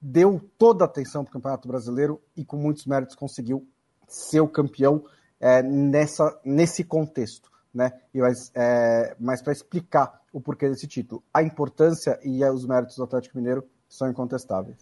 deu 0.01 0.41
toda 0.59 0.85
a 0.85 0.87
atenção 0.87 1.25
para 1.25 1.31
o 1.31 1.33
Campeonato 1.33 1.69
Brasileiro 1.69 2.21
e 2.37 2.45
com 2.45 2.57
muitos 2.57 2.87
méritos 2.87 3.17
conseguiu 3.17 3.67
ser 4.07 4.41
o 4.41 4.49
campeão 4.49 5.05
é, 5.41 5.63
nessa, 5.63 6.39
nesse 6.45 6.85
contexto. 6.85 7.51
Né? 7.73 7.93
E 8.15 8.21
mas, 8.21 8.51
é, 8.55 9.15
mas 9.19 9.43
para 9.43 9.53
explicar 9.53 10.23
o 10.33 10.41
porquê 10.41 10.69
desse 10.69 10.87
título, 10.87 11.23
a 11.33 11.43
importância 11.43 12.19
e 12.23 12.43
os 12.45 12.67
méritos 12.67 12.97
do 12.97 13.05
Atlético 13.05 13.37
Mineiro 13.37 13.67
são 13.89 14.09
incontestáveis. 14.09 14.77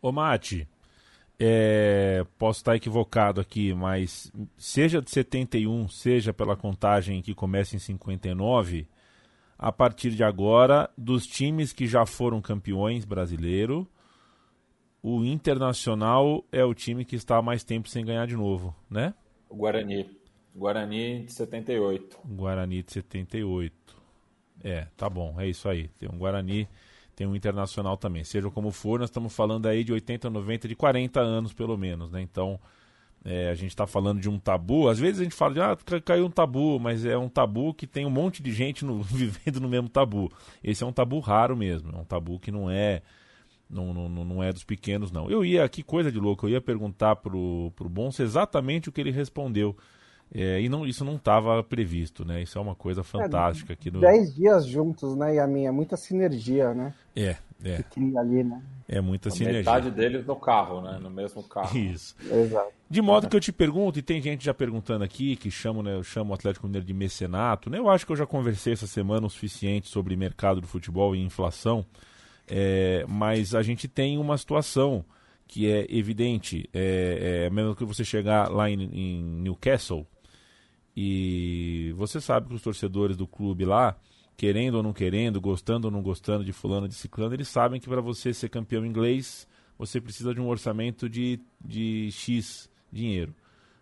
Ô 0.00 0.12
Mate, 0.12 0.68
é, 1.38 2.26
posso 2.36 2.60
estar 2.60 2.74
equivocado 2.74 3.40
aqui, 3.40 3.72
mas 3.72 4.32
seja 4.56 5.00
de 5.00 5.10
71, 5.10 5.88
seja 5.88 6.32
pela 6.32 6.56
contagem 6.56 7.22
que 7.22 7.34
começa 7.34 7.76
em 7.76 7.78
59, 7.78 8.88
a 9.56 9.70
partir 9.70 10.10
de 10.10 10.24
agora, 10.24 10.90
dos 10.96 11.26
times 11.26 11.72
que 11.72 11.86
já 11.86 12.04
foram 12.04 12.40
campeões 12.40 13.04
brasileiro, 13.04 13.86
o 15.02 15.24
Internacional 15.24 16.44
é 16.50 16.64
o 16.64 16.74
time 16.74 17.04
que 17.04 17.16
está 17.16 17.36
há 17.36 17.42
mais 17.42 17.62
tempo 17.62 17.88
sem 17.88 18.04
ganhar 18.04 18.26
de 18.26 18.36
novo, 18.36 18.74
né? 18.90 19.14
O 19.48 19.56
Guarani. 19.56 20.10
Guarani 20.54 21.24
de 21.24 21.32
78. 21.32 22.18
Guarani 22.24 22.82
de 22.82 22.92
78. 22.92 23.74
É, 24.62 24.86
tá 24.96 25.08
bom, 25.08 25.40
é 25.40 25.46
isso 25.46 25.68
aí. 25.68 25.88
Tem 25.98 26.08
um 26.08 26.18
Guarani 26.18 26.68
tem 27.18 27.26
um 27.26 27.34
internacional 27.34 27.96
também. 27.96 28.22
Seja 28.22 28.48
como 28.48 28.70
for, 28.70 29.00
nós 29.00 29.10
estamos 29.10 29.34
falando 29.34 29.66
aí 29.66 29.82
de 29.82 29.92
80, 29.92 30.30
90, 30.30 30.68
de 30.68 30.76
40 30.76 31.18
anos 31.18 31.52
pelo 31.52 31.76
menos, 31.76 32.12
né? 32.12 32.22
Então, 32.22 32.60
é, 33.24 33.50
a 33.50 33.56
gente 33.56 33.70
está 33.70 33.88
falando 33.88 34.20
de 34.20 34.30
um 34.30 34.38
tabu. 34.38 34.88
Às 34.88 35.00
vezes 35.00 35.20
a 35.20 35.24
gente 35.24 35.34
fala 35.34 35.52
de, 35.52 35.60
ah, 35.60 35.76
caiu 36.04 36.26
um 36.26 36.30
tabu, 36.30 36.78
mas 36.78 37.04
é 37.04 37.18
um 37.18 37.28
tabu 37.28 37.74
que 37.74 37.88
tem 37.88 38.06
um 38.06 38.10
monte 38.10 38.40
de 38.40 38.52
gente 38.52 38.84
no, 38.84 39.02
vivendo 39.02 39.60
no 39.60 39.68
mesmo 39.68 39.88
tabu. 39.88 40.30
Esse 40.62 40.84
é 40.84 40.86
um 40.86 40.92
tabu 40.92 41.18
raro 41.18 41.56
mesmo, 41.56 41.90
é 41.90 41.98
um 41.98 42.04
tabu 42.04 42.38
que 42.38 42.52
não 42.52 42.70
é 42.70 43.02
não, 43.68 43.92
não, 43.92 44.08
não 44.08 44.40
é 44.40 44.52
dos 44.52 44.62
pequenos, 44.62 45.10
não. 45.10 45.28
Eu 45.28 45.44
ia, 45.44 45.68
que 45.68 45.82
coisa 45.82 46.12
de 46.12 46.20
louco, 46.20 46.46
eu 46.46 46.50
ia 46.50 46.60
perguntar 46.60 47.16
pro, 47.16 47.72
pro 47.74 47.88
Bonsa 47.88 48.22
exatamente 48.22 48.88
o 48.88 48.92
que 48.92 49.00
ele 49.00 49.10
respondeu. 49.10 49.76
É, 50.34 50.60
e 50.60 50.68
não, 50.68 50.86
isso 50.86 51.04
não 51.04 51.16
estava 51.16 51.62
previsto, 51.62 52.24
né? 52.24 52.42
Isso 52.42 52.58
é 52.58 52.60
uma 52.60 52.74
coisa 52.74 53.02
fantástica 53.02 53.72
aqui 53.72 53.90
no. 53.90 54.00
Dez 54.00 54.34
dias 54.34 54.66
juntos, 54.66 55.16
né? 55.16 55.36
E 55.36 55.38
a 55.38 55.46
minha, 55.46 55.72
muita 55.72 55.96
sinergia, 55.96 56.74
né? 56.74 56.92
É, 57.16 57.36
é. 57.64 57.84
ali, 58.18 58.44
né? 58.44 58.62
É 58.86 59.00
muita 59.00 59.30
a 59.30 59.32
sinergia. 59.32 59.60
Metade 59.60 59.90
deles 59.90 60.26
no 60.26 60.36
carro, 60.36 60.82
né? 60.82 60.98
No 61.00 61.10
mesmo 61.10 61.42
carro. 61.42 61.76
Isso. 61.76 62.14
Exato. 62.30 62.72
De 62.90 63.02
modo 63.02 63.28
que 63.28 63.36
eu 63.36 63.40
te 63.40 63.52
pergunto, 63.52 63.98
e 63.98 64.02
tem 64.02 64.20
gente 64.20 64.44
já 64.44 64.54
perguntando 64.54 65.02
aqui, 65.02 65.36
que 65.36 65.50
chama, 65.50 65.82
né, 65.82 66.02
chama 66.02 66.30
o 66.30 66.34
Atlético 66.34 66.66
Mineiro 66.66 66.86
de 66.86 66.94
mecenato, 66.94 67.68
né? 67.68 67.78
Eu 67.78 67.88
acho 67.88 68.06
que 68.06 68.12
eu 68.12 68.16
já 68.16 68.26
conversei 68.26 68.72
essa 68.74 68.86
semana 68.86 69.26
o 69.26 69.30
suficiente 69.30 69.88
sobre 69.88 70.16
mercado 70.16 70.60
do 70.60 70.66
futebol 70.66 71.14
e 71.14 71.22
inflação, 71.22 71.84
é, 72.46 73.04
mas 73.06 73.54
a 73.54 73.62
gente 73.62 73.88
tem 73.88 74.16
uma 74.16 74.38
situação 74.38 75.04
que 75.46 75.70
é 75.70 75.86
evidente, 75.88 76.68
é, 76.72 77.44
é 77.46 77.50
mesmo 77.50 77.74
que 77.74 77.84
você 77.84 78.04
chegar 78.04 78.50
lá 78.50 78.70
em, 78.70 78.82
em 78.82 79.22
Newcastle, 79.22 80.06
e 81.00 81.92
você 81.92 82.20
sabe 82.20 82.48
que 82.48 82.54
os 82.56 82.62
torcedores 82.62 83.16
do 83.16 83.24
clube 83.24 83.64
lá, 83.64 83.96
querendo 84.36 84.74
ou 84.74 84.82
não 84.82 84.92
querendo, 84.92 85.40
gostando 85.40 85.86
ou 85.86 85.92
não 85.92 86.02
gostando 86.02 86.44
de 86.44 86.52
fulano, 86.52 86.88
de 86.88 86.94
ciclano, 86.94 87.36
eles 87.36 87.46
sabem 87.46 87.80
que 87.80 87.88
para 87.88 88.00
você 88.00 88.34
ser 88.34 88.48
campeão 88.48 88.84
inglês, 88.84 89.46
você 89.78 90.00
precisa 90.00 90.34
de 90.34 90.40
um 90.40 90.48
orçamento 90.48 91.08
de, 91.08 91.38
de 91.64 92.10
X 92.10 92.68
dinheiro. 92.90 93.32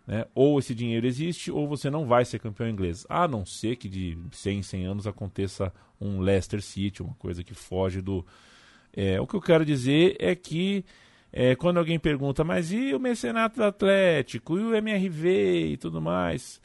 Né? 0.05 0.27
Ou 0.35 0.59
esse 0.59 0.75
dinheiro 0.75 1.07
existe, 1.07 1.49
ou 1.49 1.67
você 1.67 1.89
não 1.89 2.05
vai 2.05 2.23
ser 2.23 2.37
campeão 2.37 2.69
inglês. 2.69 3.03
A 3.09 3.27
não 3.27 3.47
ser 3.47 3.77
que 3.77 3.89
de 3.89 4.15
100 4.31 4.59
em 4.59 4.61
100 4.61 4.85
anos 4.85 5.07
aconteça 5.07 5.73
um 5.99 6.19
Leicester 6.19 6.61
City, 6.61 7.01
uma 7.01 7.15
coisa 7.15 7.43
que 7.43 7.55
foge 7.55 7.99
do... 7.99 8.23
É, 8.93 9.19
o 9.19 9.25
que 9.25 9.33
eu 9.33 9.41
quero 9.41 9.65
dizer 9.65 10.15
é 10.19 10.35
que 10.35 10.85
é, 11.33 11.55
quando 11.55 11.77
alguém 11.77 11.97
pergunta, 11.97 12.43
mas 12.43 12.71
e 12.71 12.93
o 12.93 12.99
mecenato 12.99 13.55
do 13.55 13.63
Atlético, 13.63 14.59
e 14.59 14.61
o 14.61 14.75
MRV 14.75 15.71
e 15.71 15.77
tudo 15.77 15.99
mais... 15.99 16.61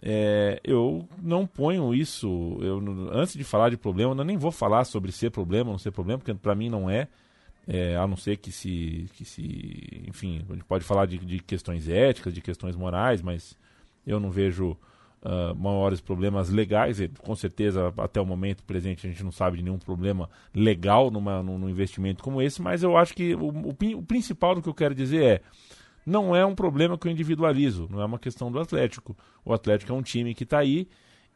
É, 0.00 0.60
eu 0.62 1.08
não 1.20 1.46
ponho 1.46 1.94
isso. 1.94 2.58
Eu, 2.60 2.82
antes 3.12 3.34
de 3.34 3.44
falar 3.44 3.70
de 3.70 3.76
problema, 3.76 4.14
eu 4.14 4.24
nem 4.24 4.36
vou 4.36 4.52
falar 4.52 4.84
sobre 4.84 5.12
ser 5.12 5.30
problema 5.30 5.70
ou 5.70 5.72
não 5.72 5.78
ser 5.78 5.90
problema, 5.90 6.18
porque 6.18 6.34
para 6.34 6.54
mim 6.54 6.68
não 6.68 6.88
é. 6.88 7.08
é, 7.66 7.96
a 7.96 8.06
não 8.06 8.16
ser 8.16 8.36
que 8.36 8.52
se, 8.52 9.06
que 9.14 9.24
se. 9.24 10.04
Enfim, 10.06 10.44
a 10.48 10.52
gente 10.52 10.64
pode 10.64 10.84
falar 10.84 11.06
de, 11.06 11.18
de 11.18 11.40
questões 11.40 11.88
éticas, 11.88 12.32
de 12.32 12.40
questões 12.40 12.76
morais, 12.76 13.22
mas 13.22 13.58
eu 14.06 14.20
não 14.20 14.30
vejo 14.30 14.76
uh, 15.22 15.54
maiores 15.56 16.00
problemas 16.00 16.48
legais. 16.48 16.98
Com 17.18 17.34
certeza, 17.34 17.92
até 17.98 18.20
o 18.20 18.26
momento 18.26 18.62
presente, 18.64 19.06
a 19.06 19.10
gente 19.10 19.24
não 19.24 19.32
sabe 19.32 19.58
de 19.58 19.62
nenhum 19.64 19.78
problema 19.78 20.30
legal 20.54 21.10
numa, 21.10 21.42
num, 21.42 21.58
num 21.58 21.68
investimento 21.68 22.22
como 22.22 22.40
esse, 22.40 22.62
mas 22.62 22.82
eu 22.82 22.96
acho 22.96 23.14
que 23.14 23.34
o, 23.34 23.48
o, 23.48 23.76
o 23.96 24.02
principal 24.02 24.54
do 24.54 24.62
que 24.62 24.68
eu 24.68 24.74
quero 24.74 24.94
dizer 24.94 25.22
é 25.24 25.42
não 26.08 26.34
é 26.34 26.44
um 26.44 26.54
problema 26.54 26.96
que 26.96 27.06
eu 27.06 27.12
individualizo, 27.12 27.86
não 27.90 28.00
é 28.00 28.04
uma 28.04 28.18
questão 28.18 28.50
do 28.50 28.58
Atlético. 28.58 29.16
O 29.44 29.52
Atlético 29.52 29.92
é 29.92 29.94
um 29.94 30.02
time 30.02 30.34
que 30.34 30.44
está 30.44 30.58
aí 30.58 30.88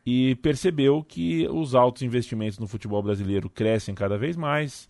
e 0.05 0.35
percebeu 0.37 1.05
que 1.05 1.47
os 1.49 1.75
altos 1.75 2.03
investimentos 2.03 2.59
no 2.59 2.67
futebol 2.67 3.03
brasileiro 3.03 3.51
crescem 3.51 3.95
cada 3.95 4.17
vez 4.17 4.37
mais. 4.37 4.89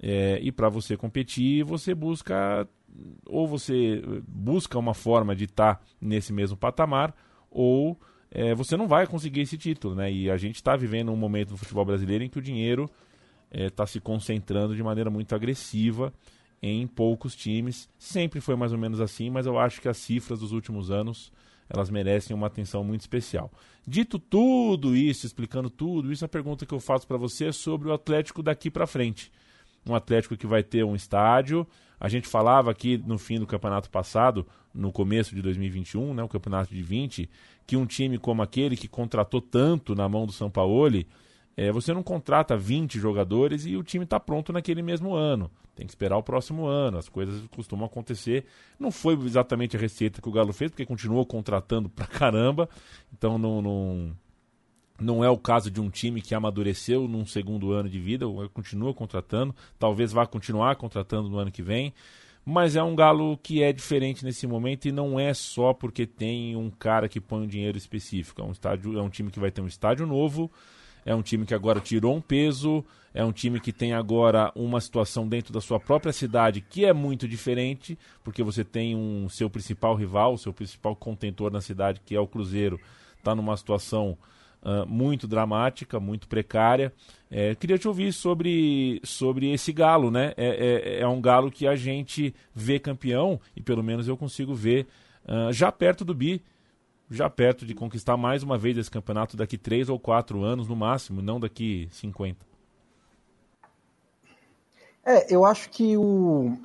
É, 0.00 0.38
e 0.42 0.52
para 0.52 0.68
você 0.68 0.96
competir, 0.96 1.64
você 1.64 1.94
busca 1.94 2.68
ou 3.26 3.48
você 3.48 4.02
busca 4.28 4.78
uma 4.78 4.94
forma 4.94 5.34
de 5.34 5.44
estar 5.44 5.76
tá 5.76 5.80
nesse 6.00 6.32
mesmo 6.32 6.56
patamar, 6.56 7.12
ou 7.50 7.98
é, 8.30 8.54
você 8.54 8.76
não 8.76 8.86
vai 8.86 9.06
conseguir 9.06 9.40
esse 9.40 9.58
título, 9.58 9.96
né? 9.96 10.12
E 10.12 10.30
a 10.30 10.36
gente 10.36 10.56
está 10.56 10.76
vivendo 10.76 11.10
um 11.10 11.16
momento 11.16 11.52
no 11.52 11.56
futebol 11.56 11.84
brasileiro 11.84 12.22
em 12.22 12.28
que 12.28 12.38
o 12.38 12.42
dinheiro 12.42 12.88
está 13.50 13.84
é, 13.84 13.86
se 13.86 14.00
concentrando 14.00 14.76
de 14.76 14.82
maneira 14.82 15.10
muito 15.10 15.34
agressiva 15.34 16.12
em 16.66 16.86
poucos 16.86 17.36
times. 17.36 17.88
Sempre 17.98 18.40
foi 18.40 18.56
mais 18.56 18.72
ou 18.72 18.78
menos 18.78 19.00
assim, 19.00 19.28
mas 19.28 19.44
eu 19.44 19.58
acho 19.58 19.82
que 19.82 19.88
as 19.88 19.98
cifras 19.98 20.40
dos 20.40 20.52
últimos 20.52 20.90
anos 20.90 21.30
elas 21.68 21.90
merecem 21.90 22.34
uma 22.34 22.46
atenção 22.46 22.82
muito 22.82 23.02
especial. 23.02 23.50
Dito 23.86 24.18
tudo 24.18 24.96
isso, 24.96 25.26
explicando 25.26 25.68
tudo 25.68 26.10
isso, 26.10 26.24
a 26.24 26.28
pergunta 26.28 26.64
que 26.64 26.72
eu 26.72 26.80
faço 26.80 27.06
para 27.06 27.16
você 27.18 27.46
é 27.46 27.52
sobre 27.52 27.88
o 27.88 27.92
Atlético 27.92 28.42
daqui 28.42 28.70
para 28.70 28.86
frente. 28.86 29.30
Um 29.86 29.94
Atlético 29.94 30.36
que 30.36 30.46
vai 30.46 30.62
ter 30.62 30.84
um 30.84 30.94
estádio. 30.94 31.66
A 32.00 32.08
gente 32.08 32.26
falava 32.26 32.70
aqui 32.70 32.96
no 32.96 33.18
fim 33.18 33.38
do 33.38 33.46
campeonato 33.46 33.90
passado, 33.90 34.46
no 34.72 34.90
começo 34.90 35.34
de 35.34 35.42
2021, 35.42 36.14
né, 36.14 36.22
o 36.22 36.28
campeonato 36.28 36.74
de 36.74 36.82
20, 36.82 37.28
que 37.66 37.76
um 37.76 37.86
time 37.86 38.18
como 38.18 38.42
aquele 38.42 38.76
que 38.76 38.88
contratou 38.88 39.40
tanto 39.40 39.94
na 39.94 40.08
mão 40.08 40.26
do 40.26 40.32
São 40.32 40.50
Paulo 40.50 41.04
é, 41.56 41.70
você 41.70 41.92
não 41.92 42.02
contrata 42.02 42.56
20 42.56 42.98
jogadores 42.98 43.64
e 43.64 43.76
o 43.76 43.82
time 43.82 44.04
está 44.04 44.18
pronto 44.18 44.52
naquele 44.52 44.82
mesmo 44.82 45.14
ano. 45.14 45.50
Tem 45.74 45.86
que 45.86 45.92
esperar 45.92 46.16
o 46.16 46.22
próximo 46.22 46.66
ano, 46.66 46.98
as 46.98 47.08
coisas 47.08 47.42
costumam 47.48 47.86
acontecer. 47.86 48.44
Não 48.78 48.90
foi 48.90 49.14
exatamente 49.24 49.76
a 49.76 49.80
receita 49.80 50.20
que 50.20 50.28
o 50.28 50.32
Galo 50.32 50.52
fez, 50.52 50.70
porque 50.70 50.86
continuou 50.86 51.24
contratando 51.24 51.88
pra 51.88 52.06
caramba. 52.06 52.68
Então 53.12 53.38
não, 53.38 53.62
não, 53.62 54.16
não 55.00 55.24
é 55.24 55.30
o 55.30 55.38
caso 55.38 55.70
de 55.70 55.80
um 55.80 55.90
time 55.90 56.20
que 56.20 56.34
amadureceu 56.34 57.06
num 57.06 57.26
segundo 57.26 57.72
ano 57.72 57.88
de 57.88 57.98
vida, 57.98 58.26
continua 58.52 58.92
contratando, 58.92 59.54
talvez 59.78 60.12
vá 60.12 60.26
continuar 60.26 60.76
contratando 60.76 61.28
no 61.28 61.38
ano 61.38 61.52
que 61.52 61.62
vem. 61.62 61.92
Mas 62.46 62.76
é 62.76 62.82
um 62.82 62.94
Galo 62.94 63.38
que 63.38 63.62
é 63.62 63.72
diferente 63.72 64.22
nesse 64.22 64.46
momento 64.46 64.86
e 64.86 64.92
não 64.92 65.18
é 65.18 65.32
só 65.32 65.72
porque 65.72 66.04
tem 66.06 66.54
um 66.56 66.68
cara 66.68 67.08
que 67.08 67.20
põe 67.20 67.42
um 67.42 67.46
dinheiro 67.46 67.78
específico. 67.78 68.42
É 68.42 68.44
um, 68.44 68.50
estádio, 68.50 68.98
é 68.98 69.02
um 69.02 69.08
time 69.08 69.30
que 69.30 69.40
vai 69.40 69.50
ter 69.50 69.62
um 69.62 69.66
estádio 69.66 70.06
novo 70.06 70.50
é 71.04 71.14
um 71.14 71.22
time 71.22 71.44
que 71.44 71.54
agora 71.54 71.80
tirou 71.80 72.16
um 72.16 72.20
peso, 72.20 72.84
é 73.12 73.24
um 73.24 73.32
time 73.32 73.60
que 73.60 73.72
tem 73.72 73.92
agora 73.92 74.50
uma 74.54 74.80
situação 74.80 75.28
dentro 75.28 75.52
da 75.52 75.60
sua 75.60 75.78
própria 75.78 76.12
cidade 76.12 76.60
que 76.60 76.84
é 76.84 76.92
muito 76.92 77.28
diferente, 77.28 77.98
porque 78.22 78.42
você 78.42 78.64
tem 78.64 78.96
um 78.96 79.28
seu 79.28 79.48
principal 79.48 79.94
rival, 79.94 80.36
seu 80.36 80.52
principal 80.52 80.96
contentor 80.96 81.52
na 81.52 81.60
cidade, 81.60 82.00
que 82.04 82.16
é 82.16 82.20
o 82.20 82.26
Cruzeiro, 82.26 82.80
está 83.16 83.34
numa 83.34 83.56
situação 83.56 84.18
uh, 84.62 84.86
muito 84.86 85.28
dramática, 85.28 86.00
muito 86.00 86.26
precária. 86.26 86.92
É, 87.30 87.54
queria 87.54 87.78
te 87.78 87.86
ouvir 87.86 88.12
sobre, 88.12 89.00
sobre 89.04 89.52
esse 89.52 89.72
galo, 89.72 90.10
né? 90.10 90.32
É, 90.36 90.98
é, 90.98 91.00
é, 91.00 91.08
um 91.08 91.20
galo 91.20 91.50
que 91.50 91.66
a 91.66 91.76
gente 91.76 92.34
vê 92.54 92.78
campeão, 92.78 93.40
e 93.54 93.62
pelo 93.62 93.82
menos 93.82 94.08
eu 94.08 94.16
consigo 94.16 94.54
ver 94.54 94.86
uh, 95.24 95.52
já 95.52 95.70
perto 95.70 96.04
do 96.04 96.14
Bi 96.14 96.42
já 97.14 97.30
perto 97.30 97.64
de 97.64 97.74
conquistar 97.74 98.16
mais 98.16 98.42
uma 98.42 98.58
vez 98.58 98.76
esse 98.76 98.90
campeonato 98.90 99.36
daqui 99.36 99.56
três 99.56 99.88
ou 99.88 99.98
quatro 99.98 100.42
anos 100.42 100.68
no 100.68 100.76
máximo, 100.76 101.22
não 101.22 101.40
daqui 101.40 101.88
50. 101.90 102.44
É, 105.06 105.34
eu 105.34 105.44
acho 105.44 105.68
que 105.70 105.96
o 105.96 106.56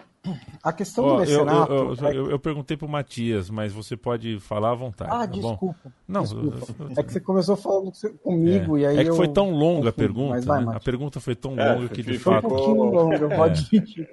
a 0.62 0.74
questão 0.74 1.06
oh, 1.06 1.14
do 1.14 1.20
mecenato... 1.20 1.72
Eu, 1.72 1.95
eu, 1.95 2.14
eu, 2.14 2.32
eu 2.32 2.39
perguntei 2.39 2.76
para 2.76 2.86
o 2.86 2.89
Matias, 2.89 3.50
mas 3.50 3.72
você 3.72 3.95
pode 3.95 4.39
falar 4.39 4.72
à 4.72 4.76
vontade. 4.76 5.12
Ah, 5.12 5.20
tá 5.20 5.26
desculpa. 5.26 5.80
Bom? 5.84 5.91
Não, 6.08 6.24
desculpa. 6.24 6.58
é 6.97 7.04
que 7.04 7.14
você 7.14 7.20
começou 7.20 7.56
falando 7.56 7.91
comigo 8.22 8.78
é. 8.78 8.82
e 8.82 8.86
aí 8.86 8.97
É 9.00 9.04
que 9.06 9.14
foi 9.14 9.28
tão 9.30 9.52
longa 9.52 9.89
a 9.89 9.93
pergunta, 9.93 10.41
vai, 10.41 10.66
né? 10.66 10.74
A 10.76 10.80
pergunta 10.80 11.20
foi 11.20 11.36
tão 11.36 11.58
é, 11.58 11.74
longa 11.74 11.89
que 11.89 12.04
de 12.04 12.20
fato... 12.20 12.50
Foi 12.50 12.52
um 12.52 12.56
pouquinho 12.56 12.84
longa, 12.84 13.43
admitir. 13.45 14.10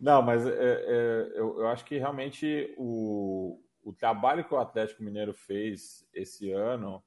Não, 0.00 0.20
mas 0.22 0.44
é, 0.46 0.50
é, 0.50 1.32
eu, 1.36 1.60
eu 1.60 1.68
acho 1.68 1.84
que 1.84 1.96
realmente 1.96 2.74
o, 2.76 3.58
o 3.84 3.92
trabalho 3.92 4.44
que 4.44 4.54
o 4.54 4.58
Atlético 4.58 5.02
Mineiro 5.02 5.34
fez 5.34 6.08
esse 6.12 6.50
ano 6.50 7.02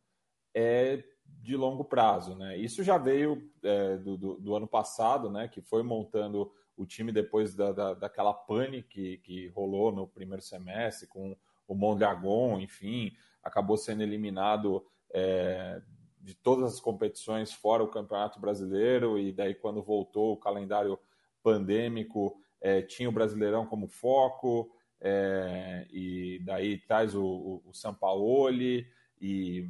é 0.54 1.04
de 1.26 1.56
longo 1.58 1.84
prazo, 1.84 2.36
né? 2.36 2.58
Isso 2.58 2.84
já 2.84 2.98
veio 2.98 3.52
é, 3.64 3.98
do, 3.98 4.18
do, 4.18 4.40
do, 4.40 4.56
ano 4.56 4.68
passado, 4.68 5.30
né? 5.30 5.48
Que 5.48 5.62
foi 5.62 5.84
montando 5.84 6.52
o 6.76 6.86
time 6.86 7.12
depois 7.12 7.56
da, 7.56 7.72
da, 7.72 7.94
daquela 7.94 8.34
pane 8.34 8.84
que, 8.84 9.18
que 9.18 9.48
rolou 9.48 9.92
no 9.92 10.08
primeiro 10.08 10.42
semestre 10.42 11.08
com 11.08 11.36
o 11.68 11.76
Mondragon, 11.76 12.60
enfim, 12.60 13.12
acabou 13.44 13.76
sendo 13.76 14.04
eliminado 14.04 14.86
é, 15.12 15.82
de 16.22 16.34
todas 16.36 16.74
as 16.74 16.80
competições 16.80 17.52
fora 17.52 17.84
o 17.84 17.90
Campeonato 17.90 18.40
Brasileiro 18.40 19.18
e 19.20 19.32
daí 19.32 19.54
quando 19.54 19.82
voltou 19.82 20.34
o 20.34 20.38
calendário 20.38 20.98
pandêmico 21.44 22.40
é, 22.62 22.82
tinha 22.82 23.10
o 23.10 23.12
Brasileirão 23.12 23.66
como 23.66 23.88
foco, 23.88 24.72
é, 25.00 25.86
e 25.92 26.40
daí 26.44 26.78
traz 26.80 27.16
o, 27.16 27.24
o, 27.24 27.64
o 27.70 27.74
Sampaoli 27.74 28.88
e 29.22 29.70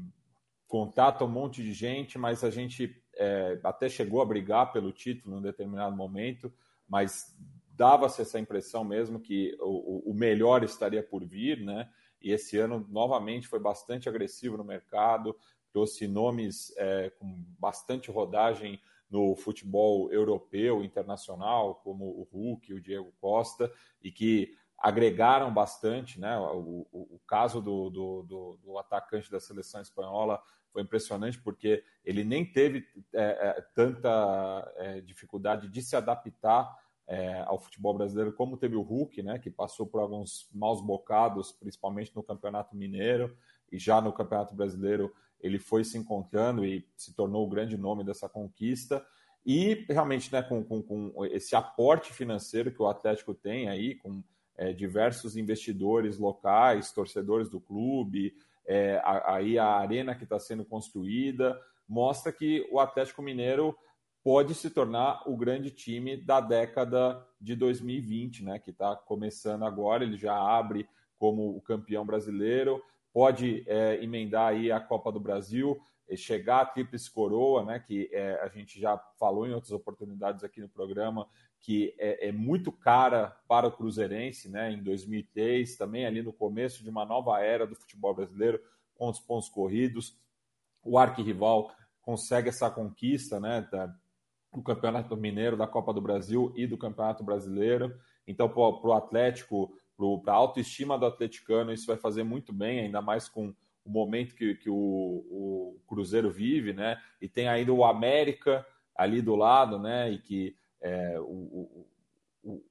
contata 0.67 1.23
um 1.23 1.29
monte 1.29 1.63
de 1.63 1.73
gente, 1.73 2.17
mas 2.17 2.43
a 2.43 2.49
gente 2.49 3.01
é, 3.15 3.59
até 3.63 3.89
chegou 3.89 4.21
a 4.21 4.25
brigar 4.25 4.71
pelo 4.71 4.91
título 4.91 5.37
em 5.37 5.41
determinado 5.41 5.95
momento, 5.95 6.53
mas 6.87 7.35
dava-se 7.69 8.21
essa 8.21 8.39
impressão 8.39 8.83
mesmo 8.83 9.19
que 9.19 9.55
o, 9.59 10.11
o, 10.11 10.13
melhor 10.13 10.63
estaria 10.63 11.03
por 11.03 11.23
vir, 11.23 11.63
né? 11.63 11.89
E 12.21 12.31
esse 12.31 12.57
ano 12.57 12.85
novamente 12.89 13.47
foi 13.47 13.59
bastante 13.59 14.09
agressivo 14.09 14.57
no 14.57 14.63
mercado, 14.63 15.35
trouxe 15.71 16.07
nomes 16.07 16.73
é, 16.77 17.11
com 17.11 17.45
bastante 17.59 18.09
rodagem 18.09 18.81
no 19.09 19.35
futebol 19.35 20.11
europeu, 20.11 20.83
internacional, 20.83 21.75
como 21.75 22.05
o 22.05 22.27
Hulk, 22.31 22.73
o 22.73 22.81
Diego 22.81 23.13
Costa, 23.21 23.71
e 24.01 24.11
que 24.11 24.55
agregaram 24.77 25.53
bastante, 25.53 26.19
né? 26.19 26.37
O, 26.37 26.87
o, 26.91 27.15
o 27.15 27.21
caso 27.25 27.61
do, 27.61 27.89
do, 27.89 28.23
do, 28.23 28.59
do, 28.63 28.77
atacante 28.77 29.31
da 29.31 29.39
seleção 29.39 29.81
espanhola 29.81 30.41
foi 30.71 30.83
impressionante 30.83 31.41
porque 31.41 31.83
ele 32.05 32.23
nem 32.23 32.45
teve 32.45 32.85
é, 33.13 33.23
é, 33.23 33.61
tanta 33.73 34.73
é, 34.77 35.01
dificuldade 35.01 35.67
de 35.67 35.81
se 35.81 35.95
adaptar 35.95 36.77
é, 37.07 37.41
ao 37.47 37.57
futebol 37.57 37.93
brasileiro 37.93 38.33
como 38.33 38.57
teve 38.57 38.75
o 38.75 38.81
Hulk, 38.81 39.23
né? 39.23 39.39
Que 39.39 39.49
passou 39.49 39.87
por 39.87 39.99
alguns 40.01 40.47
maus 40.53 40.81
bocados, 40.81 41.51
principalmente 41.51 42.15
no 42.15 42.21
Campeonato 42.21 42.75
Mineiro 42.75 43.35
e 43.71 43.79
já 43.79 43.99
no 43.99 44.13
Campeonato 44.13 44.55
Brasileiro 44.55 45.13
ele 45.39 45.59
foi 45.59 45.83
se 45.83 45.97
encontrando 45.97 46.65
e 46.65 46.87
se 46.95 47.13
tornou 47.13 47.45
o 47.45 47.49
grande 47.49 47.77
nome 47.77 48.03
dessa 48.03 48.27
conquista. 48.27 49.05
E 49.45 49.85
realmente, 49.87 50.31
né, 50.31 50.41
com, 50.41 50.63
com, 50.63 50.81
com 50.81 51.25
esse 51.25 51.55
aporte 51.55 52.11
financeiro 52.11 52.71
que 52.71 52.81
o 52.81 52.87
Atlético 52.87 53.33
tem 53.33 53.69
aí, 53.69 53.95
com 53.95 54.21
é, 54.57 54.73
diversos 54.73 55.37
investidores 55.37 56.17
locais, 56.17 56.91
torcedores 56.91 57.49
do 57.49 57.59
clube, 57.59 58.33
é, 58.65 59.01
aí 59.03 59.57
a 59.57 59.67
arena 59.67 60.15
que 60.15 60.23
está 60.23 60.39
sendo 60.39 60.65
construída, 60.65 61.57
mostra 61.87 62.33
que 62.33 62.67
o 62.71 62.79
Atlético 62.79 63.21
Mineiro 63.21 63.77
pode 64.23 64.53
se 64.55 64.69
tornar 64.69 65.21
o 65.25 65.37
grande 65.37 65.71
time 65.71 66.17
da 66.17 66.41
década 66.41 67.25
de 67.39 67.55
2020, 67.55 68.43
né, 68.43 68.59
que 68.59 68.71
está 68.71 68.93
começando 68.93 69.63
agora, 69.63 70.03
ele 70.03 70.17
já 70.17 70.35
abre 70.35 70.85
como 71.17 71.55
o 71.55 71.61
campeão 71.61 72.05
brasileiro, 72.05 72.83
pode 73.13 73.63
é, 73.67 74.03
emendar 74.03 74.49
aí 74.49 74.69
a 74.69 74.81
Copa 74.81 75.11
do 75.11 75.19
Brasil, 75.19 75.79
chegar 76.15 76.61
a 76.61 76.65
tríplice 76.65 77.09
coroa, 77.09 77.63
né, 77.63 77.79
que 77.79 78.09
é, 78.11 78.39
a 78.41 78.47
gente 78.47 78.79
já 78.79 78.97
falou 79.19 79.47
em 79.47 79.53
outras 79.53 79.71
oportunidades 79.71 80.43
aqui 80.43 80.59
no 80.59 80.69
programa, 80.69 81.27
que 81.67 81.93
é, 81.99 82.29
é, 82.29 82.31
muito 82.31 82.71
cara 82.71 83.37
para 83.45 83.67
o 83.67 83.71
Cruzeirense, 83.73 84.47
né? 84.47 84.71
Em 84.71 84.81
2003, 84.81 85.75
também 85.75 86.05
ali 86.05 86.21
no 86.21 86.31
começo 86.31 86.81
de 86.81 86.89
uma 86.89 87.03
nova 87.03 87.41
era 87.41 87.67
do 87.67 87.75
futebol 87.75 88.15
brasileiro, 88.15 88.57
com 88.95 89.09
os 89.09 89.19
pontos 89.19 89.49
corridos, 89.49 90.17
o 90.81 90.97
arquirrival 90.97 91.69
consegue 92.01 92.47
essa 92.47 92.71
conquista, 92.71 93.37
né? 93.37 93.67
Da, 93.69 93.93
do 94.53 94.63
Campeonato 94.63 95.17
Mineiro, 95.17 95.57
da 95.57 95.67
Copa 95.67 95.93
do 95.93 95.99
Brasil 95.99 96.53
e 96.55 96.65
do 96.65 96.77
Campeonato 96.77 97.21
Brasileiro. 97.21 97.99
Então, 98.25 98.47
para 98.47 98.61
o 98.61 98.93
Atlético, 98.93 99.77
para 100.23 100.31
a 100.31 100.37
autoestima 100.37 100.97
do 100.97 101.05
atleticano, 101.05 101.73
isso 101.73 101.87
vai 101.87 101.97
fazer 101.97 102.23
muito 102.23 102.53
bem, 102.53 102.79
ainda 102.79 103.01
mais 103.01 103.27
com 103.27 103.53
o 103.83 103.89
momento 103.89 104.35
que, 104.35 104.55
que 104.55 104.69
o, 104.69 104.73
o 104.73 105.81
Cruzeiro 105.85 106.31
vive, 106.31 106.71
né? 106.71 106.97
E 107.19 107.27
tem 107.27 107.49
ainda 107.49 107.73
o 107.73 107.83
América 107.83 108.65
ali 108.95 109.21
do 109.21 109.35
lado, 109.35 109.77
né? 109.77 110.09
E 110.09 110.17
que 110.17 110.55
é, 110.81 111.19
o, 111.19 111.87
o, 112.43 112.63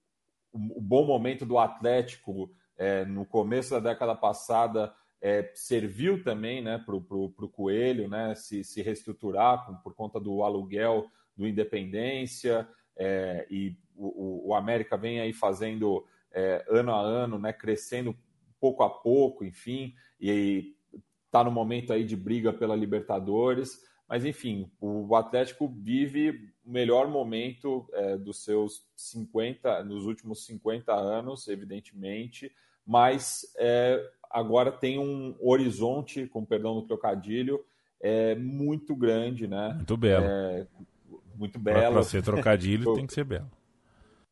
o, 0.52 0.80
bom 0.80 1.06
momento 1.06 1.44
do 1.44 1.58
Atlético 1.58 2.50
é, 2.76 3.04
no 3.04 3.24
começo 3.24 3.70
da 3.70 3.80
década 3.80 4.14
passada 4.14 4.94
é, 5.20 5.50
serviu 5.54 6.22
também 6.22 6.62
né, 6.62 6.78
para 6.78 6.94
o 6.94 7.50
Coelho 7.52 8.08
né, 8.08 8.34
se, 8.34 8.62
se 8.62 8.82
reestruturar 8.82 9.66
com, 9.66 9.74
por 9.76 9.94
conta 9.94 10.20
do 10.20 10.42
aluguel 10.42 11.06
do 11.36 11.46
Independência 11.46 12.68
é, 12.96 13.46
e 13.50 13.76
o, 13.94 14.50
o, 14.50 14.54
América 14.54 14.96
vem 14.96 15.20
aí 15.20 15.32
fazendo 15.32 16.06
é, 16.32 16.64
ano 16.68 16.92
a 16.92 17.00
ano, 17.00 17.38
né, 17.38 17.52
crescendo 17.52 18.16
pouco 18.60 18.82
a 18.82 18.90
pouco, 18.90 19.44
enfim, 19.44 19.94
e 20.20 20.74
está 21.26 21.44
no 21.44 21.50
momento 21.50 21.92
aí 21.92 22.04
de 22.04 22.16
briga 22.16 22.52
pela 22.52 22.74
Libertadores. 22.74 23.80
Mas, 24.08 24.24
enfim, 24.24 24.70
o 24.80 25.14
Atlético 25.16 25.68
vive 25.68 26.52
o 26.64 26.70
melhor 26.70 27.08
momento 27.08 27.88
é, 27.92 28.16
dos 28.16 28.44
seus 28.44 28.86
50, 28.94 29.82
nos 29.84 30.06
últimos 30.06 30.46
50 30.46 30.92
anos, 30.92 31.48
evidentemente, 31.48 32.52
mas 32.86 33.52
é, 33.58 34.00
agora 34.30 34.70
tem 34.70 34.98
um 34.98 35.34
horizonte, 35.40 36.26
com 36.26 36.44
perdão 36.44 36.74
do 36.74 36.86
trocadilho, 36.86 37.64
é, 38.00 38.34
muito 38.36 38.94
grande, 38.94 39.48
né? 39.48 39.72
Muito 39.74 39.96
belo. 39.96 40.24
É, 40.24 40.66
muito 41.34 41.58
belo. 41.58 41.94
Para 41.94 42.02
ser 42.04 42.22
trocadilho 42.22 42.94
tem 42.94 43.06
que 43.06 43.14
ser 43.14 43.24
belo. 43.24 43.50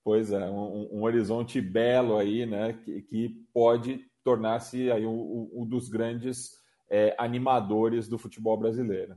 Pois 0.04 0.30
é, 0.30 0.50
um, 0.50 0.88
um 0.92 1.02
horizonte 1.02 1.60
belo 1.60 2.18
aí, 2.18 2.46
né? 2.46 2.74
Que, 2.84 3.02
que 3.02 3.28
pode 3.52 4.04
tornar-se 4.22 4.90
aí 4.90 5.06
um, 5.06 5.50
um, 5.52 5.66
dos 5.66 5.88
grandes 5.88 6.58
é, 6.90 7.14
animadores 7.18 8.06
do 8.06 8.18
futebol 8.18 8.56
brasileiro. 8.56 9.16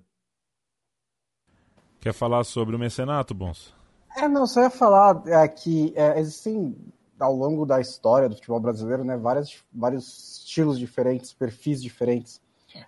Quer 2.00 2.14
falar 2.14 2.44
sobre 2.44 2.76
o 2.76 2.80
mecenato, 2.80 3.34
Bons? 3.34 3.76
É, 4.16 4.28
não, 4.28 4.48
só 4.48 4.62
ia 4.62 4.70
falar 4.70 5.22
é, 5.28 5.48
que 5.48 5.94
é, 5.96 6.20
existem 6.20 6.76
ao 7.20 7.36
longo 7.36 7.66
da 7.66 7.82
história 7.82 8.30
do 8.30 8.36
futebol 8.36 8.60
brasileiro, 8.60 9.04
né, 9.04 9.18
várias, 9.18 9.64
vários 9.74 10.40
estilos 10.40 10.78
diferentes, 10.78 11.34
perfis 11.34 11.82
diferentes 11.82 12.42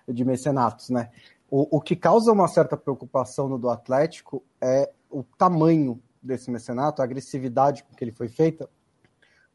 de 0.08 0.24
mecenatos, 0.24 0.90
né? 0.90 1.10
O, 1.50 1.78
o 1.78 1.80
que 1.80 1.96
causa 1.96 2.30
uma 2.30 2.46
certa 2.46 2.76
preocupação 2.76 3.48
no 3.48 3.58
do 3.58 3.68
Atlético 3.68 4.42
é 4.60 4.92
o 5.10 5.24
tamanho 5.24 6.00
desse 6.22 6.50
mecenato, 6.50 7.02
a 7.02 7.04
agressividade 7.04 7.82
com 7.82 7.94
que 7.94 8.04
ele 8.04 8.12
foi 8.12 8.28
feita, 8.28 8.68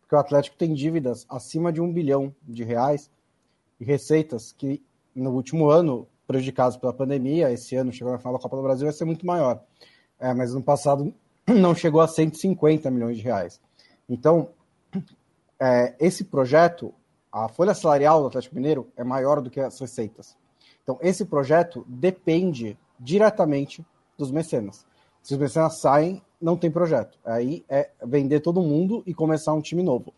porque 0.01 0.15
o 0.15 0.19
Atlético 0.19 0.57
tem 0.57 0.73
dívidas 0.73 1.25
acima 1.29 1.71
de 1.71 1.79
um 1.79 1.91
bilhão 1.91 2.35
de 2.43 2.63
reais 2.63 3.09
e 3.79 3.85
receitas 3.85 4.51
que 4.51 4.83
no 5.15 5.31
último 5.31 5.69
ano, 5.69 6.07
prejudicados 6.27 6.77
pela 6.77 6.93
pandemia, 6.93 7.51
esse 7.51 7.75
ano 7.75 7.91
chegou 7.91 8.11
na 8.11 8.19
final 8.19 8.33
da 8.33 8.39
Copa 8.39 8.55
do 8.55 8.63
Brasil, 8.63 8.85
vai 8.85 8.93
ser 8.93 9.05
muito 9.05 9.25
maior. 9.25 9.63
É, 10.19 10.33
mas 10.33 10.53
no 10.53 10.61
passado 10.61 11.13
não 11.47 11.75
chegou 11.75 12.01
a 12.01 12.07
150 12.07 12.89
milhões 12.89 13.17
de 13.17 13.23
reais. 13.23 13.61
Então, 14.09 14.49
é, 15.59 15.95
esse 15.99 16.23
projeto, 16.23 16.93
a 17.31 17.47
folha 17.47 17.73
salarial 17.73 18.21
do 18.21 18.27
Atlético 18.27 18.55
Mineiro 18.55 18.87
é 18.95 19.03
maior 19.03 19.41
do 19.41 19.49
que 19.49 19.59
as 19.59 19.79
receitas. 19.79 20.35
Então, 20.83 20.97
esse 21.01 21.25
projeto 21.25 21.85
depende 21.87 22.77
diretamente 22.99 23.85
dos 24.17 24.31
mecenas. 24.31 24.85
Se 25.21 25.33
os 25.33 25.39
mecenas 25.39 25.79
saem, 25.79 26.21
não 26.39 26.55
tem 26.55 26.69
projeto. 26.69 27.17
Aí 27.25 27.65
é 27.67 27.89
vender 28.05 28.39
todo 28.41 28.61
mundo 28.61 29.01
e 29.05 29.13
começar 29.13 29.53
um 29.53 29.61
time 29.61 29.81
novo. 29.81 30.13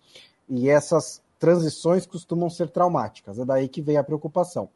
E 0.49 0.70
essas 0.70 1.22
transições 1.39 2.05
costumam 2.05 2.49
ser 2.49 2.70
traumáticas. 2.70 3.39
É 3.39 3.45
daí 3.45 3.70
que 3.70 3.82
vem 3.82 3.97
a 3.97 4.03
preocupação. 4.03 4.70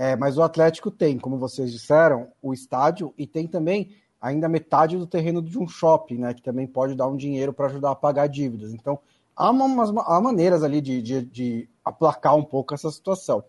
É, 0.00 0.14
mas 0.14 0.38
o 0.38 0.42
Atlético 0.44 0.92
tem, 0.92 1.18
como 1.18 1.36
vocês 1.36 1.72
disseram, 1.72 2.28
o 2.40 2.54
estádio 2.54 3.12
e 3.18 3.26
tem 3.26 3.48
também 3.48 3.96
ainda 4.20 4.48
metade 4.48 4.96
do 4.96 5.08
terreno 5.08 5.42
de 5.42 5.58
um 5.58 5.66
shopping, 5.66 6.18
né? 6.18 6.32
Que 6.32 6.40
também 6.40 6.68
pode 6.68 6.94
dar 6.94 7.08
um 7.08 7.16
dinheiro 7.16 7.52
para 7.52 7.66
ajudar 7.66 7.90
a 7.90 7.96
pagar 7.96 8.28
dívidas. 8.28 8.72
Então, 8.72 9.00
há, 9.34 9.50
umas, 9.50 9.90
há 9.90 10.20
maneiras 10.20 10.62
ali 10.62 10.80
de, 10.80 11.02
de, 11.02 11.22
de 11.22 11.68
aplacar 11.84 12.36
um 12.36 12.44
pouco 12.44 12.74
essa 12.74 12.88
situação. 12.92 13.42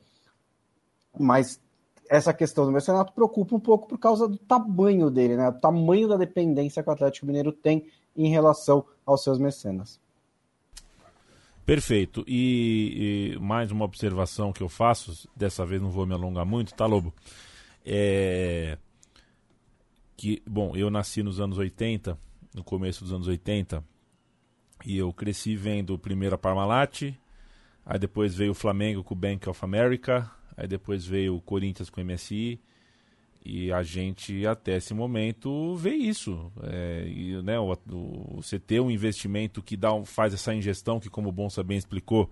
Mas 1.19 1.61
essa 2.09 2.33
questão 2.33 2.65
do 2.65 2.71
mecenato 2.71 3.13
preocupa 3.13 3.55
um 3.55 3.59
pouco 3.59 3.87
por 3.87 3.99
causa 3.99 4.27
do 4.27 4.39
tamanho 4.39 5.11
dele, 5.11 5.37
né? 5.37 5.49
O 5.49 5.59
tamanho 5.59 6.07
da 6.07 6.17
dependência 6.17 6.81
que 6.81 6.89
o 6.89 6.93
Atlético 6.93 7.27
Mineiro 7.27 7.51
tem 7.51 7.85
em 8.17 8.27
relação 8.27 8.83
aos 9.05 9.23
seus 9.23 9.37
mecenas. 9.37 9.99
Perfeito. 11.70 12.24
E, 12.28 13.36
e, 13.36 13.39
mais 13.39 13.72
uma 13.72 13.86
observação 13.86 14.51
que 14.51 14.61
eu 14.61 14.70
faço, 14.70 15.30
dessa 15.36 15.65
vez 15.65 15.82
não 15.82 15.91
vou 15.91 16.05
me 16.05 16.13
alongar 16.13 16.45
muito, 16.45 16.74
tá, 16.74 16.86
Lobo? 16.86 17.13
É 17.86 18.78
que, 20.17 20.41
bom, 20.45 20.76
eu 20.76 20.89
nasci 20.89 21.24
nos 21.24 21.39
anos 21.39 21.57
80, 21.57 22.17
no 22.53 22.61
começo 22.61 23.03
dos 23.05 23.13
anos 23.13 23.26
80, 23.26 23.82
e 24.86 24.97
eu 24.97 25.13
cresci 25.13 25.55
vendo 25.55 25.97
primeiro 25.97 26.36
a 26.36 26.38
Parmalat, 26.38 27.13
aí 27.86 27.97
depois 27.97 28.36
veio 28.36 28.51
o 28.51 28.55
Flamengo 28.55 29.01
com 29.01 29.13
o 29.13 29.17
Bank 29.17 29.47
of 29.47 29.63
America, 29.63 30.30
Aí 30.59 30.67
depois 30.67 31.05
veio 31.05 31.38
o 31.38 31.41
Corinthians 31.41 31.89
com 31.89 32.01
o 32.01 32.03
MSI. 32.03 32.59
E 33.51 33.73
a 33.73 33.81
gente, 33.81 34.45
até 34.45 34.77
esse 34.77 34.93
momento, 34.93 35.75
vê 35.75 35.95
isso. 35.95 36.51
É, 36.63 37.05
e, 37.07 37.41
né, 37.41 37.59
o, 37.59 37.75
o, 37.91 38.41
você 38.41 38.59
ter 38.59 38.79
um 38.79 38.91
investimento 38.91 39.63
que 39.63 39.75
dá 39.75 39.89
faz 40.05 40.35
essa 40.35 40.53
ingestão, 40.53 40.99
que, 40.99 41.09
como 41.09 41.29
o 41.29 41.31
Bonsa 41.31 41.63
bem 41.63 41.77
explicou, 41.77 42.29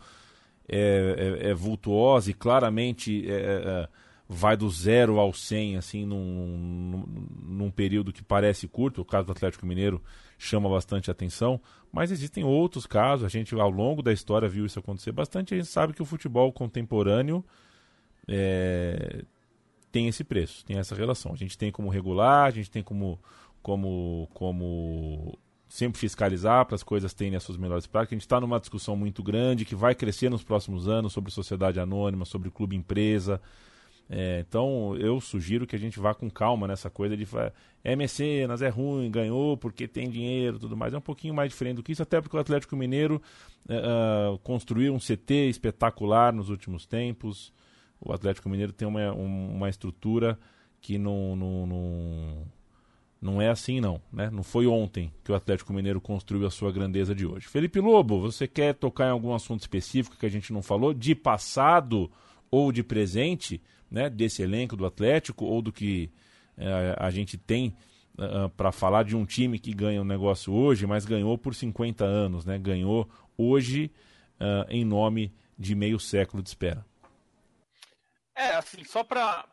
é, 0.69 1.39
é, 1.41 1.49
é 1.49 1.53
vultuosa 1.55 2.29
e 2.29 2.35
claramente 2.35 3.27
é, 3.27 3.33
é, 3.33 3.35
é, 3.35 3.89
vai 4.29 4.55
do 4.55 4.69
zero 4.69 5.19
ao 5.19 5.33
100 5.33 5.77
assim, 5.77 6.05
num, 6.05 6.23
num, 6.23 7.27
num, 7.47 7.71
período 7.71 8.13
que 8.13 8.23
parece 8.23 8.67
curto. 8.67 9.01
O 9.01 9.05
caso 9.05 9.25
do 9.25 9.31
Atlético 9.31 9.65
Mineiro 9.65 10.03
chama 10.37 10.69
bastante 10.69 11.09
atenção. 11.09 11.59
Mas 11.91 12.11
existem 12.11 12.43
outros 12.43 12.85
casos. 12.85 13.25
A 13.25 13.29
gente, 13.29 13.55
ao 13.55 13.71
longo 13.71 14.03
da 14.03 14.13
história, 14.13 14.47
viu 14.47 14.67
isso 14.67 14.77
acontecer 14.77 15.11
bastante. 15.11 15.55
A 15.55 15.57
gente 15.57 15.69
sabe 15.69 15.93
que 15.93 16.01
o 16.01 16.05
futebol 16.05 16.53
contemporâneo 16.53 17.43
é, 18.27 19.23
tem 19.91 20.07
esse 20.07 20.23
preço, 20.23 20.65
tem 20.65 20.77
essa 20.77 20.95
relação. 20.95 21.33
A 21.33 21.35
gente 21.35 21.57
tem 21.57 21.71
como 21.71 21.89
regular, 21.89 22.45
a 22.45 22.51
gente 22.51 22.69
tem 22.69 22.83
como, 22.83 23.19
como, 23.61 24.27
como 24.33 25.37
sempre 25.67 25.99
fiscalizar 25.99 26.65
para 26.65 26.75
as 26.75 26.83
coisas 26.83 27.13
terem 27.13 27.35
as 27.35 27.43
suas 27.43 27.57
melhores 27.57 27.87
práticas. 27.87 28.13
A 28.13 28.15
gente 28.15 28.21
está 28.21 28.39
numa 28.39 28.59
discussão 28.59 28.95
muito 28.95 29.21
grande 29.23 29.65
que 29.65 29.75
vai 29.75 29.93
crescer 29.95 30.29
nos 30.29 30.43
próximos 30.43 30.87
anos 30.87 31.13
sobre 31.13 31.31
sociedade 31.31 31.79
anônima, 31.79 32.25
sobre 32.25 32.49
clube 32.49 32.75
empresa. 32.75 33.41
É, 34.09 34.39
então 34.47 34.95
eu 34.95 35.19
sugiro 35.19 35.67
que 35.67 35.75
a 35.75 35.79
gente 35.79 35.99
vá 35.99 36.13
com 36.13 36.29
calma 36.29 36.65
nessa 36.65 36.89
coisa 36.89 37.17
de 37.17 37.27
é 37.83 37.93
mecenas, 37.93 38.61
é 38.61 38.69
ruim, 38.69 39.11
ganhou 39.11 39.57
porque 39.57 39.87
tem 39.87 40.09
dinheiro 40.09 40.59
tudo 40.59 40.77
mais. 40.77 40.93
É 40.93 40.97
um 40.97 41.01
pouquinho 41.01 41.33
mais 41.33 41.49
diferente 41.49 41.77
do 41.77 41.83
que 41.83 41.91
isso, 41.91 42.03
até 42.03 42.21
porque 42.21 42.37
o 42.37 42.39
Atlético 42.39 42.75
Mineiro 42.75 43.21
uh, 43.65 44.37
construiu 44.39 44.93
um 44.93 44.99
CT 44.99 45.49
espetacular 45.49 46.31
nos 46.31 46.49
últimos 46.49 46.85
tempos 46.85 47.51
o 47.99 48.13
Atlético 48.13 48.49
Mineiro 48.49 48.71
tem 48.71 48.87
uma, 48.87 49.11
uma 49.11 49.69
estrutura 49.69 50.37
que 50.79 50.97
não, 50.97 51.35
não, 51.35 51.67
não, 51.67 52.47
não 53.21 53.41
é 53.41 53.49
assim 53.49 53.81
não, 53.81 54.01
né? 54.11 54.29
Não 54.29 54.43
foi 54.43 54.67
ontem 54.67 55.11
que 55.23 55.31
o 55.31 55.35
Atlético 55.35 55.73
Mineiro 55.73 55.99
construiu 55.99 56.45
a 56.47 56.51
sua 56.51 56.71
grandeza 56.71 57.15
de 57.15 57.25
hoje. 57.25 57.47
Felipe 57.47 57.79
Lobo, 57.79 58.21
você 58.21 58.47
quer 58.47 58.73
tocar 58.75 59.07
em 59.07 59.11
algum 59.11 59.33
assunto 59.33 59.61
específico 59.61 60.17
que 60.17 60.25
a 60.25 60.29
gente 60.29 60.53
não 60.53 60.61
falou, 60.61 60.93
de 60.93 61.15
passado 61.15 62.11
ou 62.51 62.71
de 62.71 62.83
presente, 62.83 63.61
né? 63.89 64.09
Desse 64.09 64.43
elenco 64.43 64.75
do 64.75 64.85
Atlético 64.85 65.45
ou 65.45 65.61
do 65.61 65.71
que 65.71 66.09
é, 66.57 66.95
a 66.97 67.09
gente 67.09 67.37
tem 67.37 67.75
eh, 68.17 68.23
eh, 68.23 68.51
para 68.55 68.71
falar 68.71 69.03
de 69.03 69.15
um 69.15 69.25
time 69.25 69.59
que 69.59 69.73
ganha 69.73 70.01
um 70.01 70.05
negócio 70.05 70.53
hoje, 70.53 70.87
mas 70.87 71.05
ganhou 71.05 71.37
por 71.37 71.53
50 71.53 72.05
anos, 72.05 72.45
né? 72.45 72.57
Ganhou 72.57 73.07
hoje 73.37 73.91
em 74.69 74.85
nome 74.85 75.33
de 75.57 75.73
meio 75.73 75.99
século 75.99 76.43
de 76.43 76.49
espera. 76.49 76.85
É, 78.37 78.49
assim, 78.49 78.83
só 78.83 79.03
para 79.03 79.47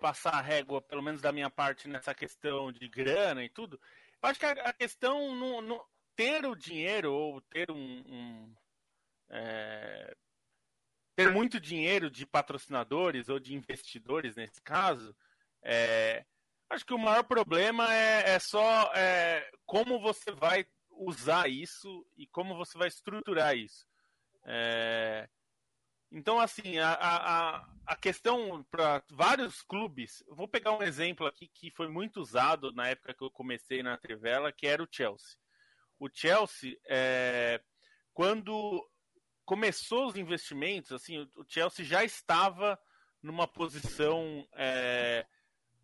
passar 0.00 0.32
a 0.32 0.40
régua, 0.40 0.80
pelo 0.80 1.02
menos 1.02 1.20
da 1.20 1.30
minha 1.30 1.50
parte, 1.50 1.86
nessa 1.86 2.14
questão 2.14 2.72
de 2.72 2.88
grana 2.88 3.44
e 3.44 3.50
tudo, 3.50 3.78
eu 4.22 4.28
acho 4.28 4.40
que 4.40 4.46
a, 4.46 4.52
a 4.52 4.72
questão 4.72 5.34
no, 5.34 5.60
no, 5.60 5.84
ter 6.16 6.46
o 6.46 6.56
dinheiro 6.56 7.12
ou 7.12 7.42
ter 7.42 7.70
um. 7.70 8.02
um 8.08 8.54
é, 9.28 10.16
ter 11.14 11.30
muito 11.30 11.60
dinheiro 11.60 12.10
de 12.10 12.24
patrocinadores 12.24 13.28
ou 13.28 13.38
de 13.38 13.54
investidores 13.54 14.34
nesse 14.34 14.62
caso, 14.62 15.14
é, 15.62 16.24
acho 16.70 16.86
que 16.86 16.94
o 16.94 16.98
maior 16.98 17.22
problema 17.22 17.94
é, 17.94 18.30
é 18.30 18.38
só 18.38 18.90
é, 18.94 19.46
como 19.66 20.00
você 20.00 20.32
vai 20.32 20.66
usar 20.90 21.50
isso 21.50 22.06
e 22.16 22.26
como 22.26 22.56
você 22.56 22.78
vai 22.78 22.88
estruturar 22.88 23.54
isso. 23.54 23.86
É, 24.44 25.28
então, 26.12 26.38
assim, 26.38 26.78
a, 26.78 26.92
a, 26.92 27.68
a 27.86 27.96
questão 27.96 28.62
para 28.70 29.02
vários 29.10 29.62
clubes, 29.62 30.22
vou 30.28 30.46
pegar 30.46 30.76
um 30.76 30.82
exemplo 30.82 31.26
aqui 31.26 31.48
que 31.48 31.70
foi 31.70 31.88
muito 31.88 32.20
usado 32.20 32.70
na 32.72 32.88
época 32.88 33.14
que 33.14 33.24
eu 33.24 33.30
comecei 33.30 33.82
na 33.82 33.96
Trivela, 33.96 34.52
que 34.52 34.66
era 34.66 34.82
o 34.82 34.88
Chelsea. 34.90 35.38
O 35.98 36.10
Chelsea, 36.12 36.76
é, 36.86 37.62
quando 38.12 38.86
começou 39.46 40.06
os 40.06 40.16
investimentos, 40.16 40.92
assim, 40.92 41.18
o 41.18 41.44
Chelsea 41.48 41.84
já 41.84 42.04
estava 42.04 42.78
numa 43.22 43.48
posição 43.48 44.46
é, 44.54 45.26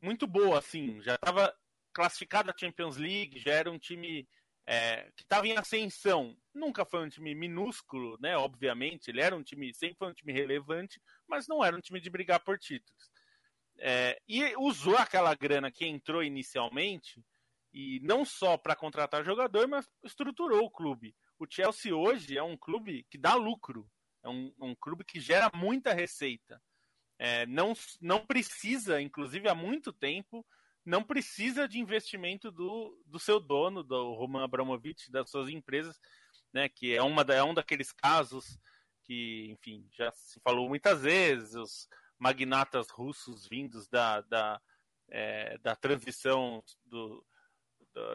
muito 0.03 0.27
boa, 0.27 0.59
assim, 0.59 1.01
já 1.01 1.15
estava 1.15 1.57
classificado 1.91 2.51
à 2.51 2.55
Champions 2.55 2.99
League, 2.99 3.39
já 3.39 3.53
era 3.53 3.71
um 3.71 3.79
time 3.79 4.29
é, 4.67 5.11
que 5.17 5.23
estava 5.23 5.47
em 5.49 5.57
ascensão. 5.57 6.37
Nunca 6.59 6.85
foi 6.85 7.05
um 7.05 7.09
time 7.09 7.35
minúsculo, 7.35 8.19
né? 8.21 8.37
Obviamente, 8.37 9.09
ele 9.09 9.21
era 9.21 9.35
um 9.35 9.43
time, 9.43 9.73
sempre 9.73 9.97
foi 9.97 10.09
um 10.09 10.15
time 10.15 10.33
relevante, 10.33 11.01
mas 11.27 11.47
não 11.47 11.65
era 11.65 11.77
um 11.77 11.81
time 11.81 12.01
de 12.01 12.11
brigar 12.11 12.41
por 12.41 12.59
títulos. 12.59 13.11
É, 13.79 14.21
e 14.29 14.57
usou 14.57 14.97
aquela 14.97 15.35
grana 15.35 15.71
que 15.71 15.87
entrou 15.87 16.23
inicialmente, 16.23 17.25
e 17.73 18.01
não 18.01 18.25
só 18.25 18.57
para 18.57 18.75
contratar 18.75 19.25
jogador, 19.25 19.69
mas 19.69 19.89
estruturou 20.03 20.65
o 20.65 20.71
clube. 20.71 21.15
O 21.39 21.47
Chelsea 21.49 21.95
hoje 21.95 22.37
é 22.37 22.43
um 22.43 22.57
clube 22.57 23.07
que 23.09 23.17
dá 23.17 23.35
lucro, 23.35 23.89
é 24.25 24.29
um, 24.29 24.53
um 24.61 24.75
clube 24.75 25.05
que 25.05 25.21
gera 25.21 25.51
muita 25.55 25.95
receita. 25.95 26.61
É, 27.19 27.47
não, 27.47 27.73
não 28.01 28.25
precisa, 28.25 29.01
inclusive 29.01 29.49
há 29.49 29.55
muito 29.55 29.93
tempo, 29.93 30.45
não 30.85 31.03
precisa 31.03 31.69
de 31.69 31.79
investimento 31.79 32.51
do, 32.51 33.01
do 33.05 33.19
seu 33.19 33.39
dono, 33.39 33.83
do 33.83 34.15
Roman 34.15 34.45
Abramovich, 34.45 35.11
das 35.11 35.31
suas 35.31 35.49
empresas, 35.49 36.01
né, 36.53 36.69
que 36.69 36.95
é, 36.95 37.03
uma, 37.03 37.23
é 37.23 37.43
um 37.43 37.55
daqueles 37.55 37.93
casos 37.93 38.59
que, 39.05 39.49
enfim, 39.51 39.89
já 39.93 40.11
se 40.13 40.41
falou 40.41 40.69
muitas 40.69 41.03
vezes, 41.03 41.55
os 41.55 41.89
magnatas 42.19 42.91
russos 42.91 43.47
vindos 43.49 43.89
da, 43.89 44.21
da, 44.23 44.61
é, 45.11 45.57
da 45.59 45.75
transição 45.77 46.63
do, 46.85 47.25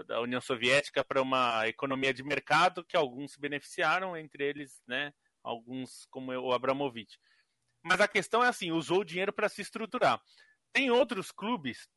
da 0.08 0.22
União 0.22 0.42
Soviética 0.42 1.04
para 1.04 1.22
uma 1.22 1.68
economia 1.68 2.14
de 2.14 2.24
mercado, 2.24 2.84
que 2.84 2.96
alguns 2.96 3.34
se 3.34 3.40
beneficiaram, 3.40 4.16
entre 4.16 4.44
eles, 4.44 4.82
né, 4.88 5.14
alguns 5.44 6.06
como 6.10 6.32
o 6.32 6.54
Abramovich. 6.54 7.20
Mas 7.82 8.00
a 8.00 8.08
questão 8.08 8.44
é 8.44 8.48
assim, 8.48 8.72
usou 8.72 9.02
o 9.02 9.06
dinheiro 9.06 9.34
para 9.34 9.50
se 9.50 9.62
estruturar. 9.62 10.22
Tem 10.72 10.90
outros 10.90 11.32
clubes 11.32 11.90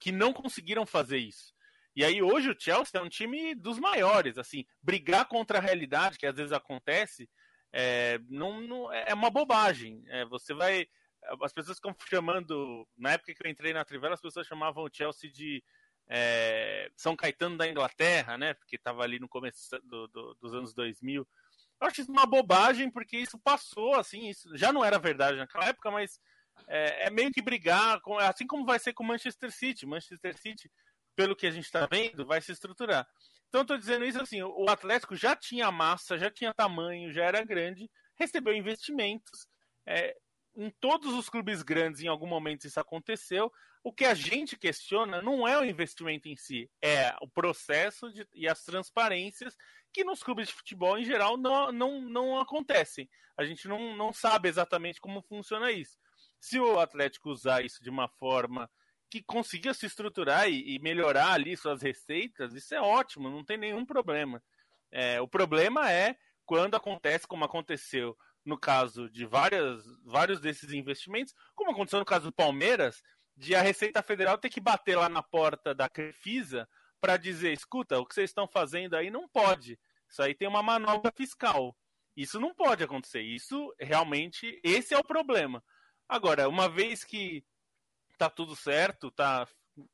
que 0.00 0.10
não 0.10 0.32
conseguiram 0.32 0.86
fazer 0.86 1.18
isso. 1.18 1.54
E 1.98 2.04
aí 2.04 2.22
hoje 2.22 2.48
o 2.48 2.56
Chelsea 2.56 3.00
é 3.00 3.02
um 3.02 3.08
time 3.08 3.56
dos 3.56 3.76
maiores, 3.76 4.38
assim, 4.38 4.64
brigar 4.80 5.26
contra 5.26 5.58
a 5.58 5.60
realidade 5.60 6.16
que 6.16 6.28
às 6.28 6.36
vezes 6.36 6.52
acontece 6.52 7.28
é, 7.72 8.20
não, 8.28 8.60
não 8.60 8.92
é 8.92 9.12
uma 9.12 9.28
bobagem. 9.30 10.04
É, 10.06 10.24
você 10.26 10.54
vai, 10.54 10.86
as 11.42 11.52
pessoas 11.52 11.78
ficam 11.78 11.92
chamando, 12.08 12.86
na 12.96 13.14
época 13.14 13.34
que 13.34 13.44
eu 13.44 13.50
entrei 13.50 13.72
na 13.72 13.84
Trivela, 13.84 14.14
as 14.14 14.20
pessoas 14.20 14.46
chamavam 14.46 14.84
o 14.84 14.90
Chelsea 14.92 15.28
de 15.28 15.60
é, 16.08 16.88
São 16.94 17.16
Caetano 17.16 17.56
da 17.58 17.66
Inglaterra, 17.66 18.38
né? 18.38 18.54
Porque 18.54 18.76
estava 18.76 19.02
ali 19.02 19.18
no 19.18 19.28
começo 19.28 19.68
do, 19.82 20.06
do, 20.06 20.36
dos 20.40 20.54
anos 20.54 20.72
2000. 20.72 21.26
Eu 21.80 21.86
acho 21.88 22.00
isso 22.00 22.12
uma 22.12 22.26
bobagem 22.26 22.88
porque 22.92 23.16
isso 23.16 23.40
passou, 23.40 23.96
assim, 23.96 24.28
isso 24.28 24.56
já 24.56 24.72
não 24.72 24.84
era 24.84 25.00
verdade 25.00 25.36
naquela 25.36 25.66
época, 25.66 25.90
mas 25.90 26.20
é, 26.68 27.06
é, 27.06 27.10
meio 27.10 27.32
que 27.32 27.42
brigar, 27.42 28.00
com, 28.02 28.16
assim 28.18 28.46
como 28.46 28.64
vai 28.64 28.78
ser 28.78 28.92
com 28.92 29.02
o 29.02 29.06
Manchester 29.06 29.50
City. 29.50 29.84
Manchester 29.84 30.36
City, 30.38 30.70
pelo 31.18 31.34
que 31.34 31.48
a 31.48 31.50
gente 31.50 31.64
está 31.64 31.84
vendo, 31.90 32.24
vai 32.24 32.40
se 32.40 32.52
estruturar. 32.52 33.04
Então, 33.48 33.62
estou 33.62 33.76
dizendo 33.76 34.04
isso 34.04 34.22
assim: 34.22 34.40
o 34.40 34.66
Atlético 34.68 35.16
já 35.16 35.34
tinha 35.34 35.68
massa, 35.72 36.16
já 36.16 36.30
tinha 36.30 36.54
tamanho, 36.54 37.12
já 37.12 37.24
era 37.24 37.44
grande, 37.44 37.90
recebeu 38.14 38.54
investimentos. 38.54 39.48
É, 39.84 40.16
em 40.56 40.70
todos 40.78 41.12
os 41.12 41.28
clubes 41.28 41.62
grandes, 41.62 42.02
em 42.02 42.06
algum 42.06 42.28
momento 42.28 42.66
isso 42.66 42.78
aconteceu. 42.78 43.52
O 43.82 43.92
que 43.92 44.04
a 44.04 44.14
gente 44.14 44.56
questiona 44.56 45.20
não 45.20 45.46
é 45.46 45.58
o 45.58 45.64
investimento 45.64 46.28
em 46.28 46.36
si, 46.36 46.70
é 46.80 47.12
o 47.20 47.28
processo 47.28 48.12
de, 48.12 48.24
e 48.32 48.46
as 48.46 48.62
transparências 48.62 49.56
que 49.92 50.04
nos 50.04 50.22
clubes 50.22 50.48
de 50.48 50.54
futebol, 50.54 50.96
em 50.96 51.04
geral, 51.04 51.36
não, 51.36 51.72
não, 51.72 52.00
não 52.00 52.38
acontecem. 52.38 53.10
A 53.36 53.44
gente 53.44 53.66
não, 53.66 53.96
não 53.96 54.12
sabe 54.12 54.48
exatamente 54.48 55.00
como 55.00 55.22
funciona 55.22 55.72
isso. 55.72 55.98
Se 56.38 56.60
o 56.60 56.78
Atlético 56.78 57.30
usar 57.30 57.64
isso 57.64 57.82
de 57.82 57.90
uma 57.90 58.08
forma 58.08 58.70
que 59.10 59.22
consiga 59.22 59.72
se 59.72 59.86
estruturar 59.86 60.48
e, 60.48 60.74
e 60.74 60.78
melhorar 60.78 61.32
ali 61.32 61.56
suas 61.56 61.82
receitas, 61.82 62.54
isso 62.54 62.74
é 62.74 62.80
ótimo, 62.80 63.30
não 63.30 63.44
tem 63.44 63.56
nenhum 63.56 63.84
problema. 63.84 64.42
É, 64.90 65.20
o 65.20 65.28
problema 65.28 65.90
é 65.90 66.16
quando 66.44 66.74
acontece 66.74 67.26
como 67.26 67.44
aconteceu 67.44 68.16
no 68.44 68.58
caso 68.58 69.10
de 69.10 69.26
várias, 69.26 69.84
vários 70.04 70.40
desses 70.40 70.72
investimentos, 70.72 71.34
como 71.54 71.70
aconteceu 71.70 71.98
no 71.98 72.04
caso 72.04 72.26
do 72.26 72.32
Palmeiras, 72.32 73.02
de 73.36 73.54
a 73.54 73.62
Receita 73.62 74.02
Federal 74.02 74.38
ter 74.38 74.48
que 74.48 74.60
bater 74.60 74.96
lá 74.96 75.08
na 75.08 75.22
porta 75.22 75.74
da 75.74 75.88
Crefisa 75.88 76.68
para 77.00 77.16
dizer, 77.16 77.52
escuta, 77.52 77.98
o 77.98 78.06
que 78.06 78.14
vocês 78.14 78.30
estão 78.30 78.48
fazendo 78.48 78.94
aí 78.94 79.10
não 79.10 79.28
pode. 79.28 79.78
Isso 80.08 80.22
aí 80.22 80.34
tem 80.34 80.48
uma 80.48 80.62
manobra 80.62 81.12
fiscal. 81.14 81.76
Isso 82.16 82.40
não 82.40 82.52
pode 82.54 82.82
acontecer. 82.82 83.20
Isso 83.20 83.72
realmente, 83.78 84.58
esse 84.64 84.94
é 84.94 84.98
o 84.98 85.04
problema. 85.04 85.62
Agora, 86.08 86.48
uma 86.48 86.68
vez 86.68 87.04
que 87.04 87.44
tá 88.18 88.28
tudo 88.28 88.54
certo, 88.56 89.10
tá 89.10 89.46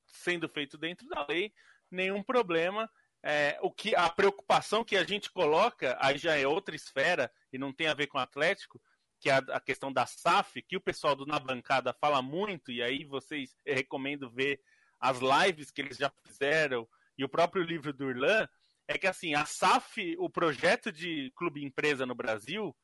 sendo 0.07 0.49
feito 0.49 0.79
dentro 0.79 1.07
da 1.09 1.27
lei, 1.29 1.53
nenhum 1.91 2.23
problema. 2.23 2.91
É, 3.23 3.59
o 3.63 3.71
que 3.71 3.95
a 3.95 4.11
preocupação 4.11 4.85
que 4.85 4.97
a 4.97 5.05
gente 5.05 5.31
coloca 5.31 5.97
aí 6.01 6.19
já 6.19 6.37
é 6.37 6.47
outra 6.47 6.75
esfera 6.75 7.31
e 7.53 7.59
não 7.59 7.73
tem 7.73 7.87
a 7.87 7.95
ver 7.95 8.07
com 8.07 8.19
o 8.19 8.21
Atlético, 8.21 8.81
que 9.21 9.31
é 9.31 9.35
a, 9.35 9.39
a 9.39 9.61
questão 9.61 9.93
da 9.93 10.05
SAF, 10.05 10.61
que 10.63 10.77
o 10.77 10.81
pessoal 10.81 11.15
do 11.15 11.25
Na 11.25 11.39
Bancada 11.39 11.95
fala 11.95 12.21
muito, 12.21 12.71
e 12.71 12.83
aí 12.83 13.05
vocês 13.05 13.57
recomendo 13.67 14.31
ver 14.31 14.61
as 15.01 15.19
lives 15.19 15.71
que 15.71 15.81
eles 15.81 15.97
já 15.97 16.11
fizeram 16.27 16.89
e 17.17 17.25
o 17.25 17.29
próprio 17.29 17.63
livro 17.63 17.93
do 17.93 18.11
Irlan, 18.11 18.49
é 18.87 18.99
que 18.99 19.07
assim, 19.07 19.35
a 19.35 19.47
SAF, 19.47 20.17
o 20.19 20.29
projeto 20.29 20.93
de 20.93 21.33
clube 21.37 21.65
empresa 21.65 22.05
no 22.05 22.15
Brasil, 22.15 22.77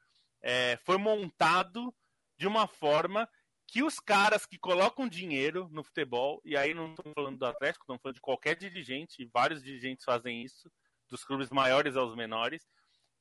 é, 0.43 0.78
foi 0.84 0.97
montado 0.97 1.95
de 2.38 2.47
uma 2.47 2.66
forma 2.66 3.28
que 3.71 3.85
os 3.85 4.01
caras 4.01 4.45
que 4.45 4.59
colocam 4.59 5.09
dinheiro 5.09 5.68
no 5.71 5.85
futebol, 5.85 6.43
e 6.45 6.57
aí 6.57 6.75
não 6.75 6.91
estou 6.91 7.12
falando 7.14 7.39
do 7.39 7.47
Atlético, 7.47 7.85
estou 7.85 7.99
falando 7.99 8.16
de 8.16 8.21
qualquer 8.21 8.57
dirigente, 8.57 9.23
e 9.23 9.27
vários 9.27 9.62
dirigentes 9.62 10.05
fazem 10.05 10.43
isso, 10.43 10.68
dos 11.09 11.25
clubes 11.25 11.51
maiores 11.51 11.97
aos 11.97 12.16
menores, 12.16 12.66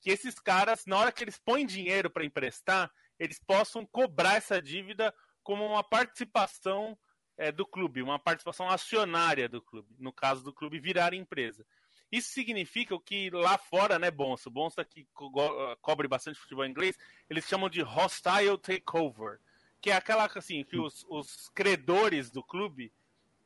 que 0.02 0.10
esses 0.10 0.39
caras, 0.39 0.88
na 0.88 0.97
hora 0.97 1.12
que 1.12 1.24
eles 1.24 1.38
põem 1.38 1.68
dinheiro 1.68 2.10
para 2.10 2.26
emprestar, 2.26 2.91
eles 3.20 3.39
possam 3.39 3.86
cobrar 3.86 4.36
essa 4.38 4.60
dívida 4.60 5.14
como 5.43 5.64
uma 5.64 5.84
participação 5.84 6.97
é, 7.38 7.52
do 7.52 7.66
clube, 7.66 8.02
uma 8.02 8.18
participação 8.18 8.68
acionária 8.68 9.47
do 9.47 9.62
clube, 9.62 9.95
no 10.00 10.12
caso 10.12 10.43
do 10.43 10.52
clube 10.52 10.80
virar 10.80 11.14
empresa. 11.14 11.64
Isso 12.12 12.32
significa 12.32 12.95
o 12.95 13.00
que 13.00 13.30
lá 13.30 13.56
fora, 13.56 14.00
né, 14.00 14.10
Bonso? 14.10 14.50
Bonso 14.50 14.84
que 14.84 15.08
co 15.14 15.32
cobre 15.80 16.08
bastante 16.08 16.39
futebol 16.39 16.66
inglês, 16.66 16.97
eles 17.30 17.45
chamam 17.45 17.70
de 17.70 17.84
hostile 17.84 18.58
takeover, 18.58 19.39
que 19.82 19.91
é 19.91 19.95
aquela 19.95 20.25
assim 20.25 20.63
que 20.63 20.77
os, 20.77 21.05
os 21.09 21.49
credores 21.49 22.30
do 22.30 22.43
clube 22.43 22.91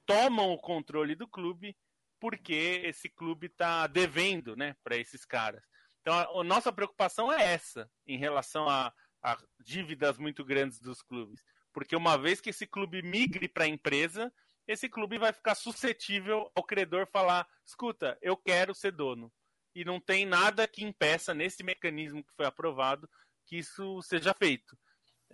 tomam 0.05 0.51
o 0.51 0.57
controle 0.57 1.15
do 1.15 1.27
clube 1.27 1.75
porque 2.19 2.81
esse 2.85 3.09
clube 3.09 3.47
está 3.47 3.85
devendo, 3.85 4.55
né, 4.55 4.77
para 4.81 4.95
esses 4.95 5.25
caras. 5.25 5.61
Então, 6.01 6.13
a, 6.13 6.39
a, 6.39 6.43
nossa 6.43 6.71
preocupação 6.71 7.31
é 7.31 7.53
essa 7.53 7.89
em 8.07 8.17
relação 8.17 8.69
a, 8.69 8.93
a 9.21 9.37
dívidas 9.59 10.17
muito 10.17 10.43
grandes 10.43 10.79
dos 10.79 11.01
clubes, 11.01 11.43
porque 11.73 11.95
uma 11.95 12.17
vez 12.17 12.39
que 12.39 12.49
esse 12.49 12.65
clube 12.65 13.01
migre 13.01 13.49
para 13.49 13.65
a 13.65 13.67
empresa, 13.67 14.31
esse 14.65 14.87
clube 14.87 15.17
vai 15.17 15.33
ficar 15.33 15.55
suscetível 15.55 16.49
ao 16.55 16.63
credor 16.63 17.07
falar: 17.07 17.47
escuta, 17.65 18.17
eu 18.21 18.37
quero 18.37 18.73
ser 18.73 18.91
dono. 18.93 19.31
E 19.75 19.83
não 19.83 19.99
tem 19.99 20.25
nada 20.25 20.67
que 20.67 20.85
impeça, 20.85 21.33
nesse 21.33 21.63
mecanismo 21.63 22.23
que 22.23 22.33
foi 22.37 22.45
aprovado, 22.45 23.09
que 23.45 23.57
isso 23.57 24.01
seja 24.01 24.33
feito. 24.33 24.77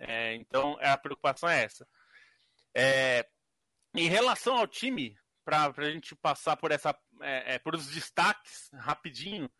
É, 0.00 0.34
então, 0.34 0.78
a 0.80 0.96
preocupação 0.96 1.48
é 1.48 1.64
essa. 1.64 1.86
É, 2.74 3.28
em 3.94 4.08
relação 4.08 4.56
ao 4.56 4.66
time, 4.66 5.16
para 5.44 5.72
a 5.76 5.90
gente 5.90 6.14
passar 6.16 6.56
por 6.56 6.72
essa, 6.72 6.96
é, 7.20 7.54
é, 7.54 7.58
por 7.58 7.74
os 7.74 7.86
destaques 7.88 8.70
rapidinho, 8.72 9.50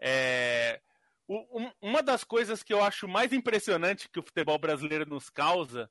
é, 0.00 0.80
o, 1.28 1.70
uma 1.80 2.02
das 2.02 2.24
coisas 2.24 2.62
que 2.62 2.72
eu 2.72 2.82
acho 2.82 3.06
mais 3.06 3.32
impressionante 3.32 4.08
que 4.08 4.18
o 4.18 4.22
futebol 4.22 4.58
brasileiro 4.58 5.08
nos 5.08 5.28
causa 5.28 5.90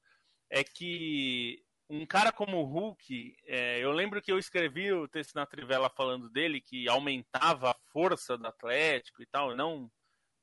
é 0.50 0.64
que 0.64 1.64
um 1.90 2.06
cara 2.06 2.32
como 2.32 2.58
o 2.58 2.66
Hulk, 2.66 3.36
é, 3.46 3.80
eu 3.80 3.92
lembro 3.92 4.22
que 4.22 4.32
eu 4.32 4.38
escrevi 4.38 4.92
o 4.92 5.08
texto 5.08 5.34
na 5.36 5.46
Trivela 5.46 5.90
falando 5.90 6.30
dele, 6.30 6.62
que 6.62 6.88
aumentava 6.88 7.72
a 7.72 7.76
força 7.92 8.38
do 8.38 8.48
Atlético 8.48 9.22
e 9.22 9.26
tal, 9.26 9.56
não, 9.56 9.92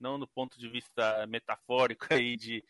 não 0.01 0.19
do 0.19 0.27
ponto 0.27 0.59
de 0.59 0.69
vista 0.69 1.27
metafórico 1.27 2.07
aí 2.13 2.37
de, 2.37 2.65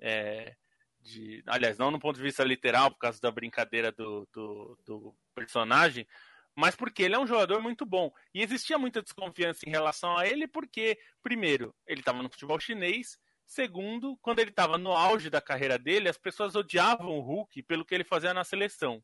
é, 0.00 0.54
de. 1.00 1.42
Aliás, 1.46 1.78
não 1.78 1.90
no 1.90 1.98
ponto 1.98 2.16
de 2.16 2.22
vista 2.22 2.44
literal, 2.44 2.90
por 2.90 2.98
causa 2.98 3.20
da 3.20 3.30
brincadeira 3.30 3.92
do, 3.92 4.28
do, 4.32 4.78
do 4.84 5.16
personagem, 5.34 6.06
mas 6.54 6.74
porque 6.74 7.02
ele 7.02 7.14
é 7.14 7.18
um 7.18 7.26
jogador 7.26 7.60
muito 7.62 7.86
bom. 7.86 8.12
E 8.34 8.42
existia 8.42 8.78
muita 8.78 9.02
desconfiança 9.02 9.66
em 9.66 9.70
relação 9.70 10.16
a 10.16 10.26
ele, 10.26 10.46
porque, 10.46 10.98
primeiro, 11.22 11.74
ele 11.86 12.00
estava 12.00 12.22
no 12.22 12.30
futebol 12.30 12.58
chinês 12.58 13.18
Segundo, 13.48 14.14
quando 14.18 14.40
ele 14.40 14.50
estava 14.50 14.76
no 14.76 14.92
auge 14.92 15.30
da 15.30 15.40
carreira 15.40 15.78
dele, 15.78 16.10
as 16.10 16.18
pessoas 16.18 16.54
odiavam 16.54 17.16
o 17.16 17.20
Hulk 17.20 17.62
pelo 17.62 17.82
que 17.82 17.94
ele 17.94 18.04
fazia 18.04 18.34
na 18.34 18.44
seleção. 18.44 19.02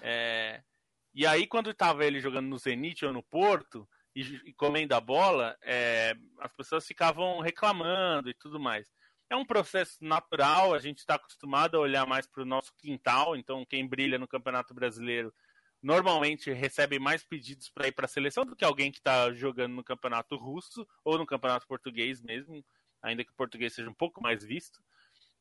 É... 0.00 0.62
E 1.12 1.26
aí, 1.26 1.44
quando 1.44 1.70
estava 1.70 2.04
ele 2.04 2.20
jogando 2.20 2.46
no 2.46 2.56
Zenit 2.56 3.04
ou 3.04 3.12
no 3.12 3.20
Porto 3.20 3.88
e, 4.14 4.20
e 4.46 4.54
comendo 4.54 4.94
a 4.94 5.00
bola, 5.00 5.58
é... 5.60 6.14
as 6.38 6.52
pessoas 6.52 6.86
ficavam 6.86 7.40
reclamando 7.40 8.30
e 8.30 8.34
tudo 8.34 8.60
mais. 8.60 8.88
É 9.30 9.36
um 9.36 9.44
processo 9.44 9.96
natural, 10.00 10.74
a 10.74 10.78
gente 10.78 10.98
está 10.98 11.14
acostumado 11.14 11.76
a 11.76 11.80
olhar 11.80 12.06
mais 12.06 12.26
para 12.26 12.42
o 12.42 12.46
nosso 12.46 12.72
quintal, 12.76 13.34
então 13.36 13.64
quem 13.64 13.86
brilha 13.86 14.18
no 14.18 14.28
Campeonato 14.28 14.74
Brasileiro 14.74 15.32
normalmente 15.82 16.50
recebe 16.50 16.98
mais 16.98 17.22
pedidos 17.22 17.68
para 17.68 17.86
ir 17.86 17.92
para 17.92 18.06
a 18.06 18.08
seleção 18.08 18.44
do 18.44 18.56
que 18.56 18.64
alguém 18.64 18.90
que 18.90 18.98
está 18.98 19.30
jogando 19.34 19.74
no 19.74 19.84
campeonato 19.84 20.34
russo 20.34 20.86
ou 21.04 21.18
no 21.18 21.26
campeonato 21.26 21.66
português 21.66 22.22
mesmo, 22.22 22.64
ainda 23.02 23.22
que 23.22 23.30
o 23.30 23.36
português 23.36 23.74
seja 23.74 23.90
um 23.90 23.94
pouco 23.94 24.22
mais 24.22 24.42
visto. 24.42 24.82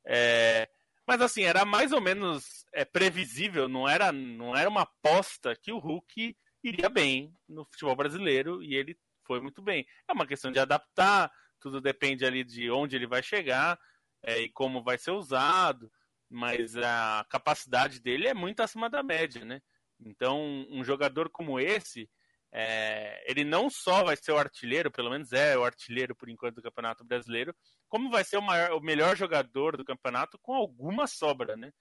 É, 0.06 0.68
mas 1.08 1.22
assim, 1.22 1.44
era 1.44 1.64
mais 1.64 1.94
ou 1.94 2.02
menos 2.02 2.66
é, 2.74 2.84
previsível, 2.84 3.70
não 3.70 3.88
era, 3.88 4.12
não 4.12 4.54
era 4.54 4.70
uma 4.70 4.82
aposta 4.82 5.56
que 5.56 5.72
o 5.72 5.80
Hulk 5.80 6.36
iria 6.62 6.90
bem 6.90 7.34
no 7.48 7.64
futebol 7.66 7.96
brasileiro 7.96 8.62
e 8.62 8.76
ele 8.76 8.98
foi 9.26 9.40
muito 9.40 9.62
bem. 9.62 9.86
É 10.10 10.12
uma 10.12 10.28
questão 10.28 10.52
de 10.52 10.60
adaptar, 10.60 11.32
tudo 11.64 11.80
depende 11.80 12.26
ali 12.26 12.44
de 12.44 12.70
onde 12.70 12.98
ele 12.98 13.08
vai 13.08 13.24
chegar 13.24 13.80
é, 14.22 14.42
e 14.42 14.50
como 14.50 14.84
vai 14.84 14.98
ser 14.98 15.12
usado, 15.12 15.90
mas 16.30 16.76
a 16.76 17.26
capacidade 17.30 18.02
dele 18.02 18.28
é 18.28 18.34
muito 18.34 18.62
acima 18.62 18.90
da 18.90 19.02
média, 19.02 19.46
né? 19.46 19.62
Então, 19.98 20.68
um 20.70 20.84
jogador 20.84 21.30
como 21.30 21.58
esse, 21.58 22.10
é, 22.52 23.24
ele 23.26 23.46
não 23.46 23.70
só 23.70 24.04
vai 24.04 24.18
ser 24.18 24.34
o 24.34 24.38
artilheiro, 24.38 24.92
pelo 24.92 25.10
menos 25.10 25.32
é 25.32 25.58
o 25.58 25.64
artilheiro 25.64 26.14
por 26.14 26.30
enquanto 26.30 26.56
do 26.56 26.62
Campeonato 26.62 27.06
Brasileiro, 27.06 27.56
como 27.88 28.12
vai 28.12 28.26
ser 28.26 28.38
o, 28.38 28.42
maior, 28.42 28.74
o 28.74 28.82
melhor 28.82 29.16
jogador 29.16 29.78
do 29.78 29.86
campeonato 29.86 30.38
com 30.42 30.54
alguma 30.54 31.08
sobra, 31.08 31.56
né? 31.56 31.72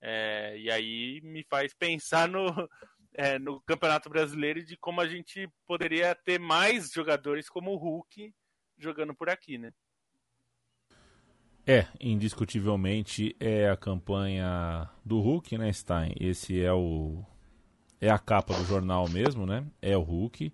É, 0.00 0.56
e 0.56 0.70
aí 0.70 1.20
me 1.22 1.44
faz 1.44 1.74
pensar 1.74 2.28
no, 2.28 2.46
é, 3.14 3.38
no 3.40 3.60
Campeonato 3.62 4.08
Brasileiro 4.08 4.64
de 4.64 4.76
como 4.76 5.00
a 5.00 5.08
gente 5.08 5.48
poderia 5.66 6.14
ter 6.14 6.38
mais 6.38 6.92
jogadores 6.92 7.48
como 7.48 7.72
o 7.72 7.76
Hulk 7.76 8.32
jogando 8.82 9.14
por 9.14 9.28
aqui, 9.28 9.58
né? 9.58 9.72
É, 11.66 11.86
indiscutivelmente 12.00 13.36
é 13.38 13.70
a 13.70 13.76
campanha 13.76 14.88
do 15.04 15.20
Hulk, 15.20 15.56
né, 15.56 15.72
Stein? 15.72 16.12
Esse 16.18 16.60
é 16.60 16.72
o 16.72 17.24
é 18.00 18.10
a 18.10 18.18
capa 18.18 18.52
do 18.54 18.64
jornal 18.64 19.08
mesmo, 19.08 19.46
né? 19.46 19.64
É 19.80 19.96
o 19.96 20.02
Hulk. 20.02 20.52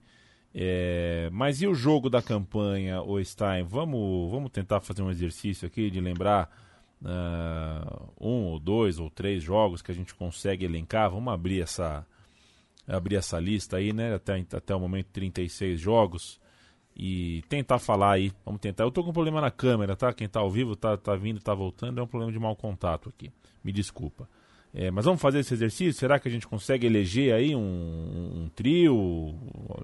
É... 0.55 1.31
Mas 1.33 1.63
e 1.63 1.67
o 1.67 1.75
jogo 1.75 2.11
da 2.11 2.21
campanha, 2.21 3.01
o 3.01 3.23
Stein? 3.25 3.65
Vamos, 3.65 4.31
vamos 4.31 4.51
tentar 4.51 4.81
fazer 4.81 5.01
um 5.03 5.11
exercício 5.11 5.67
aqui 5.67 5.91
de 5.91 5.99
lembrar 5.99 6.51
uh, 7.01 8.13
um 8.21 8.45
ou 8.45 8.59
dois 8.59 8.99
ou 8.99 9.09
três 9.09 9.43
jogos 9.43 9.81
que 9.81 9.91
a 9.91 9.95
gente 9.95 10.15
consegue 10.15 10.67
elencar. 10.67 11.11
Vamos 11.11 11.33
abrir 11.33 11.63
essa 11.63 12.07
abrir 12.87 13.17
essa 13.17 13.39
lista 13.41 13.79
aí, 13.79 13.95
né? 13.95 14.15
Até, 14.15 14.45
até 14.53 14.75
o 14.75 14.81
momento 14.81 15.07
36 15.13 15.81
jogos 15.81 16.39
e 16.99 17.43
tentar 17.49 17.79
falar 17.79 18.13
aí. 18.13 18.33
Vamos 18.45 18.61
tentar. 18.61 18.83
Eu 18.83 18.91
tô 18.91 19.05
com 19.05 19.11
um 19.11 19.13
problema 19.13 19.41
na 19.41 19.51
câmera, 19.51 19.95
tá? 19.95 20.13
Quem 20.13 20.29
tá 20.29 20.41
ao 20.41 20.51
vivo, 20.51 20.75
tá, 20.75 20.97
tá 20.97 21.15
vindo, 21.15 21.41
tá 21.41 21.55
voltando, 21.55 22.01
é 22.01 22.03
um 22.03 22.07
problema 22.07 22.33
de 22.33 22.39
mau 22.39 22.57
contato 22.57 23.09
aqui. 23.09 23.31
Me 23.63 23.73
desculpa. 23.73 24.29
É, 24.75 24.91
mas 24.91 25.05
vamos 25.05 25.21
fazer 25.21 25.39
esse 25.39 25.55
exercício? 25.55 25.93
Será 25.93 26.19
que 26.19 26.29
a 26.29 26.31
gente 26.31 26.47
consegue 26.47 26.87
eleger 26.87 27.33
aí 27.33 27.55
um, 27.55 27.61
um 27.61 28.51
trio 28.55 29.35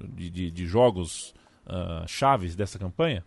de, 0.09 0.29
de, 0.29 0.51
de 0.51 0.67
jogos 0.67 1.35
uh, 1.67 2.07
chaves 2.07 2.55
dessa 2.55 2.79
campanha? 2.79 3.25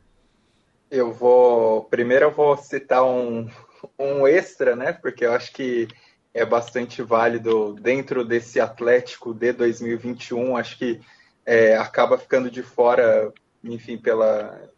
Eu 0.91 1.11
vou. 1.11 1.83
Primeiro 1.85 2.25
eu 2.25 2.31
vou 2.31 2.55
citar 2.57 3.03
um, 3.03 3.49
um 3.97 4.27
extra, 4.27 4.75
né? 4.75 4.93
Porque 4.93 5.25
eu 5.25 5.33
acho 5.33 5.51
que 5.51 5.87
é 6.33 6.45
bastante 6.45 7.01
válido 7.01 7.73
dentro 7.73 8.23
desse 8.23 8.59
Atlético 8.59 9.33
de 9.33 9.51
2021. 9.53 10.55
Acho 10.55 10.77
que 10.77 10.99
é, 11.45 11.75
acaba 11.75 12.17
ficando 12.17 12.51
de 12.51 12.61
fora, 12.61 13.33
enfim, 13.73 13.97
pela 13.97 14.69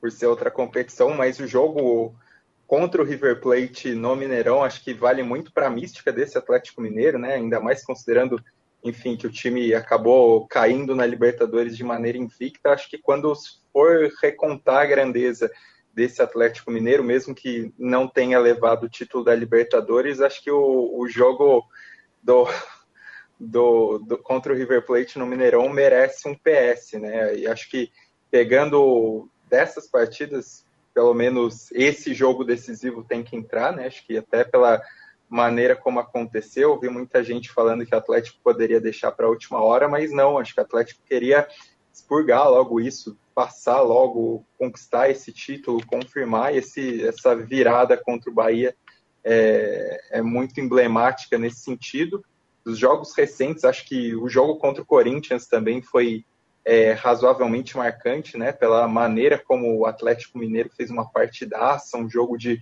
por 0.00 0.10
ser 0.10 0.26
outra 0.26 0.50
competição, 0.50 1.10
mas 1.10 1.38
o 1.38 1.46
jogo 1.46 2.14
contra 2.66 3.02
o 3.02 3.04
River 3.04 3.40
Plate 3.40 3.94
no 3.94 4.16
Mineirão, 4.16 4.62
acho 4.62 4.82
que 4.82 4.94
vale 4.94 5.22
muito 5.22 5.52
para 5.52 5.66
a 5.66 5.70
mística 5.70 6.10
desse 6.10 6.38
Atlético 6.38 6.80
Mineiro, 6.80 7.18
né? 7.18 7.34
Ainda 7.34 7.60
mais 7.60 7.84
considerando, 7.84 8.42
enfim, 8.82 9.16
que 9.16 9.26
o 9.26 9.30
time 9.30 9.74
acabou 9.74 10.46
caindo 10.46 10.94
na 10.94 11.04
Libertadores 11.04 11.76
de 11.76 11.84
maneira 11.84 12.16
invicta. 12.16 12.70
Acho 12.70 12.88
que 12.88 12.96
quando 12.96 13.34
for 13.72 14.10
recontar 14.22 14.82
a 14.82 14.86
grandeza 14.86 15.50
desse 15.92 16.22
Atlético 16.22 16.70
Mineiro, 16.70 17.04
mesmo 17.04 17.34
que 17.34 17.74
não 17.76 18.08
tenha 18.08 18.38
levado 18.38 18.84
o 18.84 18.88
título 18.88 19.24
da 19.24 19.34
Libertadores, 19.34 20.20
acho 20.20 20.42
que 20.42 20.50
o, 20.50 20.96
o 20.96 21.08
jogo 21.08 21.64
do, 22.22 22.46
do, 23.38 23.98
do, 23.98 24.18
contra 24.18 24.52
o 24.52 24.56
River 24.56 24.86
Plate 24.86 25.18
no 25.18 25.26
Mineirão 25.26 25.68
merece 25.68 26.28
um 26.28 26.34
PS, 26.34 26.92
né? 27.00 27.36
E 27.36 27.46
acho 27.46 27.68
que 27.68 27.90
pegando 28.30 29.28
dessas 29.48 29.86
partidas, 29.86 30.64
pelo 30.94 31.12
menos 31.14 31.70
esse 31.72 32.14
jogo 32.14 32.44
decisivo 32.44 33.04
tem 33.04 33.22
que 33.22 33.36
entrar, 33.36 33.74
né? 33.74 33.86
Acho 33.86 34.06
que 34.06 34.16
até 34.16 34.44
pela 34.44 34.80
maneira 35.28 35.76
como 35.76 36.00
aconteceu, 36.00 36.78
vi 36.78 36.88
muita 36.88 37.22
gente 37.22 37.52
falando 37.52 37.86
que 37.86 37.94
o 37.94 37.98
Atlético 37.98 38.40
poderia 38.42 38.80
deixar 38.80 39.12
para 39.12 39.26
a 39.26 39.30
última 39.30 39.62
hora, 39.62 39.88
mas 39.88 40.10
não, 40.10 40.38
acho 40.38 40.52
que 40.52 40.60
o 40.60 40.64
Atlético 40.64 41.02
queria 41.06 41.46
expurgar 41.92 42.48
logo 42.50 42.80
isso, 42.80 43.16
passar 43.34 43.80
logo, 43.80 44.44
conquistar 44.58 45.08
esse 45.08 45.32
título, 45.32 45.84
confirmar 45.86 46.54
esse, 46.54 47.06
essa 47.06 47.34
virada 47.36 47.96
contra 47.96 48.30
o 48.30 48.34
Bahia 48.34 48.74
é, 49.24 50.18
é 50.18 50.22
muito 50.22 50.60
emblemática 50.60 51.38
nesse 51.38 51.60
sentido. 51.60 52.24
Dos 52.64 52.78
jogos 52.78 53.14
recentes, 53.14 53.64
acho 53.64 53.86
que 53.86 54.14
o 54.16 54.28
jogo 54.28 54.56
contra 54.56 54.82
o 54.82 54.86
Corinthians 54.86 55.46
também 55.46 55.80
foi 55.80 56.24
é, 56.64 56.92
razoavelmente 56.92 57.76
marcante, 57.76 58.36
né? 58.36 58.52
Pela 58.52 58.86
maneira 58.86 59.38
como 59.38 59.78
o 59.78 59.86
Atlético 59.86 60.38
Mineiro 60.38 60.70
fez 60.76 60.90
uma 60.90 61.08
partidaça, 61.08 61.96
um 61.96 62.08
jogo 62.08 62.36
de 62.36 62.60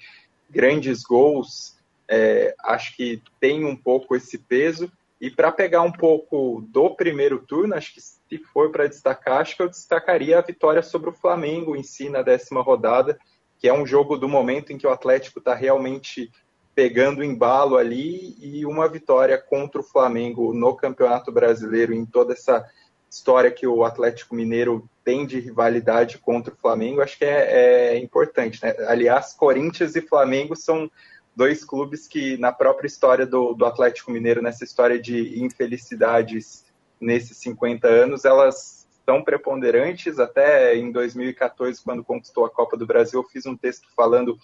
grandes 0.49 1.03
gols. 1.03 1.77
É, 2.09 2.55
acho 2.65 2.97
que 2.97 3.23
tem 3.41 3.65
um 3.65 3.77
pouco 3.77 4.17
esse 4.17 4.39
peso. 4.39 4.91
E 5.21 5.31
para 5.31 5.51
pegar 5.51 5.83
um 5.83 5.91
pouco 5.91 6.65
do 6.69 6.95
primeiro 6.95 7.41
turno, 7.41 7.75
acho 7.75 7.93
que 7.93 8.01
se 8.01 8.39
for 8.53 8.71
para 8.71 8.87
destacar, 8.87 9.41
acho 9.41 9.57
que 9.57 9.63
eu 9.63 9.69
destacaria 9.69 10.39
a 10.39 10.43
vitória 10.43 10.83
sobre 10.83 11.11
o 11.11 11.15
Flamengo 11.15 11.75
em 11.75 11.83
si 11.83 12.09
na 12.09 12.23
décima 12.23 12.63
rodada, 12.63 13.19
que 13.59 13.69
é 13.69 13.75
um 13.75 13.85
jogo 13.85 14.17
do 14.17 14.29
momento 14.29 14.73
em 14.73 14.79
que 14.79 14.87
o 14.87 14.93
Atlético 14.93 15.41
está 15.41 15.55
realmente 15.55 16.31
pegando 16.73 17.25
embalo 17.25 17.77
ali 17.77 18.37
e 18.39 18.65
uma 18.65 18.89
vitória 18.89 19.37
contra 19.37 19.81
o 19.81 19.85
Flamengo 19.85 20.55
no 20.55 20.77
Campeonato 20.77 21.33
Brasileiro 21.33 21.93
em 21.93 22.07
toda 22.07 22.35
essa 22.35 22.65
história 23.11 23.51
que 23.51 23.67
o 23.67 23.85
Atlético 23.85 24.35
Mineiro 24.35 24.89
tem 25.05 25.27
de 25.27 25.41
rivalidade 25.41 26.19
contra 26.19 26.53
o 26.53 26.57
Flamengo, 26.57 27.01
acho 27.01 27.17
que 27.17 27.25
é, 27.25 27.95
é 27.95 27.99
importante. 27.99 28.63
Né? 28.63 28.75
Aliás, 28.87 29.33
Corinthians 29.33 29.97
e 29.97 30.03
Flamengo 30.03 30.55
são 30.55 30.91
dois 31.35 31.65
clubes 31.65 32.07
que, 32.07 32.37
na 32.37 32.53
própria 32.53 32.87
história 32.87 33.25
do, 33.25 33.55
do 33.55 33.65
Atlético 33.65 34.11
Mineiro, 34.11 34.43
nessa 34.43 34.65
história 34.65 35.01
de 35.01 35.43
infelicidades 35.43 36.67
nesses 37.01 37.37
50 37.39 37.87
anos, 37.89 38.25
elas 38.25 38.87
são 39.07 39.23
preponderantes. 39.23 40.19
Até 40.19 40.77
em 40.77 40.93
2014, 40.93 41.83
quando 41.83 42.05
conquistou 42.05 42.45
a 42.45 42.51
Copa 42.51 42.77
do 42.77 42.87
Brasil, 42.87 43.21
eu 43.21 43.29
fiz 43.29 43.47
um 43.47 43.57
texto 43.57 43.89
falando 43.97 44.37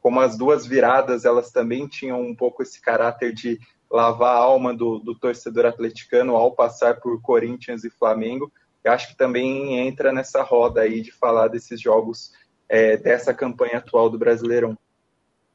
como 0.00 0.20
as 0.20 0.36
duas 0.36 0.66
viradas 0.66 1.24
elas 1.24 1.50
também 1.50 1.86
tinham 1.86 2.20
um 2.20 2.34
pouco 2.34 2.62
esse 2.62 2.80
caráter 2.80 3.32
de 3.32 3.58
lavar 3.92 4.36
a 4.36 4.38
alma 4.38 4.74
do, 4.74 4.98
do 4.98 5.14
torcedor 5.14 5.66
atleticano 5.66 6.34
ao 6.34 6.52
passar 6.52 6.98
por 6.98 7.20
Corinthians 7.20 7.84
e 7.84 7.90
Flamengo. 7.90 8.50
Eu 8.82 8.90
acho 8.90 9.08
que 9.08 9.16
também 9.16 9.78
entra 9.86 10.10
nessa 10.10 10.42
roda 10.42 10.80
aí 10.80 11.02
de 11.02 11.12
falar 11.12 11.48
desses 11.48 11.80
jogos, 11.80 12.32
é, 12.68 12.96
dessa 12.96 13.34
campanha 13.34 13.78
atual 13.78 14.08
do 14.08 14.18
Brasileirão. 14.18 14.76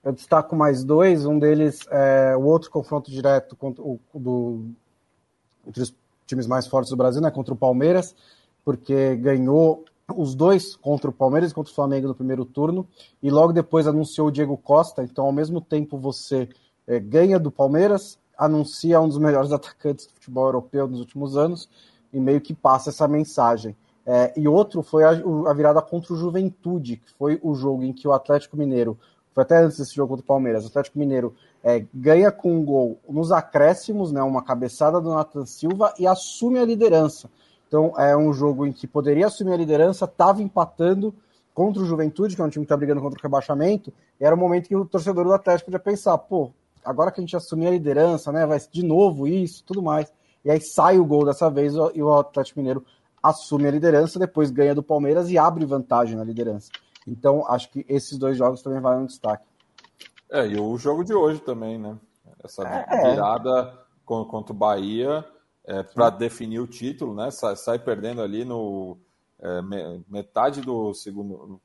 Eu 0.04 0.14
destaco 0.14 0.56
mais 0.56 0.84
dois, 0.84 1.26
um 1.26 1.40
deles 1.40 1.86
é 1.90 2.38
o 2.38 2.44
outro 2.44 2.70
confronto 2.70 3.10
direto 3.10 3.56
contra 3.56 3.84
o, 3.84 4.00
do, 4.14 4.68
entre 5.66 5.82
os 5.82 5.94
times 6.26 6.46
mais 6.46 6.68
fortes 6.68 6.92
do 6.92 6.96
Brasil, 6.96 7.22
né, 7.22 7.32
contra 7.32 7.54
o 7.54 7.58
Palmeiras, 7.58 8.16
porque 8.64 9.16
ganhou 9.16 9.84
os 10.16 10.36
dois 10.36 10.76
contra 10.76 11.10
o 11.10 11.14
Palmeiras 11.14 11.52
e 11.52 11.54
contra 11.54 11.72
o 11.72 11.76
Flamengo 11.76 12.08
no 12.08 12.16
primeiro 12.16 12.46
turno, 12.46 12.88
e 13.22 13.30
logo 13.30 13.52
depois 13.52 13.88
anunciou 13.88 14.28
o 14.28 14.32
Diego 14.32 14.56
Costa, 14.56 15.04
então 15.04 15.26
ao 15.26 15.32
mesmo 15.34 15.60
tempo 15.60 15.98
você 15.98 16.48
é, 16.86 17.00
ganha 17.00 17.38
do 17.38 17.52
Palmeiras, 17.52 18.18
anuncia 18.38 19.02
um 19.02 19.08
dos 19.08 19.18
melhores 19.18 19.52
atacantes 19.52 20.08
do 20.08 20.14
futebol 20.14 20.46
europeu 20.46 20.88
nos 20.88 21.00
últimos 21.00 21.36
anos 21.36 21.70
e 22.14 22.20
meio 22.20 22.40
que 22.40 22.54
passa 22.54 22.90
essa 22.90 23.08
mensagem. 23.08 23.76
É, 24.06 24.32
e 24.38 24.48
outro 24.48 24.82
foi 24.82 25.04
a, 25.04 25.10
a, 25.10 25.54
virada 25.54 25.82
contra 25.82 26.14
o 26.14 26.18
Juventude, 26.18 26.98
que 26.98 27.12
foi 27.12 27.40
o 27.44 27.54
jogo 27.56 27.84
em 27.84 27.92
que 27.92 28.08
o 28.08 28.14
Atlético 28.14 28.56
Mineiro, 28.56 28.98
foi 29.34 29.44
até 29.44 29.58
antes 29.58 29.78
desse 29.78 29.94
jogo 29.94 30.12
contra 30.12 30.24
o 30.24 30.28
Palmeiras, 30.28 30.64
o 30.64 30.68
Atlético 30.68 30.98
Mineiro 30.98 31.36
é, 31.62 31.86
ganha 31.94 32.32
com 32.32 32.56
um 32.56 32.64
gol 32.64 32.98
nos 33.10 33.32
acréscimos, 33.32 34.12
né, 34.12 34.24
uma 34.24 34.42
cabeçada 34.42 35.02
do 35.02 35.14
Nathan 35.14 35.46
Silva 35.46 35.94
e 36.00 36.08
assume 36.08 36.58
a 36.58 36.66
liderança. 36.66 37.30
Então 37.68 37.94
é 37.98 38.16
um 38.16 38.32
jogo 38.32 38.66
em 38.66 38.72
que 38.72 38.88
poderia 38.88 39.28
assumir 39.28 39.52
a 39.52 39.58
liderança, 39.58 40.06
estava 40.06 40.42
empatando 40.42 41.14
contra 41.54 41.82
o 41.82 41.86
Juventude, 41.86 42.36
que 42.36 42.42
é 42.42 42.46
um 42.46 42.50
time 42.50 42.64
que 42.64 42.68
está 42.68 42.78
brigando 42.78 43.02
contra 43.02 43.20
o 43.20 43.22
rebaixamento, 43.22 43.92
e 44.20 44.24
era 44.24 44.34
o 44.34 44.38
momento 44.38 44.70
que 44.70 44.76
o 44.76 44.86
torcedor 44.86 45.26
do 45.26 45.34
Atlético 45.34 45.66
podia 45.66 45.80
pensar, 45.80 46.18
pô, 46.18 46.52
agora 46.88 47.12
que 47.12 47.20
a 47.20 47.24
gente 47.24 47.36
assumiu 47.36 47.68
a 47.68 47.72
liderança, 47.72 48.32
né? 48.32 48.46
Vai 48.46 48.60
de 48.72 48.84
novo 48.84 49.28
isso, 49.28 49.64
tudo 49.66 49.82
mais. 49.82 50.12
E 50.44 50.50
aí 50.50 50.62
sai 50.62 50.98
o 50.98 51.06
gol 51.06 51.26
dessa 51.26 51.50
vez 51.50 51.74
e 51.94 52.02
o 52.02 52.14
Atlético 52.14 52.60
Mineiro 52.60 52.86
assume 53.22 53.68
a 53.68 53.72
liderança, 53.72 54.18
depois 54.18 54.50
ganha 54.50 54.74
do 54.74 54.82
Palmeiras 54.82 55.30
e 55.30 55.38
abre 55.38 55.66
vantagem 55.66 56.16
na 56.16 56.24
liderança. 56.24 56.72
Então, 57.06 57.46
acho 57.48 57.70
que 57.70 57.86
esses 57.90 58.18
dois 58.18 58.38
jogos 58.38 58.62
também 58.62 58.80
valem 58.80 59.04
um 59.04 59.06
destaque. 59.06 59.46
É, 60.32 60.48
e 60.48 60.60
o 60.60 60.78
jogo 60.78 61.04
de 61.04 61.14
hoje 61.14 61.42
também, 61.42 61.78
né? 61.78 61.98
Essa 62.44 62.64
é. 62.64 63.12
virada 63.12 63.78
contra 64.06 64.54
o 64.54 64.58
Bahia 64.58 65.26
é, 65.66 65.84
para 65.84 66.10
definir 66.10 66.60
o 66.60 66.68
título, 66.68 67.14
né? 67.14 67.30
Sai, 67.32 67.56
sai 67.58 67.80
perdendo 67.80 68.22
ali 68.22 68.46
no 68.46 68.98
é, 69.40 69.62
metade 70.08 70.62
do 70.62 70.94
segundo, 70.94 71.60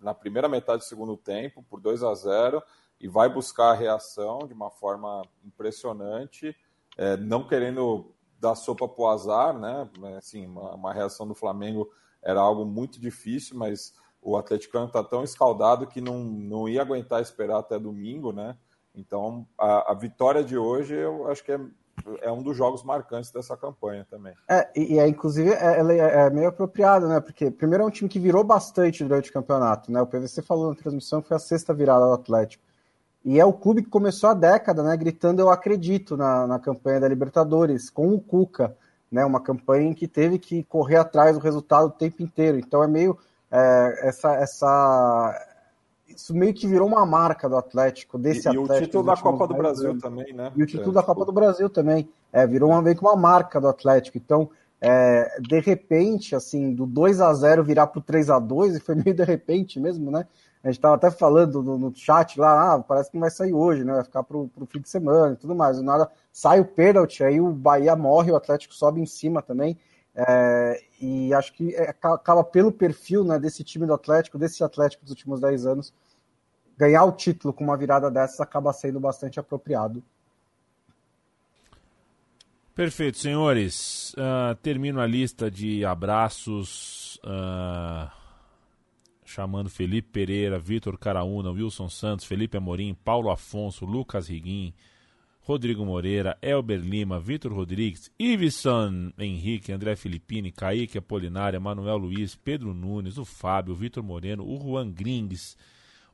na 0.00 0.14
primeira 0.14 0.48
metade 0.48 0.78
do 0.78 0.84
segundo 0.84 1.16
tempo 1.16 1.62
por 1.68 1.80
2 1.80 2.02
a 2.02 2.14
0 2.14 2.62
e 3.00 3.08
vai 3.08 3.28
buscar 3.28 3.70
a 3.70 3.74
reação 3.74 4.38
de 4.46 4.54
uma 4.54 4.70
forma 4.70 5.22
impressionante, 5.44 6.56
é, 6.96 7.16
não 7.16 7.46
querendo 7.46 8.14
dar 8.38 8.54
sopa 8.54 8.88
para 8.88 9.02
o 9.02 9.08
azar, 9.08 9.58
né? 9.58 9.88
Assim, 10.16 10.46
uma, 10.46 10.74
uma, 10.74 10.92
reação 10.92 11.26
do 11.26 11.34
Flamengo 11.34 11.90
era 12.22 12.40
algo 12.40 12.64
muito 12.64 13.00
difícil, 13.00 13.56
mas 13.56 13.94
o 14.20 14.36
atleticano 14.36 14.86
está 14.86 15.02
tão 15.02 15.22
escaldado 15.22 15.86
que 15.86 16.00
não, 16.00 16.18
não 16.18 16.68
ia 16.68 16.82
aguentar 16.82 17.22
esperar 17.22 17.58
até 17.58 17.78
domingo, 17.78 18.32
né? 18.32 18.56
Então, 18.94 19.46
a, 19.58 19.92
a 19.92 19.94
vitória 19.94 20.42
de 20.42 20.56
hoje 20.56 20.94
eu 20.94 21.28
acho 21.28 21.44
que 21.44 21.52
é 21.52 21.60
é 22.20 22.30
um 22.30 22.42
dos 22.42 22.56
jogos 22.56 22.82
marcantes 22.82 23.30
dessa 23.30 23.56
campanha 23.56 24.06
também. 24.08 24.34
É, 24.48 24.68
e 24.76 24.98
é, 24.98 25.08
inclusive 25.08 25.50
é, 25.50 25.80
é, 25.80 26.26
é, 26.26 26.30
meio 26.30 26.48
apropriado, 26.48 27.08
né? 27.08 27.20
Porque 27.20 27.50
primeiro 27.50 27.84
é 27.84 27.86
um 27.86 27.90
time 27.90 28.08
que 28.08 28.20
virou 28.20 28.44
bastante 28.44 29.02
durante 29.02 29.30
o 29.30 29.32
campeonato, 29.32 29.90
né? 29.90 30.00
O 30.00 30.06
PVC 30.06 30.42
falou 30.42 30.68
na 30.70 30.76
transmissão 30.76 31.22
que 31.22 31.28
foi 31.28 31.36
a 31.36 31.40
sexta 31.40 31.72
virada 31.74 32.06
do 32.06 32.12
Atlético. 32.12 32.64
E 33.26 33.40
é 33.40 33.44
o 33.44 33.52
clube 33.52 33.82
que 33.82 33.90
começou 33.90 34.30
a 34.30 34.34
década, 34.34 34.84
né? 34.84 34.96
Gritando 34.96 35.42
eu 35.42 35.50
acredito 35.50 36.16
na, 36.16 36.46
na 36.46 36.60
campanha 36.60 37.00
da 37.00 37.08
Libertadores, 37.08 37.90
com 37.90 38.14
o 38.14 38.20
Cuca, 38.20 38.76
né? 39.10 39.24
Uma 39.24 39.40
campanha 39.40 39.88
em 39.88 39.92
que 39.92 40.06
teve 40.06 40.38
que 40.38 40.62
correr 40.62 40.94
atrás 40.94 41.36
do 41.36 41.42
resultado 41.42 41.88
o 41.88 41.90
tempo 41.90 42.22
inteiro. 42.22 42.56
Então 42.56 42.84
é 42.84 42.86
meio 42.86 43.18
é, 43.50 44.08
essa, 44.08 44.32
essa 44.36 45.46
isso 46.06 46.32
meio 46.36 46.54
que 46.54 46.68
virou 46.68 46.86
uma 46.86 47.04
marca 47.04 47.48
do 47.48 47.56
Atlético, 47.56 48.16
desse 48.16 48.46
e, 48.46 48.48
Atlético. 48.48 48.72
E 48.72 48.76
o 48.76 48.80
título 48.80 49.04
da 49.04 49.16
Copa 49.16 49.48
do 49.48 49.54
Brasil 49.54 49.90
anos. 49.90 50.02
também, 50.02 50.32
né? 50.32 50.52
E 50.54 50.62
o 50.62 50.66
título 50.66 50.92
é, 50.92 50.94
da 50.94 51.02
Copa 51.02 51.24
do 51.24 51.32
Brasil 51.32 51.68
também. 51.68 52.08
É, 52.32 52.46
virou 52.46 52.70
uma, 52.70 52.80
meio 52.80 52.94
que 52.94 53.02
uma 53.02 53.16
marca 53.16 53.60
do 53.60 53.66
Atlético. 53.66 54.18
Então, 54.18 54.48
é, 54.80 55.40
de 55.40 55.58
repente, 55.58 56.36
assim, 56.36 56.72
do 56.72 56.86
2 56.86 57.20
a 57.20 57.34
0 57.34 57.64
virar 57.64 57.88
pro 57.88 58.00
3 58.00 58.30
a 58.30 58.38
2 58.38 58.76
e 58.76 58.80
foi 58.80 58.94
meio 58.94 59.16
de 59.16 59.24
repente 59.24 59.80
mesmo, 59.80 60.12
né? 60.12 60.26
A 60.66 60.68
gente 60.68 60.78
estava 60.78 60.96
até 60.96 61.12
falando 61.12 61.62
no, 61.62 61.78
no, 61.78 61.94
chat 61.94 62.40
lá, 62.40 62.74
ah, 62.74 62.80
parece 62.80 63.08
que 63.08 63.16
não 63.16 63.20
vai 63.20 63.30
sair 63.30 63.52
hoje, 63.52 63.84
né? 63.84 63.94
Vai 63.94 64.02
ficar 64.02 64.24
pro, 64.24 64.48
pro 64.48 64.66
fim 64.66 64.80
de 64.80 64.88
semana 64.88 65.34
e 65.34 65.36
tudo 65.36 65.54
mais. 65.54 65.80
nada, 65.80 66.10
sai 66.32 66.58
o 66.58 66.64
pênalti, 66.64 67.22
aí 67.22 67.40
o 67.40 67.52
Bahia 67.52 67.94
morre, 67.94 68.32
o 68.32 68.36
Atlético 68.36 68.74
sobe 68.74 69.00
em 69.00 69.06
cima 69.06 69.40
também. 69.40 69.78
É, 70.12 70.82
e 71.00 71.32
acho 71.32 71.52
que 71.52 71.72
é, 71.76 71.90
acaba 71.90 72.42
pelo 72.42 72.72
perfil 72.72 73.22
né, 73.22 73.38
desse 73.38 73.62
time 73.62 73.86
do 73.86 73.94
Atlético, 73.94 74.38
desse 74.38 74.64
Atlético 74.64 75.04
dos 75.04 75.12
últimos 75.12 75.40
10 75.40 75.66
anos, 75.66 75.94
ganhar 76.76 77.04
o 77.04 77.12
título 77.12 77.54
com 77.54 77.62
uma 77.62 77.76
virada 77.76 78.10
dessas 78.10 78.40
acaba 78.40 78.72
sendo 78.72 78.98
bastante 78.98 79.38
apropriado. 79.38 80.02
Perfeito, 82.74 83.18
senhores. 83.18 84.14
Uh, 84.14 84.56
termino 84.56 85.00
a 85.00 85.06
lista 85.06 85.48
de 85.48 85.84
abraços. 85.84 87.20
Uh, 87.24 88.15
chamando 89.26 89.68
Felipe 89.68 90.08
Pereira, 90.12 90.58
Vitor 90.58 90.96
Caraúna, 90.96 91.50
Wilson 91.50 91.88
Santos, 91.88 92.24
Felipe 92.24 92.56
Amorim, 92.56 92.94
Paulo 92.94 93.30
Afonso, 93.30 93.84
Lucas 93.84 94.28
Riguim, 94.28 94.72
Rodrigo 95.46 95.84
Moreira, 95.84 96.38
Elber 96.40 96.80
Lima, 96.80 97.20
Vitor 97.20 97.52
Rodrigues, 97.52 98.10
Iveson 98.18 99.12
Henrique, 99.18 99.72
André 99.72 99.94
Filippini, 99.96 100.50
Kaique 100.50 100.98
Apolinária, 100.98 101.60
Manuel 101.60 101.98
Luiz, 101.98 102.34
Pedro 102.34 102.72
Nunes, 102.72 103.18
o 103.18 103.24
Fábio, 103.24 103.74
Vitor 103.74 104.02
Moreno, 104.02 104.44
o 104.44 104.56
Juan 104.56 104.90
Grings, 104.90 105.56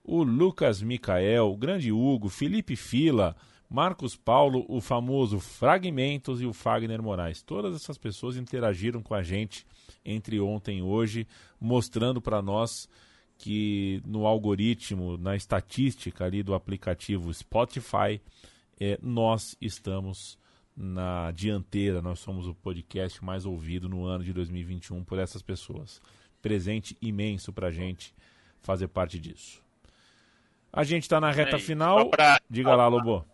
o 0.02 0.22
Lucas 0.22 0.82
Micael, 0.82 1.46
o 1.46 1.56
grande 1.56 1.92
Hugo, 1.92 2.28
Felipe 2.28 2.76
Fila, 2.76 3.36
Marcos 3.72 4.14
Paulo, 4.14 4.66
o 4.68 4.82
famoso 4.82 5.40
Fragmentos 5.40 6.42
e 6.42 6.44
o 6.44 6.52
Fagner 6.52 7.02
Moraes. 7.02 7.40
Todas 7.40 7.74
essas 7.74 7.96
pessoas 7.96 8.36
interagiram 8.36 9.02
com 9.02 9.14
a 9.14 9.22
gente 9.22 9.66
entre 10.04 10.38
ontem 10.38 10.80
e 10.80 10.82
hoje, 10.82 11.26
mostrando 11.58 12.20
para 12.20 12.42
nós 12.42 12.86
que 13.38 14.02
no 14.04 14.26
algoritmo, 14.26 15.16
na 15.16 15.34
estatística 15.34 16.22
ali 16.22 16.42
do 16.42 16.52
aplicativo 16.52 17.32
Spotify, 17.32 18.20
é, 18.78 18.98
nós 19.02 19.56
estamos 19.58 20.38
na 20.76 21.30
dianteira, 21.30 22.02
nós 22.02 22.18
somos 22.18 22.46
o 22.46 22.54
podcast 22.54 23.24
mais 23.24 23.46
ouvido 23.46 23.88
no 23.88 24.04
ano 24.04 24.22
de 24.22 24.34
2021 24.34 25.02
por 25.02 25.18
essas 25.18 25.40
pessoas. 25.40 25.98
Presente 26.42 26.94
imenso 27.00 27.54
para 27.54 27.68
a 27.68 27.72
gente 27.72 28.14
fazer 28.60 28.88
parte 28.88 29.18
disso. 29.18 29.62
A 30.70 30.84
gente 30.84 31.04
está 31.04 31.18
na 31.18 31.30
reta 31.30 31.58
final. 31.58 32.10
Pra... 32.10 32.38
Diga 32.50 32.74
lá, 32.74 32.86
Lobo. 32.86 33.32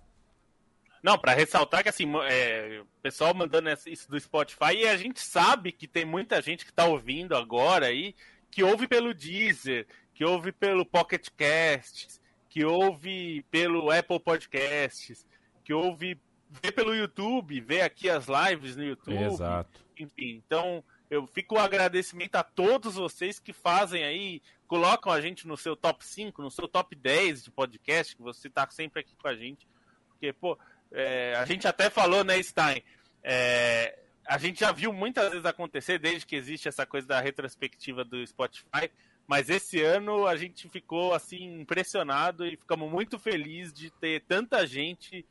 Não, 1.03 1.19
para 1.19 1.35
ressaltar 1.35 1.83
que 1.83 1.89
assim, 1.89 2.11
é, 2.29 2.81
o 2.83 3.03
pessoal 3.03 3.33
mandando 3.35 3.71
isso 3.87 4.11
do 4.11 4.19
Spotify 4.19 4.75
e 4.75 4.89
a 4.89 4.97
gente 4.97 5.21
sabe 5.21 5.73
que 5.73 5.87
tem 5.87 6.05
muita 6.05 6.41
gente 6.43 6.65
que 6.65 6.71
está 6.71 6.85
ouvindo 6.85 7.37
agora 7.37 7.87
aí, 7.87 8.15
que 8.51 8.63
ouve 8.63 8.89
pelo 8.89 9.15
Deezer, 9.15 9.87
que 10.15 10.25
ouve 10.25 10.51
pelo 10.51 10.85
Pocket 10.85 11.29
Casts, 11.37 12.21
que 12.49 12.65
ouve 12.65 13.45
pelo 13.51 13.91
Apple 13.91 14.19
Podcasts, 14.19 15.27
que 15.65 15.73
ouve 15.73 16.21
vê 16.51 16.73
pelo 16.73 16.95
YouTube, 16.95 17.61
vê 17.61 17.83
aqui 17.83 18.09
as 18.09 18.27
lives 18.27 18.75
no 18.75 18.85
YouTube. 18.85 19.23
Exato. 19.23 19.85
Enfim, 19.99 20.43
então 20.45 20.83
eu 21.11 21.27
fico 21.27 21.55
o 21.55 21.59
um 21.59 21.61
agradecimento 21.61 22.37
a 22.37 22.43
todos 22.43 22.95
vocês 22.95 23.39
que 23.39 23.53
fazem 23.53 24.05
aí, 24.05 24.43
colocam 24.67 25.13
a 25.13 25.21
gente 25.21 25.47
no 25.47 25.57
seu 25.57 25.77
top 25.77 26.05
5, 26.05 26.43
no 26.43 26.51
seu 26.51 26.69
top 26.69 26.95
10 26.95 27.45
de 27.45 27.51
podcast, 27.51 28.17
que 28.17 28.23
você 28.23 28.49
está 28.49 28.69
sempre 28.71 29.01
aqui 29.01 29.15
com 29.17 29.29
a 29.29 29.35
gente. 29.35 29.67
Porque, 30.09 30.33
pô, 30.33 30.59
é, 30.93 31.35
a 31.37 31.45
gente 31.45 31.67
até 31.67 31.91
falou, 31.91 32.25
né, 32.25 32.43
Stein? 32.43 32.83
É, 33.23 33.99
a 34.27 34.39
gente 34.39 34.61
já 34.61 34.73
viu 34.73 34.93
muitas 34.93 35.31
vezes 35.31 35.45
acontecer 35.45 35.99
desde 35.99 36.27
que 36.27 36.37
existe 36.37 36.69
essa 36.69 36.87
coisa 36.87 37.07
da 37.07 37.21
retrospectiva 37.21 38.05
do 38.05 38.25
Spotify, 38.27 38.91
mas 39.27 39.49
esse 39.49 39.83
ano 39.83 40.27
a 40.27 40.37
gente 40.37 40.69
ficou 40.69 41.15
assim 41.15 41.61
impressionado 41.61 42.47
e 42.47 42.57
ficamos 42.57 42.91
muito 42.91 43.19
felizes 43.19 43.73
de 43.73 43.91
ter 43.91 44.23
tanta 44.23 44.67
gente 44.67 45.25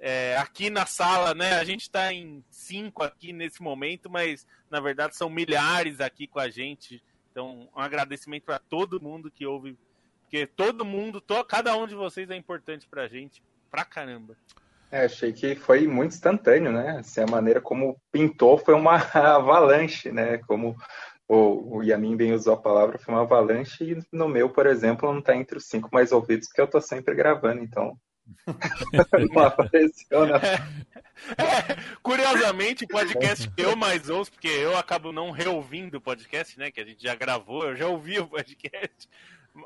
é, 0.00 0.36
aqui 0.36 0.70
na 0.70 0.86
sala, 0.86 1.34
né? 1.34 1.54
A 1.54 1.64
gente 1.64 1.82
está 1.82 2.12
em 2.12 2.44
cinco 2.50 3.02
aqui 3.02 3.32
nesse 3.32 3.62
momento, 3.62 4.08
mas 4.08 4.46
na 4.70 4.80
verdade 4.80 5.16
são 5.16 5.28
milhares 5.28 6.00
aqui 6.00 6.26
com 6.26 6.38
a 6.38 6.48
gente. 6.48 7.02
Então, 7.30 7.68
um 7.74 7.80
agradecimento 7.80 8.44
para 8.44 8.58
todo 8.58 9.00
mundo 9.00 9.30
que 9.30 9.46
ouve, 9.46 9.76
porque 10.22 10.46
todo 10.46 10.84
mundo, 10.84 11.20
to, 11.20 11.44
cada 11.44 11.76
um 11.76 11.86
de 11.86 11.94
vocês 11.94 12.30
é 12.30 12.36
importante 12.36 12.86
para 12.86 13.02
a 13.02 13.08
gente, 13.08 13.42
pra 13.70 13.84
caramba. 13.84 14.36
É, 14.90 15.04
achei 15.04 15.32
que 15.32 15.54
foi 15.54 15.86
muito 15.86 16.12
instantâneo, 16.12 16.72
né? 16.72 16.98
Assim, 17.00 17.20
a 17.20 17.26
maneira 17.26 17.60
como 17.60 18.00
pintou 18.10 18.56
foi 18.56 18.74
uma 18.74 18.96
avalanche, 19.14 20.10
né? 20.10 20.38
Como 20.38 20.76
o, 21.28 21.76
o 21.76 21.82
Yamin 21.82 22.16
bem 22.16 22.32
usou 22.32 22.54
a 22.54 22.60
palavra, 22.60 22.98
foi 22.98 23.14
uma 23.14 23.22
avalanche, 23.22 23.84
e 23.84 24.02
no 24.10 24.28
meu, 24.28 24.48
por 24.48 24.66
exemplo, 24.66 25.12
não 25.12 25.20
está 25.20 25.36
entre 25.36 25.58
os 25.58 25.66
cinco 25.66 25.90
mais 25.92 26.10
ouvidos, 26.10 26.48
porque 26.48 26.60
eu 26.60 26.64
estou 26.64 26.80
sempre 26.80 27.14
gravando, 27.14 27.62
então. 27.62 27.98
não 29.34 29.42
apareceu, 29.42 30.26
né? 30.26 30.38
É, 31.36 31.76
curiosamente, 32.02 32.84
o 32.84 32.88
podcast 32.88 33.50
que 33.50 33.62
eu 33.62 33.76
mais 33.76 34.08
ouço, 34.08 34.32
porque 34.32 34.48
eu 34.48 34.76
acabo 34.76 35.12
não 35.12 35.30
reouvindo 35.30 35.98
o 35.98 36.00
podcast, 36.00 36.58
né? 36.58 36.70
Que 36.70 36.80
a 36.80 36.84
gente 36.84 37.02
já 37.02 37.14
gravou, 37.14 37.64
eu 37.64 37.76
já 37.76 37.86
ouvi 37.88 38.18
o 38.18 38.26
podcast. 38.26 39.08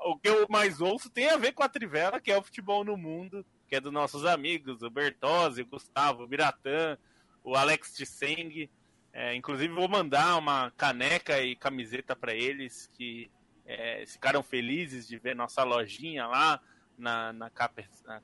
O 0.05 0.17
que 0.17 0.29
eu 0.29 0.47
mais 0.49 0.81
ouço 0.81 1.11
tem 1.11 1.29
a 1.29 1.37
ver 1.37 1.53
com 1.53 1.63
a 1.63 1.69
Trivela, 1.69 2.21
que 2.21 2.31
é 2.31 2.37
o 2.37 2.43
futebol 2.43 2.85
no 2.85 2.97
mundo 2.97 3.45
que 3.73 3.77
é 3.77 3.81
dos 3.81 3.91
nossos 3.91 4.27
amigos, 4.27 4.83
o 4.83 4.91
Bertozzi, 4.91 5.63
o 5.63 5.67
Gustavo, 5.67 6.25
o 6.25 6.27
Biratã, 6.27 6.99
o 7.43 7.57
Alex 7.57 7.95
Tseng. 7.95 8.69
É, 9.15 9.35
inclusive 9.35 9.73
vou 9.73 9.89
mandar 9.89 10.37
uma 10.37 10.71
caneca 10.73 11.41
e 11.41 11.57
camiseta 11.57 12.15
para 12.15 12.35
eles 12.35 12.91
que 12.93 13.31
é, 13.65 14.05
ficaram 14.07 14.43
felizes 14.43 15.09
de 15.09 15.17
ver 15.17 15.35
nossa 15.35 15.65
lojinha 15.65 16.27
lá 16.27 16.61
na, 16.99 17.33
na, 17.33 17.49
Cap, 17.49 17.83
na. 18.05 18.21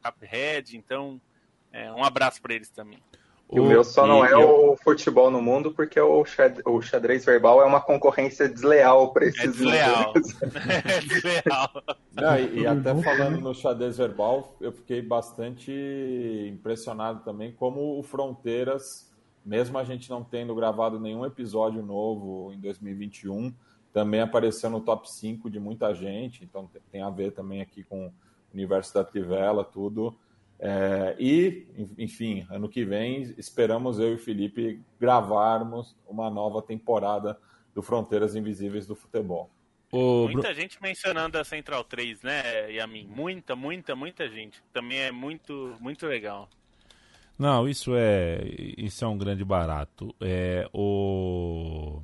Então, 0.75 1.19
é, 1.73 1.91
um 1.93 2.05
abraço 2.05 2.43
para 2.43 2.53
eles 2.53 2.69
também. 2.69 3.03
O 3.49 3.63
meu 3.63 3.83
só 3.83 4.07
não 4.07 4.23
é 4.23 4.37
o 4.37 4.77
futebol 4.77 5.31
no 5.31 5.41
mundo, 5.41 5.73
porque 5.73 5.99
o 5.99 6.23
xadrez, 6.23 6.63
o 6.67 6.83
xadrez 6.83 7.25
verbal 7.25 7.63
é 7.63 7.65
uma 7.65 7.81
concorrência 7.81 8.47
desleal 8.47 9.11
para 9.11 9.25
esses 9.25 9.41
é 9.41 9.47
desleal. 9.47 10.13
é 10.85 11.01
desleal. 11.01 11.71
Não, 12.13 12.39
e, 12.39 12.61
e, 12.61 12.67
até 12.67 12.95
falando 13.03 13.41
no 13.41 13.55
xadrez 13.55 13.97
verbal, 13.97 14.55
eu 14.61 14.71
fiquei 14.71 15.01
bastante 15.01 15.73
impressionado 16.53 17.25
também 17.25 17.51
como 17.51 17.99
o 17.99 18.03
Fronteiras, 18.03 19.11
mesmo 19.43 19.79
a 19.79 19.85
gente 19.85 20.11
não 20.11 20.23
tendo 20.23 20.55
gravado 20.55 21.01
nenhum 21.01 21.25
episódio 21.25 21.83
novo 21.83 22.53
em 22.53 22.61
2021, 22.61 23.55
também 23.95 24.21
apareceu 24.21 24.69
no 24.69 24.81
top 24.81 25.11
5 25.11 25.49
de 25.49 25.59
muita 25.59 25.95
gente, 25.95 26.45
então 26.45 26.69
tem 26.93 27.01
a 27.01 27.09
ver 27.09 27.33
também 27.33 27.63
aqui 27.63 27.83
com 27.83 28.09
o 28.09 28.13
universo 28.53 28.93
da 28.93 29.03
Trivela, 29.03 29.65
tudo. 29.65 30.15
É, 30.61 31.15
e, 31.19 31.67
enfim, 31.97 32.47
ano 32.51 32.69
que 32.69 32.85
vem 32.85 33.35
esperamos 33.39 33.99
eu 33.99 34.13
e 34.13 34.15
o 34.15 34.19
Felipe 34.19 34.81
gravarmos 34.99 35.97
uma 36.09 36.29
nova 36.29 36.61
temporada 36.61 37.39
do 37.75 37.81
Fronteiras 37.81 38.35
Invisíveis 38.35 38.87
do 38.87 38.97
Futebol. 38.97 39.51
O... 39.93 40.29
Muita 40.29 40.53
gente 40.53 40.83
mencionando 40.83 41.39
a 41.39 41.45
Central 41.45 41.85
3, 41.85 42.23
né, 42.23 42.73
Yamin? 42.73 43.07
Muita, 43.07 43.57
muita, 43.57 43.95
muita 43.95 44.29
gente. 44.29 44.63
Também 44.73 44.99
é 44.99 45.13
muito, 45.13 45.77
muito 45.81 46.07
legal. 46.07 46.49
Não, 47.39 47.69
isso 47.69 47.93
é 47.95 48.41
isso 48.77 49.05
é 49.05 49.09
um 49.09 49.17
grande 49.17 49.45
barato. 49.45 50.15
É 50.21 50.69
o 50.73 52.03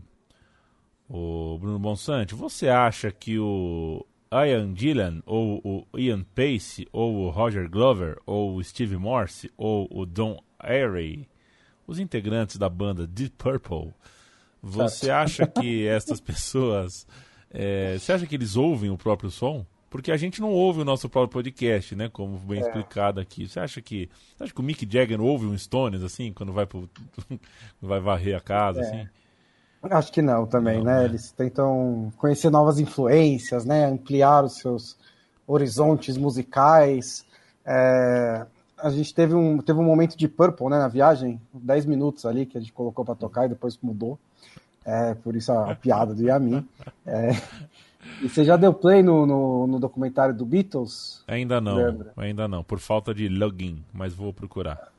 o 1.08 1.58
Bruno 1.58 1.78
Bonsante, 1.78 2.34
você 2.34 2.68
acha 2.68 3.10
que 3.10 3.38
o 3.38 4.06
Ian 4.34 4.74
Gillan 4.74 5.22
ou 5.24 5.86
o 5.92 5.98
Ian 5.98 6.24
Pace 6.34 6.88
ou 6.92 7.26
o 7.26 7.30
Roger 7.30 7.70
Glover 7.70 8.18
ou 8.26 8.56
o 8.56 8.64
Steve 8.64 8.96
Morse 8.96 9.50
ou 9.56 9.88
o 9.90 10.04
Don 10.04 10.42
Airey, 10.58 11.28
os 11.86 12.00
integrantes 12.00 12.56
da 12.56 12.68
banda 12.68 13.06
Deep 13.06 13.34
Purple, 13.38 13.92
você 14.60 15.10
acha 15.10 15.46
que 15.46 15.86
essas 15.88 16.20
pessoas, 16.20 17.06
é, 17.50 17.96
você 17.98 18.12
acha 18.12 18.26
que 18.26 18.34
eles 18.34 18.56
ouvem 18.56 18.90
o 18.90 18.98
próprio 18.98 19.30
som? 19.30 19.64
Porque 19.88 20.10
a 20.10 20.16
gente 20.16 20.40
não 20.40 20.50
ouve 20.50 20.80
o 20.80 20.84
nosso 20.84 21.08
próprio 21.08 21.40
podcast, 21.40 21.94
né? 21.94 22.08
Como 22.08 22.36
bem 22.38 22.58
é. 22.58 22.62
explicado 22.62 23.20
aqui. 23.20 23.46
Você 23.46 23.60
acha 23.60 23.80
que, 23.80 24.10
você 24.36 24.42
acha 24.42 24.52
que 24.52 24.58
o 24.58 24.64
Mick 24.64 24.88
Jagger 24.90 25.20
ouve 25.20 25.46
um 25.46 25.56
Stones 25.56 26.02
assim 26.02 26.32
quando 26.32 26.52
vai 26.52 26.66
pro, 26.66 26.90
vai 27.80 28.00
varrer 28.00 28.36
a 28.36 28.40
casa 28.40 28.80
é. 28.80 28.82
assim? 28.82 29.08
Acho 29.90 30.12
que 30.12 30.22
não 30.22 30.46
também, 30.46 30.78
não, 30.78 30.84
né? 30.84 30.98
né? 31.00 31.04
Eles 31.04 31.30
tentam 31.32 32.12
conhecer 32.16 32.50
novas 32.50 32.78
influências, 32.78 33.64
né? 33.64 33.86
Ampliar 33.86 34.44
os 34.44 34.56
seus 34.56 34.96
horizontes 35.46 36.16
musicais. 36.16 37.24
É... 37.64 38.46
A 38.78 38.90
gente 38.90 39.14
teve 39.14 39.34
um, 39.34 39.58
teve 39.58 39.78
um 39.78 39.84
momento 39.84 40.16
de 40.16 40.28
Purple, 40.28 40.68
né, 40.68 40.78
na 40.78 40.88
viagem, 40.88 41.40
10 41.54 41.86
minutos 41.86 42.26
ali 42.26 42.44
que 42.44 42.58
a 42.58 42.60
gente 42.60 42.72
colocou 42.72 43.04
para 43.04 43.14
tocar 43.14 43.46
e 43.46 43.48
depois 43.48 43.78
mudou. 43.82 44.18
É, 44.84 45.14
por 45.14 45.34
isso 45.34 45.52
a, 45.52 45.74
piada 45.76 46.14
do 46.14 46.22
Yamin. 46.22 46.66
É... 47.06 47.30
E 48.20 48.28
você 48.28 48.44
já 48.44 48.56
deu 48.56 48.74
play 48.74 49.02
no, 49.02 49.24
no, 49.24 49.66
no, 49.66 49.80
documentário 49.80 50.34
do 50.34 50.44
Beatles? 50.44 51.24
Ainda 51.26 51.58
não, 51.60 52.04
ainda 52.16 52.46
não, 52.46 52.62
por 52.62 52.78
falta 52.78 53.14
de 53.14 53.28
login, 53.28 53.82
mas 53.94 54.12
vou 54.12 54.32
procurar. 54.32 54.92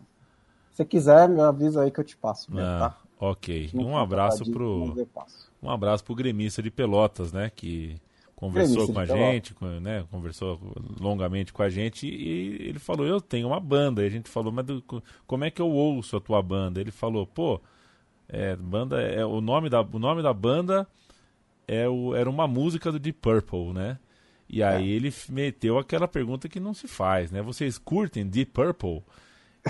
Se 0.72 0.84
quiser, 0.84 1.30
me 1.30 1.40
avisa 1.40 1.84
aí 1.84 1.92
que 1.92 2.00
eu 2.00 2.04
te 2.04 2.18
passo. 2.18 2.52
ah, 2.58 2.80
tá? 2.80 3.05
Ok. 3.20 3.70
Um 3.74 3.98
abraço 3.98 4.50
pro 4.52 5.08
um 5.62 5.70
abraço 5.70 6.04
pro 6.04 6.16
gremista 6.16 6.62
de 6.62 6.70
Pelotas, 6.70 7.32
né, 7.32 7.50
que 7.54 7.96
conversou 8.36 8.92
com 8.92 9.00
a 9.00 9.06
gente, 9.06 9.54
com, 9.54 9.66
né, 9.80 10.06
conversou 10.12 10.60
longamente 11.00 11.54
com 11.54 11.64
a 11.64 11.70
gente 11.70 12.08
e 12.08 12.68
ele 12.68 12.80
falou: 12.80 13.06
"Eu 13.06 13.22
tenho 13.22 13.48
uma 13.48 13.60
banda". 13.60 14.04
E 14.04 14.08
a 14.08 14.10
gente 14.10 14.30
falou: 14.30 14.52
"Mas 14.52 14.66
do, 14.66 14.84
como 15.26 15.44
é 15.44 15.52
que 15.52 15.62
eu 15.62 15.70
ouço 15.70 16.18
a 16.18 16.22
tua 16.22 16.42
banda?". 16.42 16.80
Ele 16.80 16.92
falou: 16.92 17.26
"Pô, 17.26 17.62
é, 18.28 18.56
banda 18.56 19.02
é 19.02 19.26
o 19.26 19.42
nome 19.42 19.70
da 19.70 19.82
o 19.82 20.00
nome 20.00 20.22
da 20.22 20.34
banda 20.34 20.88
é 21.68 21.88
o, 21.88 22.16
era 22.16 22.30
uma 22.30 22.48
música 22.48 22.92
do 22.92 23.00
Deep 23.00 23.20
Purple, 23.20 23.74
né? 23.74 23.98
E 24.48 24.62
aí 24.62 24.92
é. 24.92 24.96
ele 24.96 25.12
meteu 25.30 25.78
aquela 25.78 26.08
pergunta 26.08 26.48
que 26.48 26.60
não 26.60 26.74
se 26.74 26.88
faz, 26.88 27.32
né? 27.32 27.42
Vocês 27.42 27.78
curtem 27.78 28.28
Deep 28.28 28.52
Purple? 28.52 29.04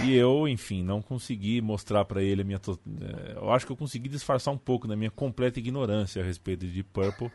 E 0.04 0.14
eu, 0.14 0.48
enfim, 0.48 0.84
não 0.84 1.02
consegui 1.02 1.62
mostrar 1.62 2.04
para 2.06 2.22
ele 2.22 2.42
a 2.42 2.46
minha. 2.46 2.60
To... 2.60 2.78
Eh, 3.02 3.34
eu 3.38 3.52
acho 3.52 3.66
que 3.66 3.72
eu 3.72 3.78
consegui 3.78 4.10
disfarçar 4.10 4.54
um 4.54 4.58
pouco 4.58 4.88
da 4.88 4.96
minha 4.96 5.10
completa 5.10 5.60
ignorância 5.60 6.22
a 6.22 6.26
respeito 6.26 6.66
de 6.66 6.74
Deep 6.74 6.90
Purple. 6.92 7.32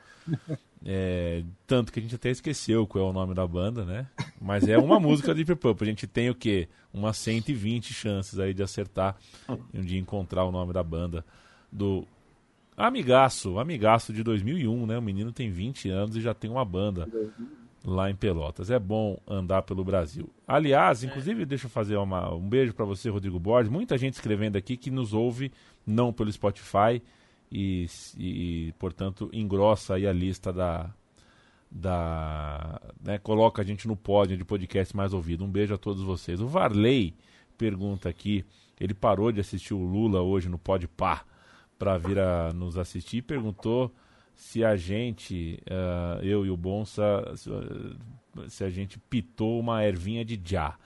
É, 0.84 1.42
tanto 1.66 1.90
que 1.90 1.98
a 1.98 2.02
gente 2.02 2.14
até 2.14 2.30
esqueceu 2.30 2.86
qual 2.86 3.06
é 3.06 3.10
o 3.10 3.12
nome 3.12 3.34
da 3.34 3.46
banda, 3.46 3.84
né? 3.84 4.06
Mas 4.40 4.68
é 4.68 4.76
uma 4.76 5.00
música 5.00 5.34
de 5.34 5.42
Deep 5.42 5.60
Purple. 5.60 5.88
A 5.88 5.90
gente 5.90 6.06
tem 6.06 6.28
o 6.28 6.34
quê? 6.34 6.68
Umas 6.92 7.16
120 7.16 7.94
chances 7.94 8.38
aí 8.38 8.52
de 8.52 8.62
acertar 8.62 9.16
e 9.72 9.78
um 9.78 9.82
dia 9.82 9.98
encontrar 9.98 10.44
o 10.44 10.50
nome 10.50 10.72
da 10.72 10.82
banda 10.82 11.24
do 11.72 12.06
amigaço, 12.76 13.58
amigaço 13.58 14.12
de 14.12 14.22
2001, 14.22 14.86
né? 14.86 14.98
O 14.98 15.02
menino 15.02 15.32
tem 15.32 15.50
20 15.50 15.88
anos 15.88 16.16
e 16.16 16.20
já 16.20 16.34
tem 16.34 16.50
uma 16.50 16.64
banda 16.64 17.08
lá 17.84 18.10
em 18.10 18.14
Pelotas. 18.14 18.70
É 18.70 18.78
bom 18.78 19.18
andar 19.26 19.62
pelo 19.62 19.84
Brasil. 19.84 20.28
Aliás, 20.46 21.02
inclusive, 21.02 21.44
deixa 21.44 21.66
eu 21.66 21.70
fazer 21.70 21.96
uma, 21.96 22.32
um 22.34 22.48
beijo 22.48 22.74
para 22.74 22.84
você, 22.84 23.08
Rodrigo 23.08 23.38
Borges. 23.38 23.70
Muita 23.70 23.96
gente 23.96 24.14
escrevendo 24.14 24.56
aqui 24.56 24.76
que 24.76 24.90
nos 24.90 25.12
ouve 25.12 25.52
não 25.86 26.12
pelo 26.12 26.32
Spotify 26.32 27.02
e, 27.50 27.86
e 28.18 28.74
portanto, 28.78 29.28
engrossa 29.32 29.94
aí 29.94 30.06
a 30.06 30.12
lista 30.12 30.52
da. 30.52 30.90
da 31.70 32.80
né, 33.02 33.18
coloca 33.18 33.62
a 33.62 33.64
gente 33.64 33.88
no 33.88 33.96
pódio 33.96 34.36
de 34.36 34.44
podcast 34.44 34.96
mais 34.96 35.12
ouvido. 35.12 35.44
Um 35.44 35.50
beijo 35.50 35.74
a 35.74 35.78
todos 35.78 36.02
vocês. 36.02 36.40
O 36.40 36.46
Varley 36.46 37.14
pergunta 37.56 38.08
aqui. 38.08 38.44
Ele 38.78 38.94
parou 38.94 39.30
de 39.30 39.40
assistir 39.40 39.74
o 39.74 39.82
Lula 39.82 40.22
hoje 40.22 40.48
no 40.48 40.58
Pode 40.58 40.88
Par 40.88 41.26
para 41.78 41.98
vir 41.98 42.18
a 42.18 42.52
nos 42.52 42.78
assistir 42.78 43.18
e 43.18 43.22
perguntou 43.22 43.92
se 44.40 44.64
a 44.64 44.74
gente, 44.74 45.62
uh, 45.70 46.24
eu 46.24 46.46
e 46.46 46.50
o 46.50 46.56
Bonsa, 46.56 47.22
se 48.48 48.64
a 48.64 48.70
gente 48.70 48.98
pitou 48.98 49.60
uma 49.60 49.84
ervinha 49.84 50.24
de 50.24 50.40
já 50.42 50.78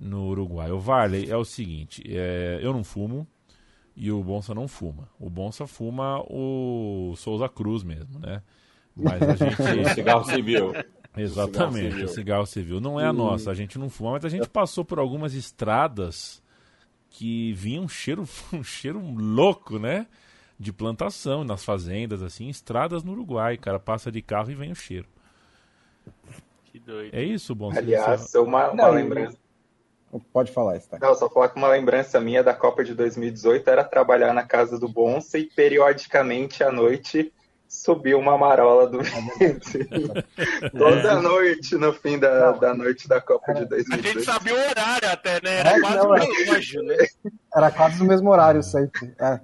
no 0.00 0.28
Uruguai. 0.28 0.70
O 0.70 0.78
Varley 0.78 1.28
é 1.28 1.36
o 1.36 1.44
seguinte, 1.44 2.00
é, 2.06 2.60
eu 2.62 2.72
não 2.72 2.84
fumo 2.84 3.26
e 3.96 4.12
o 4.12 4.22
Bonsa 4.22 4.54
não 4.54 4.68
fuma. 4.68 5.08
O 5.18 5.28
Bonsa 5.28 5.66
fuma 5.66 6.22
o 6.30 7.12
Souza 7.16 7.48
Cruz 7.48 7.82
mesmo, 7.82 8.20
né? 8.20 8.40
Mas 8.94 9.20
a 9.20 9.34
gente... 9.34 9.56
cigarro 9.94 10.24
civil. 10.24 10.72
Exatamente, 11.16 11.88
o 11.88 11.90
cigarro, 11.92 12.14
cigarro 12.14 12.46
civil. 12.46 12.80
Não 12.80 13.00
é 13.00 13.04
a 13.04 13.12
nossa, 13.12 13.50
a 13.50 13.54
gente 13.54 13.80
não 13.80 13.90
fuma, 13.90 14.12
mas 14.12 14.24
a 14.24 14.28
gente 14.28 14.48
passou 14.48 14.84
por 14.84 15.00
algumas 15.00 15.34
estradas 15.34 16.40
que 17.10 17.52
vinha 17.54 17.80
um 17.80 17.88
cheiro, 17.88 18.22
um 18.54 18.62
cheiro 18.62 19.00
louco, 19.00 19.76
né? 19.80 20.06
De 20.62 20.72
plantação, 20.72 21.44
nas 21.44 21.64
fazendas, 21.64 22.22
assim, 22.22 22.48
estradas 22.48 23.02
no 23.02 23.12
Uruguai, 23.12 23.56
cara, 23.58 23.78
passa 23.78 24.10
de 24.10 24.22
carro 24.22 24.50
e 24.50 24.54
vem 24.54 24.72
o 24.72 24.76
cheiro. 24.76 25.06
Que 26.64 26.78
doido. 26.78 27.14
É 27.14 27.22
isso, 27.22 27.54
bom. 27.54 27.70
Aliás, 27.76 28.34
uma, 28.34 28.70
uma 28.70 28.74
Não, 28.74 28.90
lembrança. 28.92 29.36
Pode 30.32 30.52
falar, 30.52 30.76
está. 30.76 30.98
Não, 30.98 31.14
só 31.14 31.28
falar 31.28 31.48
que 31.48 31.56
uma 31.56 31.68
lembrança 31.68 32.20
minha 32.20 32.42
da 32.42 32.54
Copa 32.54 32.84
de 32.84 32.94
2018 32.94 33.68
era 33.68 33.82
trabalhar 33.82 34.32
na 34.32 34.42
casa 34.42 34.78
do 34.78 34.88
Bonsa 34.88 35.38
e 35.38 35.44
periodicamente 35.44 36.62
à 36.62 36.70
noite 36.70 37.32
subiu 37.72 38.18
uma 38.18 38.36
marola 38.36 38.86
do 38.86 38.98
vizinho. 39.00 40.12
Toda 40.76 41.22
noite, 41.22 41.74
no 41.76 41.90
fim 41.94 42.18
da, 42.18 42.52
da 42.52 42.74
noite 42.74 43.08
da 43.08 43.18
Copa 43.18 43.54
de 43.54 43.64
2018. 43.64 44.06
A 44.06 44.12
gente 44.12 44.24
sabia 44.24 44.54
o 44.54 44.58
horário 44.58 45.10
até, 45.10 45.40
né? 45.42 45.60
Era 45.60 45.70
é, 45.70 45.80
quase 45.80 45.96
não, 45.96 46.10
relógio, 46.12 46.82
né? 46.82 46.96
Era 47.56 47.70
quase 47.70 47.98
no 47.98 48.04
mesmo 48.04 48.30
horário 48.30 48.62
sempre. 48.62 49.14
É, 49.18 49.40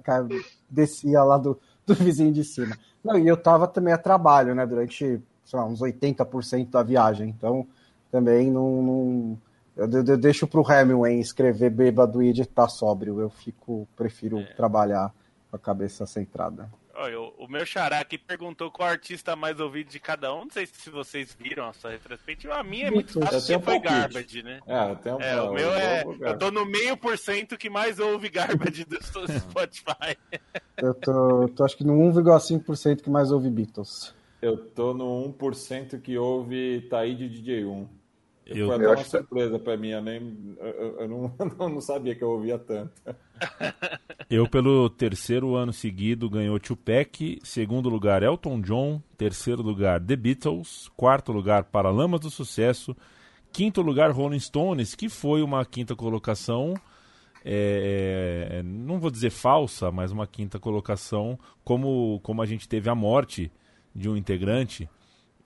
descia 0.69 1.23
lá 1.23 1.39
do, 1.39 1.59
do 1.87 1.95
vizinho 1.95 2.31
de 2.31 2.43
cima. 2.43 2.77
Não, 3.03 3.17
e 3.17 3.27
eu 3.27 3.35
tava 3.35 3.67
também 3.67 3.93
a 3.93 3.97
trabalho, 3.97 4.53
né? 4.53 4.63
Durante, 4.65 5.19
sei 5.43 5.59
lá, 5.59 5.65
uns 5.65 5.81
80% 5.81 6.69
da 6.69 6.83
viagem. 6.83 7.29
Então, 7.35 7.67
também 8.11 8.51
não... 8.51 8.81
não 8.83 9.41
eu, 9.75 9.89
eu 9.91 10.17
deixo 10.17 10.45
pro 10.45 10.63
Hemingway 10.69 11.19
escrever 11.19 11.71
bêbado 11.71 12.21
e 12.21 12.29
editar 12.29 12.67
sóbrio. 12.67 13.19
Eu 13.19 13.29
fico, 13.29 13.87
prefiro 13.95 14.39
é. 14.39 14.53
trabalhar 14.53 15.11
com 15.49 15.55
a 15.55 15.59
cabeça 15.59 16.05
centrada. 16.05 16.69
Olha, 17.01 17.17
o 17.17 17.47
meu 17.47 17.65
xará 17.65 17.99
aqui 17.99 18.17
perguntou 18.17 18.69
qual 18.69 18.89
artista 18.89 19.33
mais 19.33 19.57
ouvido 19.61 19.89
de 19.89 20.01
cada 20.01 20.35
um. 20.35 20.39
Não 20.39 20.51
sei 20.51 20.65
se 20.65 20.89
vocês 20.89 21.33
viram 21.39 21.69
essa 21.69 21.87
retrospectiva. 21.87 22.55
A 22.55 22.63
minha 22.63 22.87
é 22.87 22.91
muito 22.91 23.17
fácil, 23.17 23.57
um 23.57 23.61
foi 23.61 23.79
Garbage, 23.79 24.43
né? 24.43 24.59
É, 24.67 24.95
tem 24.95 25.13
um, 25.13 25.21
é, 25.21 25.41
o 25.41 25.53
meu 25.53 25.73
é. 25.73 26.03
Eu 26.19 26.37
tô 26.37 26.51
no 26.51 26.65
meio 26.65 26.97
por 26.97 27.17
cento 27.17 27.57
que 27.57 27.69
mais 27.69 27.99
ouve 27.99 28.27
Garbage 28.27 28.83
do 28.83 28.97
Spotify. 29.31 30.17
Eu 30.75 30.93
tô, 30.93 31.47
tô 31.55 31.63
acho 31.63 31.77
que 31.77 31.85
no 31.85 31.93
1,5% 31.93 33.01
que 33.01 33.09
mais 33.09 33.31
ouve 33.31 33.49
Beatles. 33.49 34.13
Eu 34.41 34.57
tô 34.57 34.93
no 34.93 35.33
1% 35.39 36.01
que 36.01 36.17
ouve 36.17 36.81
Taíde 36.89 37.29
DJ1. 37.29 37.87
Eu, 38.49 38.67
foi 38.67 38.75
até 38.75 38.87
uma 38.87 39.03
surpresa 39.03 39.59
para 39.59 39.77
mim, 39.77 39.89
eu, 39.89 40.01
nem, 40.01 40.55
eu, 40.59 40.99
eu 41.01 41.07
não, 41.07 41.35
eu 41.59 41.69
não 41.69 41.81
sabia 41.81 42.15
que 42.15 42.23
eu 42.23 42.29
ouvia 42.29 42.57
tanto. 42.57 42.93
Eu, 44.29 44.47
pelo 44.47 44.91
terceiro 44.91 45.55
ano 45.55 45.73
seguido, 45.73 46.29
ganhou 46.29 46.59
Tupac, 46.59 47.39
segundo 47.41 47.89
lugar 47.89 48.21
Elton 48.21 48.61
John, 48.61 49.01
terceiro 49.17 49.63
lugar 49.63 49.99
The 49.99 50.15
Beatles, 50.15 50.87
quarto 50.95 51.31
lugar 51.31 51.63
Paralamas 51.63 52.19
do 52.19 52.29
Sucesso, 52.29 52.95
quinto 53.51 53.81
lugar 53.81 54.11
Rolling 54.11 54.39
Stones, 54.39 54.93
que 54.93 55.09
foi 55.09 55.41
uma 55.41 55.65
quinta 55.65 55.95
colocação, 55.95 56.75
é, 57.43 58.59
é 58.59 58.63
não 58.63 58.99
vou 58.99 59.09
dizer 59.09 59.31
falsa, 59.31 59.91
mas 59.91 60.11
uma 60.11 60.27
quinta 60.27 60.59
colocação, 60.59 61.39
como, 61.63 62.19
como 62.21 62.43
a 62.43 62.45
gente 62.45 62.69
teve 62.69 62.87
a 62.87 62.93
morte 62.93 63.51
de 63.95 64.07
um 64.07 64.15
integrante, 64.15 64.87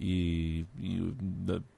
e, 0.06 0.66
e, 0.82 1.14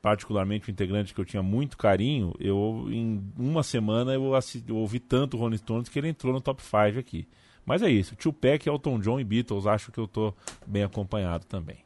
particularmente 0.01 0.67
o 0.67 0.71
integrante 0.71 1.13
que 1.13 1.21
eu 1.21 1.25
tinha 1.25 1.43
muito 1.43 1.77
carinho, 1.77 2.33
eu 2.39 2.87
em 2.89 3.23
uma 3.37 3.61
semana 3.61 4.13
eu, 4.13 4.31
eu 4.67 4.75
ouvi 4.75 4.99
tanto 4.99 5.37
Rolling 5.37 5.57
Stones 5.57 5.89
que 5.89 5.99
ele 5.99 6.09
entrou 6.09 6.33
no 6.33 6.41
top 6.41 6.59
5 6.63 6.97
aqui. 6.97 7.27
Mas 7.63 7.83
é 7.83 7.89
isso, 7.89 8.15
Tupac, 8.15 8.67
Elton 8.67 8.99
John 8.99 9.19
e 9.19 9.23
Beatles, 9.23 9.67
acho 9.67 9.91
que 9.91 9.99
eu 9.99 10.07
tô 10.07 10.33
bem 10.65 10.83
acompanhado 10.83 11.45
também. 11.45 11.77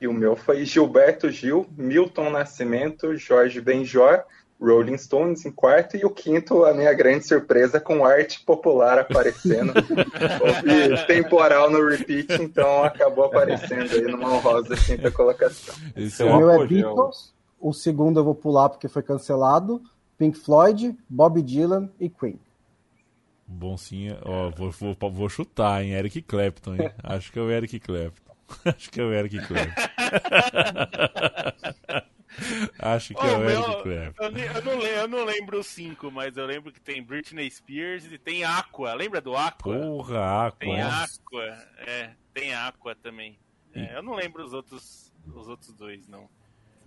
E 0.00 0.06
o 0.06 0.12
meu 0.12 0.36
foi 0.36 0.64
Gilberto 0.64 1.28
Gil, 1.28 1.66
Milton 1.76 2.30
Nascimento, 2.30 3.16
Jorge 3.16 3.60
Benjor, 3.60 4.22
Rolling 4.60 4.98
Stones 4.98 5.46
em 5.46 5.52
quarto 5.52 5.96
e 5.96 6.04
o 6.04 6.10
quinto, 6.10 6.64
a 6.64 6.74
minha 6.74 6.92
grande 6.92 7.26
surpresa, 7.26 7.78
com 7.80 8.04
arte 8.04 8.40
popular 8.40 8.98
aparecendo. 8.98 9.72
Houve 10.42 11.06
temporal 11.06 11.70
no 11.70 11.86
repeat, 11.86 12.42
então 12.42 12.82
acabou 12.82 13.26
aparecendo 13.26 13.92
aí 13.92 14.02
numa 14.02 14.34
honrosa 14.34 14.76
quinta 14.76 15.10
colocação. 15.10 15.74
Esse 15.96 16.22
é 16.22 16.26
o 16.26 16.36
meu 16.36 16.50
é 16.50 16.66
Beatles, 16.66 17.32
o 17.60 17.72
segundo 17.72 18.18
eu 18.20 18.24
vou 18.24 18.34
pular 18.34 18.68
porque 18.68 18.88
foi 18.88 19.02
cancelado, 19.02 19.80
Pink 20.16 20.36
Floyd, 20.36 20.96
Bob 21.08 21.40
Dylan 21.40 21.88
e 22.00 22.08
Queen. 22.08 22.38
Boncinha, 23.46 24.18
ó, 24.24 24.50
vou, 24.50 24.70
vou, 24.70 25.10
vou 25.10 25.28
chutar, 25.28 25.82
hein? 25.82 25.92
Eric 25.92 26.20
Clapton, 26.22 26.74
hein? 26.74 26.90
Acho 27.02 27.32
que 27.32 27.38
é 27.38 27.42
o 27.42 27.50
Eric 27.50 27.80
Clapton. 27.80 28.32
Acho 28.64 28.90
que 28.90 29.00
é 29.00 29.04
o 29.04 29.12
Eric 29.12 29.38
Clapton. 29.46 29.82
Acho 32.78 33.14
que 33.14 33.24
oh, 33.24 33.26
é 33.26 33.36
o 33.36 33.44
Eric 33.44 33.68
meu, 33.68 33.82
Clapton. 33.82 34.38
Eu, 34.38 34.52
eu, 34.54 34.64
não, 34.64 34.82
eu 34.82 35.08
não 35.08 35.24
lembro 35.24 35.58
os 35.58 35.66
cinco, 35.66 36.10
mas 36.10 36.36
eu 36.36 36.46
lembro 36.46 36.72
que 36.72 36.80
tem 36.80 37.02
Britney 37.02 37.50
Spears 37.50 38.04
e 38.06 38.18
tem 38.18 38.44
Aqua. 38.44 38.94
Lembra 38.94 39.20
do 39.20 39.36
Aqua? 39.36 39.78
Porra, 39.78 40.46
Aqua. 40.46 40.58
Tem 40.58 40.80
Aqua, 40.80 41.44
é. 41.78 42.10
Tem 42.32 42.54
Aqua 42.54 42.94
também. 42.94 43.38
É, 43.74 43.96
eu 43.96 44.02
não 44.02 44.14
lembro 44.14 44.44
os 44.44 44.52
outros, 44.52 45.12
os 45.34 45.48
outros 45.48 45.72
dois, 45.72 46.06
não. 46.08 46.28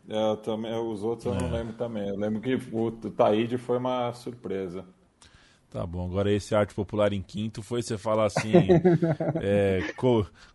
É, 0.10 0.32
eu 0.32 0.38
também, 0.38 0.74
os 0.74 1.04
outros 1.04 1.26
eu 1.26 1.36
não 1.36 1.48
é. 1.48 1.60
lembro 1.60 1.74
também. 1.74 2.08
Eu 2.08 2.18
lembro 2.18 2.42
que 2.42 2.56
o 2.72 2.92
Taíde 2.92 3.58
foi 3.58 3.78
uma 3.78 4.12
surpresa. 4.14 4.86
Tá 5.70 5.86
bom, 5.86 6.06
agora 6.06 6.30
esse 6.30 6.54
arte 6.54 6.74
popular 6.74 7.14
em 7.14 7.22
quinto 7.22 7.64
foi 7.64 7.82
você 7.82 7.98
falar 7.98 8.26
assim, 8.26 8.52
é, 9.42 9.94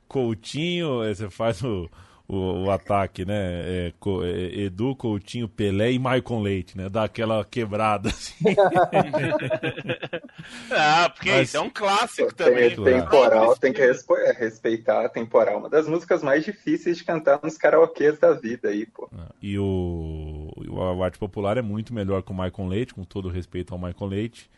Coutinho, 0.06 0.98
você 0.98 1.30
faz 1.30 1.62
o, 1.62 1.88
o, 2.28 2.64
o 2.64 2.70
ataque, 2.70 3.24
né? 3.24 3.34
É, 3.34 3.92
é, 4.24 4.64
Edu, 4.64 4.94
Coutinho, 4.96 5.48
Pelé 5.48 5.92
e 5.92 5.98
Maicon 5.98 6.42
Leite, 6.42 6.76
né? 6.76 6.88
Dá 6.88 7.04
aquela 7.04 7.44
quebrada 7.44 8.08
assim. 8.08 8.44
ah, 10.70 11.08
porque 11.10 11.30
Mas, 11.30 11.48
isso 11.48 11.56
é 11.56 11.60
um 11.60 11.70
clássico 11.70 12.34
também. 12.34 12.74
Tem, 12.74 12.84
temporal, 12.84 13.56
tem 13.56 13.72
que 13.72 13.80
é, 13.80 13.92
respeitar 14.32 15.04
a 15.04 15.08
temporal. 15.08 15.58
Uma 15.58 15.70
das 15.70 15.88
músicas 15.88 16.22
mais 16.22 16.44
difíceis 16.44 16.98
de 16.98 17.04
cantar 17.04 17.40
nos 17.42 17.56
karaokês 17.56 18.18
da 18.18 18.32
vida 18.32 18.68
aí, 18.68 18.86
pô. 18.86 19.08
Ah, 19.16 19.32
e 19.40 19.58
o, 19.58 20.50
o 20.68 21.02
arte 21.02 21.18
popular 21.18 21.56
é 21.56 21.62
muito 21.62 21.94
melhor 21.94 22.22
que 22.22 22.32
o 22.32 22.34
Maicon 22.34 22.68
Leite, 22.68 22.94
com 22.94 23.04
todo 23.04 23.28
respeito 23.28 23.72
ao 23.72 23.78
Maicon 23.78 24.06
Leite. 24.06 24.50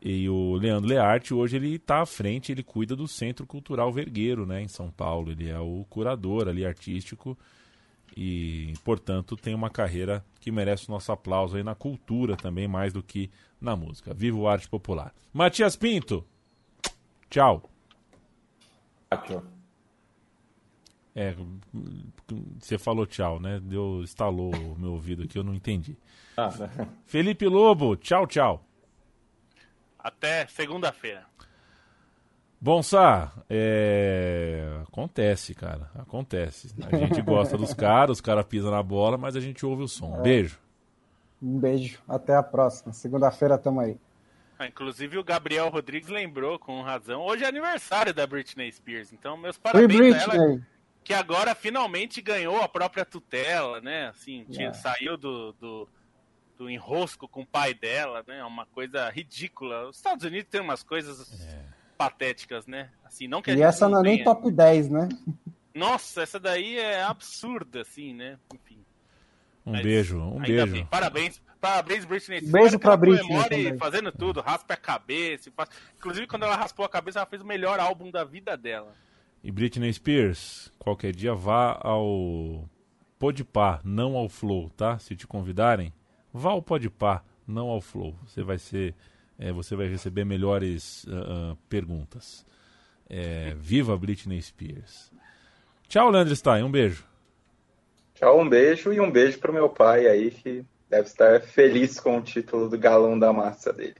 E 0.00 0.28
o 0.28 0.54
Leandro 0.54 0.88
Learte, 0.88 1.34
hoje 1.34 1.56
ele 1.56 1.74
está 1.74 2.02
à 2.02 2.06
frente, 2.06 2.52
ele 2.52 2.62
cuida 2.62 2.94
do 2.94 3.08
Centro 3.08 3.46
Cultural 3.46 3.92
Vergueiro, 3.92 4.46
né, 4.46 4.62
em 4.62 4.68
São 4.68 4.90
Paulo. 4.90 5.32
Ele 5.32 5.48
é 5.48 5.58
o 5.58 5.84
curador 5.88 6.48
ali 6.48 6.64
artístico 6.64 7.36
e, 8.16 8.72
portanto, 8.84 9.36
tem 9.36 9.54
uma 9.54 9.70
carreira 9.70 10.24
que 10.40 10.52
merece 10.52 10.88
o 10.88 10.92
nosso 10.92 11.10
aplauso 11.10 11.56
aí 11.56 11.62
na 11.62 11.74
cultura 11.74 12.36
também, 12.36 12.68
mais 12.68 12.92
do 12.92 13.02
que 13.02 13.30
na 13.60 13.74
música. 13.74 14.14
Viva 14.14 14.36
o 14.36 14.48
arte 14.48 14.68
popular. 14.68 15.12
Matias 15.32 15.74
Pinto, 15.74 16.24
tchau. 17.28 17.68
Tchau. 19.26 19.42
É, 21.14 21.34
você 22.60 22.78
falou 22.78 23.04
tchau, 23.04 23.40
né? 23.40 23.58
Deu, 23.60 24.02
estalou 24.04 24.54
o 24.54 24.78
meu 24.78 24.92
ouvido 24.92 25.24
aqui, 25.24 25.36
eu 25.36 25.42
não 25.42 25.52
entendi. 25.52 25.96
Ah, 26.36 26.50
né? 26.56 26.88
Felipe 27.06 27.44
Lobo, 27.46 27.96
tchau, 27.96 28.24
tchau. 28.24 28.67
Até 29.98 30.46
segunda-feira. 30.46 31.26
Bom, 32.60 32.82
Sá, 32.82 33.32
é... 33.48 34.80
acontece, 34.88 35.54
cara. 35.54 35.90
Acontece. 35.94 36.74
A 36.90 36.96
gente 36.96 37.22
gosta 37.22 37.56
dos 37.56 37.72
caras, 37.74 38.16
os 38.16 38.20
caras 38.20 38.44
pisam 38.46 38.70
na 38.70 38.82
bola, 38.82 39.16
mas 39.16 39.36
a 39.36 39.40
gente 39.40 39.64
ouve 39.64 39.84
o 39.84 39.88
som. 39.88 40.16
É. 40.18 40.22
Beijo. 40.22 40.58
Um 41.40 41.58
beijo. 41.58 42.00
Até 42.08 42.34
a 42.34 42.42
próxima. 42.42 42.92
Segunda-feira 42.92 43.56
tamo 43.56 43.80
aí. 43.80 43.96
Ah, 44.58 44.66
inclusive 44.66 45.16
o 45.16 45.22
Gabriel 45.22 45.68
Rodrigues 45.68 46.08
lembrou 46.08 46.58
com 46.58 46.82
razão. 46.82 47.20
Hoje 47.22 47.44
é 47.44 47.46
aniversário 47.46 48.12
da 48.12 48.26
Britney 48.26 48.72
Spears, 48.72 49.12
então 49.12 49.36
meus 49.36 49.56
parabéns 49.56 50.16
a 50.16 50.34
ela, 50.34 50.60
que 51.04 51.14
agora 51.14 51.54
finalmente 51.54 52.20
ganhou 52.20 52.60
a 52.60 52.68
própria 52.68 53.04
tutela, 53.04 53.80
né? 53.80 54.08
Assim, 54.08 54.44
tinha, 54.50 54.74
saiu 54.74 55.16
do, 55.16 55.52
do 55.52 55.88
do 56.58 56.68
enrosco 56.68 57.28
com 57.28 57.42
o 57.42 57.46
pai 57.46 57.72
dela, 57.72 58.24
né? 58.26 58.38
É 58.38 58.44
uma 58.44 58.66
coisa 58.66 59.08
ridícula. 59.08 59.88
Os 59.88 59.96
Estados 59.96 60.24
Unidos 60.24 60.50
tem 60.50 60.60
umas 60.60 60.82
coisas 60.82 61.40
é. 61.40 61.64
patéticas, 61.96 62.66
né? 62.66 62.90
Assim, 63.04 63.28
não 63.28 63.40
que 63.40 63.52
e 63.52 63.62
essa 63.62 63.88
não 63.88 64.00
é 64.00 64.02
nem 64.02 64.24
top 64.24 64.50
10, 64.50 64.90
né? 64.90 65.08
Nossa, 65.72 66.22
essa 66.22 66.40
daí 66.40 66.76
é 66.76 67.04
absurda, 67.04 67.82
assim, 67.82 68.12
né? 68.12 68.36
Enfim. 68.52 68.84
Um 69.64 69.72
Mas, 69.72 69.82
beijo, 69.82 70.18
um 70.18 70.40
beijo. 70.40 70.72
Bem. 70.72 70.86
Parabéns, 70.86 71.40
parabéns, 71.60 72.04
Britney 72.04 72.38
Spears. 72.38 72.52
Beijo 72.52 72.78
pra 72.80 72.96
Britney. 72.96 73.78
fazendo 73.78 74.10
tudo, 74.10 74.40
raspa 74.40 74.74
a 74.74 74.76
cabeça. 74.76 75.52
Faz... 75.52 75.68
Inclusive, 75.96 76.26
quando 76.26 76.42
ela 76.44 76.56
raspou 76.56 76.84
a 76.84 76.88
cabeça, 76.88 77.20
ela 77.20 77.26
fez 77.26 77.42
o 77.42 77.46
melhor 77.46 77.78
álbum 77.78 78.10
da 78.10 78.24
vida 78.24 78.56
dela. 78.56 78.92
E 79.44 79.52
Britney 79.52 79.92
Spears, 79.92 80.72
qualquer 80.78 81.12
dia 81.12 81.34
vá 81.34 81.78
ao 81.80 82.68
Podpah, 83.18 83.80
não 83.84 84.16
ao 84.16 84.28
Flow, 84.28 84.70
tá? 84.70 84.98
Se 84.98 85.14
te 85.14 85.26
convidarem, 85.26 85.92
Vá 86.38 86.50
ao 86.50 86.62
Podpah, 86.62 87.22
não 87.46 87.68
ao 87.68 87.80
Flow. 87.80 88.14
Você 88.24 88.42
vai 88.42 88.58
ser, 88.58 88.94
é, 89.38 89.52
você 89.52 89.74
vai 89.74 89.88
receber 89.88 90.24
melhores 90.24 91.04
uh, 91.04 91.58
perguntas. 91.68 92.46
É, 93.10 93.54
viva 93.56 93.96
Britney 93.96 94.40
Spears. 94.40 95.10
Tchau, 95.88 96.10
Leandro 96.10 96.36
Stein. 96.36 96.62
Um 96.62 96.70
beijo. 96.70 97.04
Tchau, 98.14 98.40
um 98.40 98.48
beijo 98.48 98.92
e 98.92 99.00
um 99.00 99.10
beijo 99.10 99.38
pro 99.38 99.52
meu 99.52 99.68
pai 99.68 100.06
aí 100.06 100.30
que 100.30 100.64
deve 100.88 101.08
estar 101.08 101.40
feliz 101.40 101.98
com 101.98 102.18
o 102.18 102.22
título 102.22 102.68
do 102.68 102.78
galão 102.78 103.18
da 103.18 103.32
massa 103.32 103.72
dele. 103.72 103.96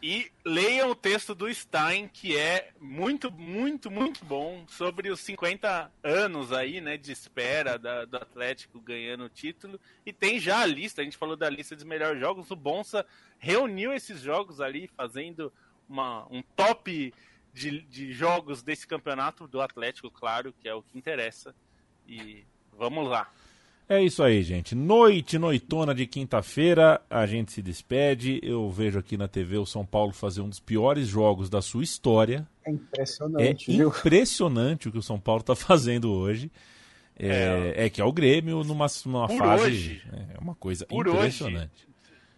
E 0.00 0.30
leiam 0.44 0.90
o 0.90 0.94
texto 0.94 1.34
do 1.34 1.52
Stein, 1.52 2.06
que 2.06 2.36
é 2.36 2.70
muito, 2.80 3.32
muito, 3.32 3.90
muito 3.90 4.24
bom, 4.24 4.64
sobre 4.68 5.10
os 5.10 5.18
50 5.20 5.90
anos 6.04 6.52
aí, 6.52 6.80
né, 6.80 6.96
de 6.96 7.10
espera 7.10 7.76
da, 7.76 8.04
do 8.04 8.16
Atlético 8.16 8.80
ganhando 8.80 9.24
o 9.24 9.28
título. 9.28 9.80
E 10.06 10.12
tem 10.12 10.38
já 10.38 10.60
a 10.60 10.66
lista, 10.66 11.00
a 11.00 11.04
gente 11.04 11.16
falou 11.16 11.34
da 11.36 11.50
lista 11.50 11.74
dos 11.74 11.84
melhores 11.84 12.20
jogos. 12.20 12.48
O 12.48 12.54
Bonsa 12.56 13.04
reuniu 13.38 13.92
esses 13.92 14.20
jogos 14.20 14.60
ali, 14.60 14.88
fazendo 14.96 15.52
uma, 15.88 16.26
um 16.30 16.42
top 16.54 17.12
de, 17.52 17.80
de 17.80 18.12
jogos 18.12 18.62
desse 18.62 18.86
campeonato 18.86 19.48
do 19.48 19.60
Atlético, 19.60 20.12
claro, 20.12 20.54
que 20.60 20.68
é 20.68 20.74
o 20.74 20.82
que 20.82 20.96
interessa. 20.96 21.52
E 22.06 22.44
vamos 22.72 23.08
lá. 23.08 23.28
É 23.88 24.02
isso 24.02 24.22
aí, 24.22 24.42
gente. 24.42 24.74
Noite, 24.74 25.38
noitona 25.38 25.94
de 25.94 26.06
quinta-feira, 26.06 27.00
a 27.08 27.24
gente 27.24 27.52
se 27.52 27.62
despede. 27.62 28.38
Eu 28.42 28.68
vejo 28.70 28.98
aqui 28.98 29.16
na 29.16 29.26
TV 29.26 29.56
o 29.56 29.64
São 29.64 29.84
Paulo 29.86 30.12
fazer 30.12 30.42
um 30.42 30.48
dos 30.48 30.60
piores 30.60 31.08
jogos 31.08 31.48
da 31.48 31.62
sua 31.62 31.82
história. 31.82 32.46
É 32.66 32.70
impressionante. 32.70 33.72
É 33.72 33.76
viu? 33.76 33.88
impressionante 33.88 34.88
o 34.88 34.92
que 34.92 34.98
o 34.98 35.02
São 35.02 35.18
Paulo 35.18 35.40
está 35.40 35.56
fazendo 35.56 36.12
hoje. 36.12 36.50
É, 37.18 37.72
é, 37.76 37.86
é, 37.86 37.90
que 37.90 37.98
é 38.00 38.04
o 38.04 38.12
Grêmio 38.12 38.62
numa, 38.62 38.86
numa 39.06 39.26
fase. 39.26 39.64
Hoje, 39.64 40.02
é 40.34 40.38
uma 40.38 40.54
coisa 40.54 40.86
impressionante. 40.90 41.86
Hoje, 41.86 41.88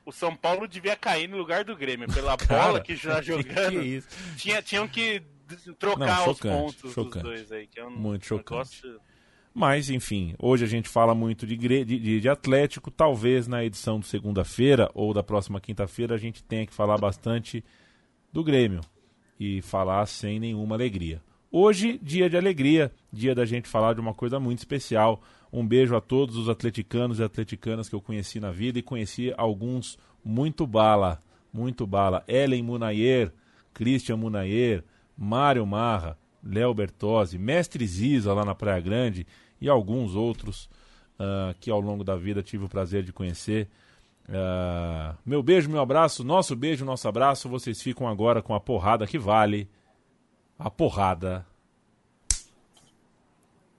o 0.06 0.12
São 0.12 0.36
Paulo 0.36 0.68
devia 0.68 0.94
cair 0.94 1.28
no 1.28 1.36
lugar 1.36 1.64
do 1.64 1.76
Grêmio 1.76 2.06
pela 2.12 2.36
Cara, 2.38 2.62
bola 2.62 2.80
que 2.80 2.94
já 2.96 3.20
jogando. 3.20 3.72
Que 3.72 3.86
isso? 3.86 4.08
Tinha, 4.36 4.62
tinham 4.62 4.86
que 4.86 5.20
trocar 5.80 6.18
Não, 6.18 6.24
chocante, 6.26 6.36
os 6.46 6.62
pontos 6.62 6.92
chocante. 6.94 7.12
dos 7.14 7.22
dois 7.24 7.52
aí. 7.52 7.66
Que 7.66 7.80
é 7.80 7.84
um 7.84 7.90
Muito 7.90 8.24
chocante. 8.24 8.52
Negócio 8.86 9.09
mas, 9.52 9.90
enfim, 9.90 10.34
hoje 10.38 10.64
a 10.64 10.68
gente 10.68 10.88
fala 10.88 11.14
muito 11.14 11.46
de, 11.46 11.56
de, 11.56 12.20
de 12.20 12.28
Atlético. 12.28 12.90
Talvez 12.90 13.48
na 13.48 13.64
edição 13.64 13.98
de 13.98 14.06
segunda-feira 14.06 14.90
ou 14.94 15.12
da 15.12 15.22
próxima 15.22 15.60
quinta-feira 15.60 16.14
a 16.14 16.18
gente 16.18 16.42
tenha 16.42 16.66
que 16.66 16.72
falar 16.72 16.98
bastante 16.98 17.64
do 18.32 18.44
Grêmio 18.44 18.80
e 19.38 19.60
falar 19.62 20.06
sem 20.06 20.38
nenhuma 20.38 20.76
alegria. 20.76 21.20
Hoje, 21.50 21.98
dia 22.00 22.30
de 22.30 22.36
alegria, 22.36 22.92
dia 23.12 23.34
da 23.34 23.44
gente 23.44 23.66
falar 23.66 23.94
de 23.94 24.00
uma 24.00 24.14
coisa 24.14 24.38
muito 24.38 24.58
especial. 24.58 25.20
Um 25.52 25.66
beijo 25.66 25.96
a 25.96 26.00
todos 26.00 26.36
os 26.36 26.48
atleticanos 26.48 27.18
e 27.18 27.24
atleticanas 27.24 27.88
que 27.88 27.94
eu 27.94 28.00
conheci 28.00 28.38
na 28.38 28.52
vida 28.52 28.78
e 28.78 28.82
conheci 28.82 29.34
alguns 29.36 29.98
muito 30.24 30.64
bala, 30.64 31.18
muito 31.52 31.88
bala. 31.88 32.22
Ellen 32.28 32.62
Munayer, 32.62 33.32
Christian 33.74 34.18
Munayer, 34.18 34.84
Mário 35.18 35.66
Marra, 35.66 36.16
Léo 36.42 36.74
Bertozzi, 36.74 37.38
Mestre 37.38 37.86
Ziza 37.86 38.32
lá 38.32 38.44
na 38.44 38.54
Praia 38.54 38.80
Grande 38.80 39.26
e 39.60 39.68
alguns 39.68 40.14
outros 40.14 40.68
uh, 41.18 41.54
que 41.60 41.70
ao 41.70 41.80
longo 41.80 42.02
da 42.02 42.16
vida 42.16 42.42
tive 42.42 42.64
o 42.64 42.68
prazer 42.68 43.02
de 43.02 43.12
conhecer. 43.12 43.68
Uh, 44.28 45.16
meu 45.24 45.42
beijo, 45.42 45.68
meu 45.68 45.80
abraço, 45.80 46.24
nosso 46.24 46.56
beijo, 46.56 46.84
nosso 46.84 47.06
abraço. 47.08 47.48
Vocês 47.48 47.82
ficam 47.82 48.08
agora 48.08 48.42
com 48.42 48.54
a 48.54 48.60
porrada 48.60 49.06
que 49.06 49.18
vale 49.18 49.68
a 50.58 50.70
porrada 50.70 51.46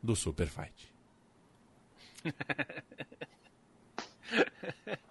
do 0.01 0.15
Super 0.15 0.47
Fight. 0.47 0.91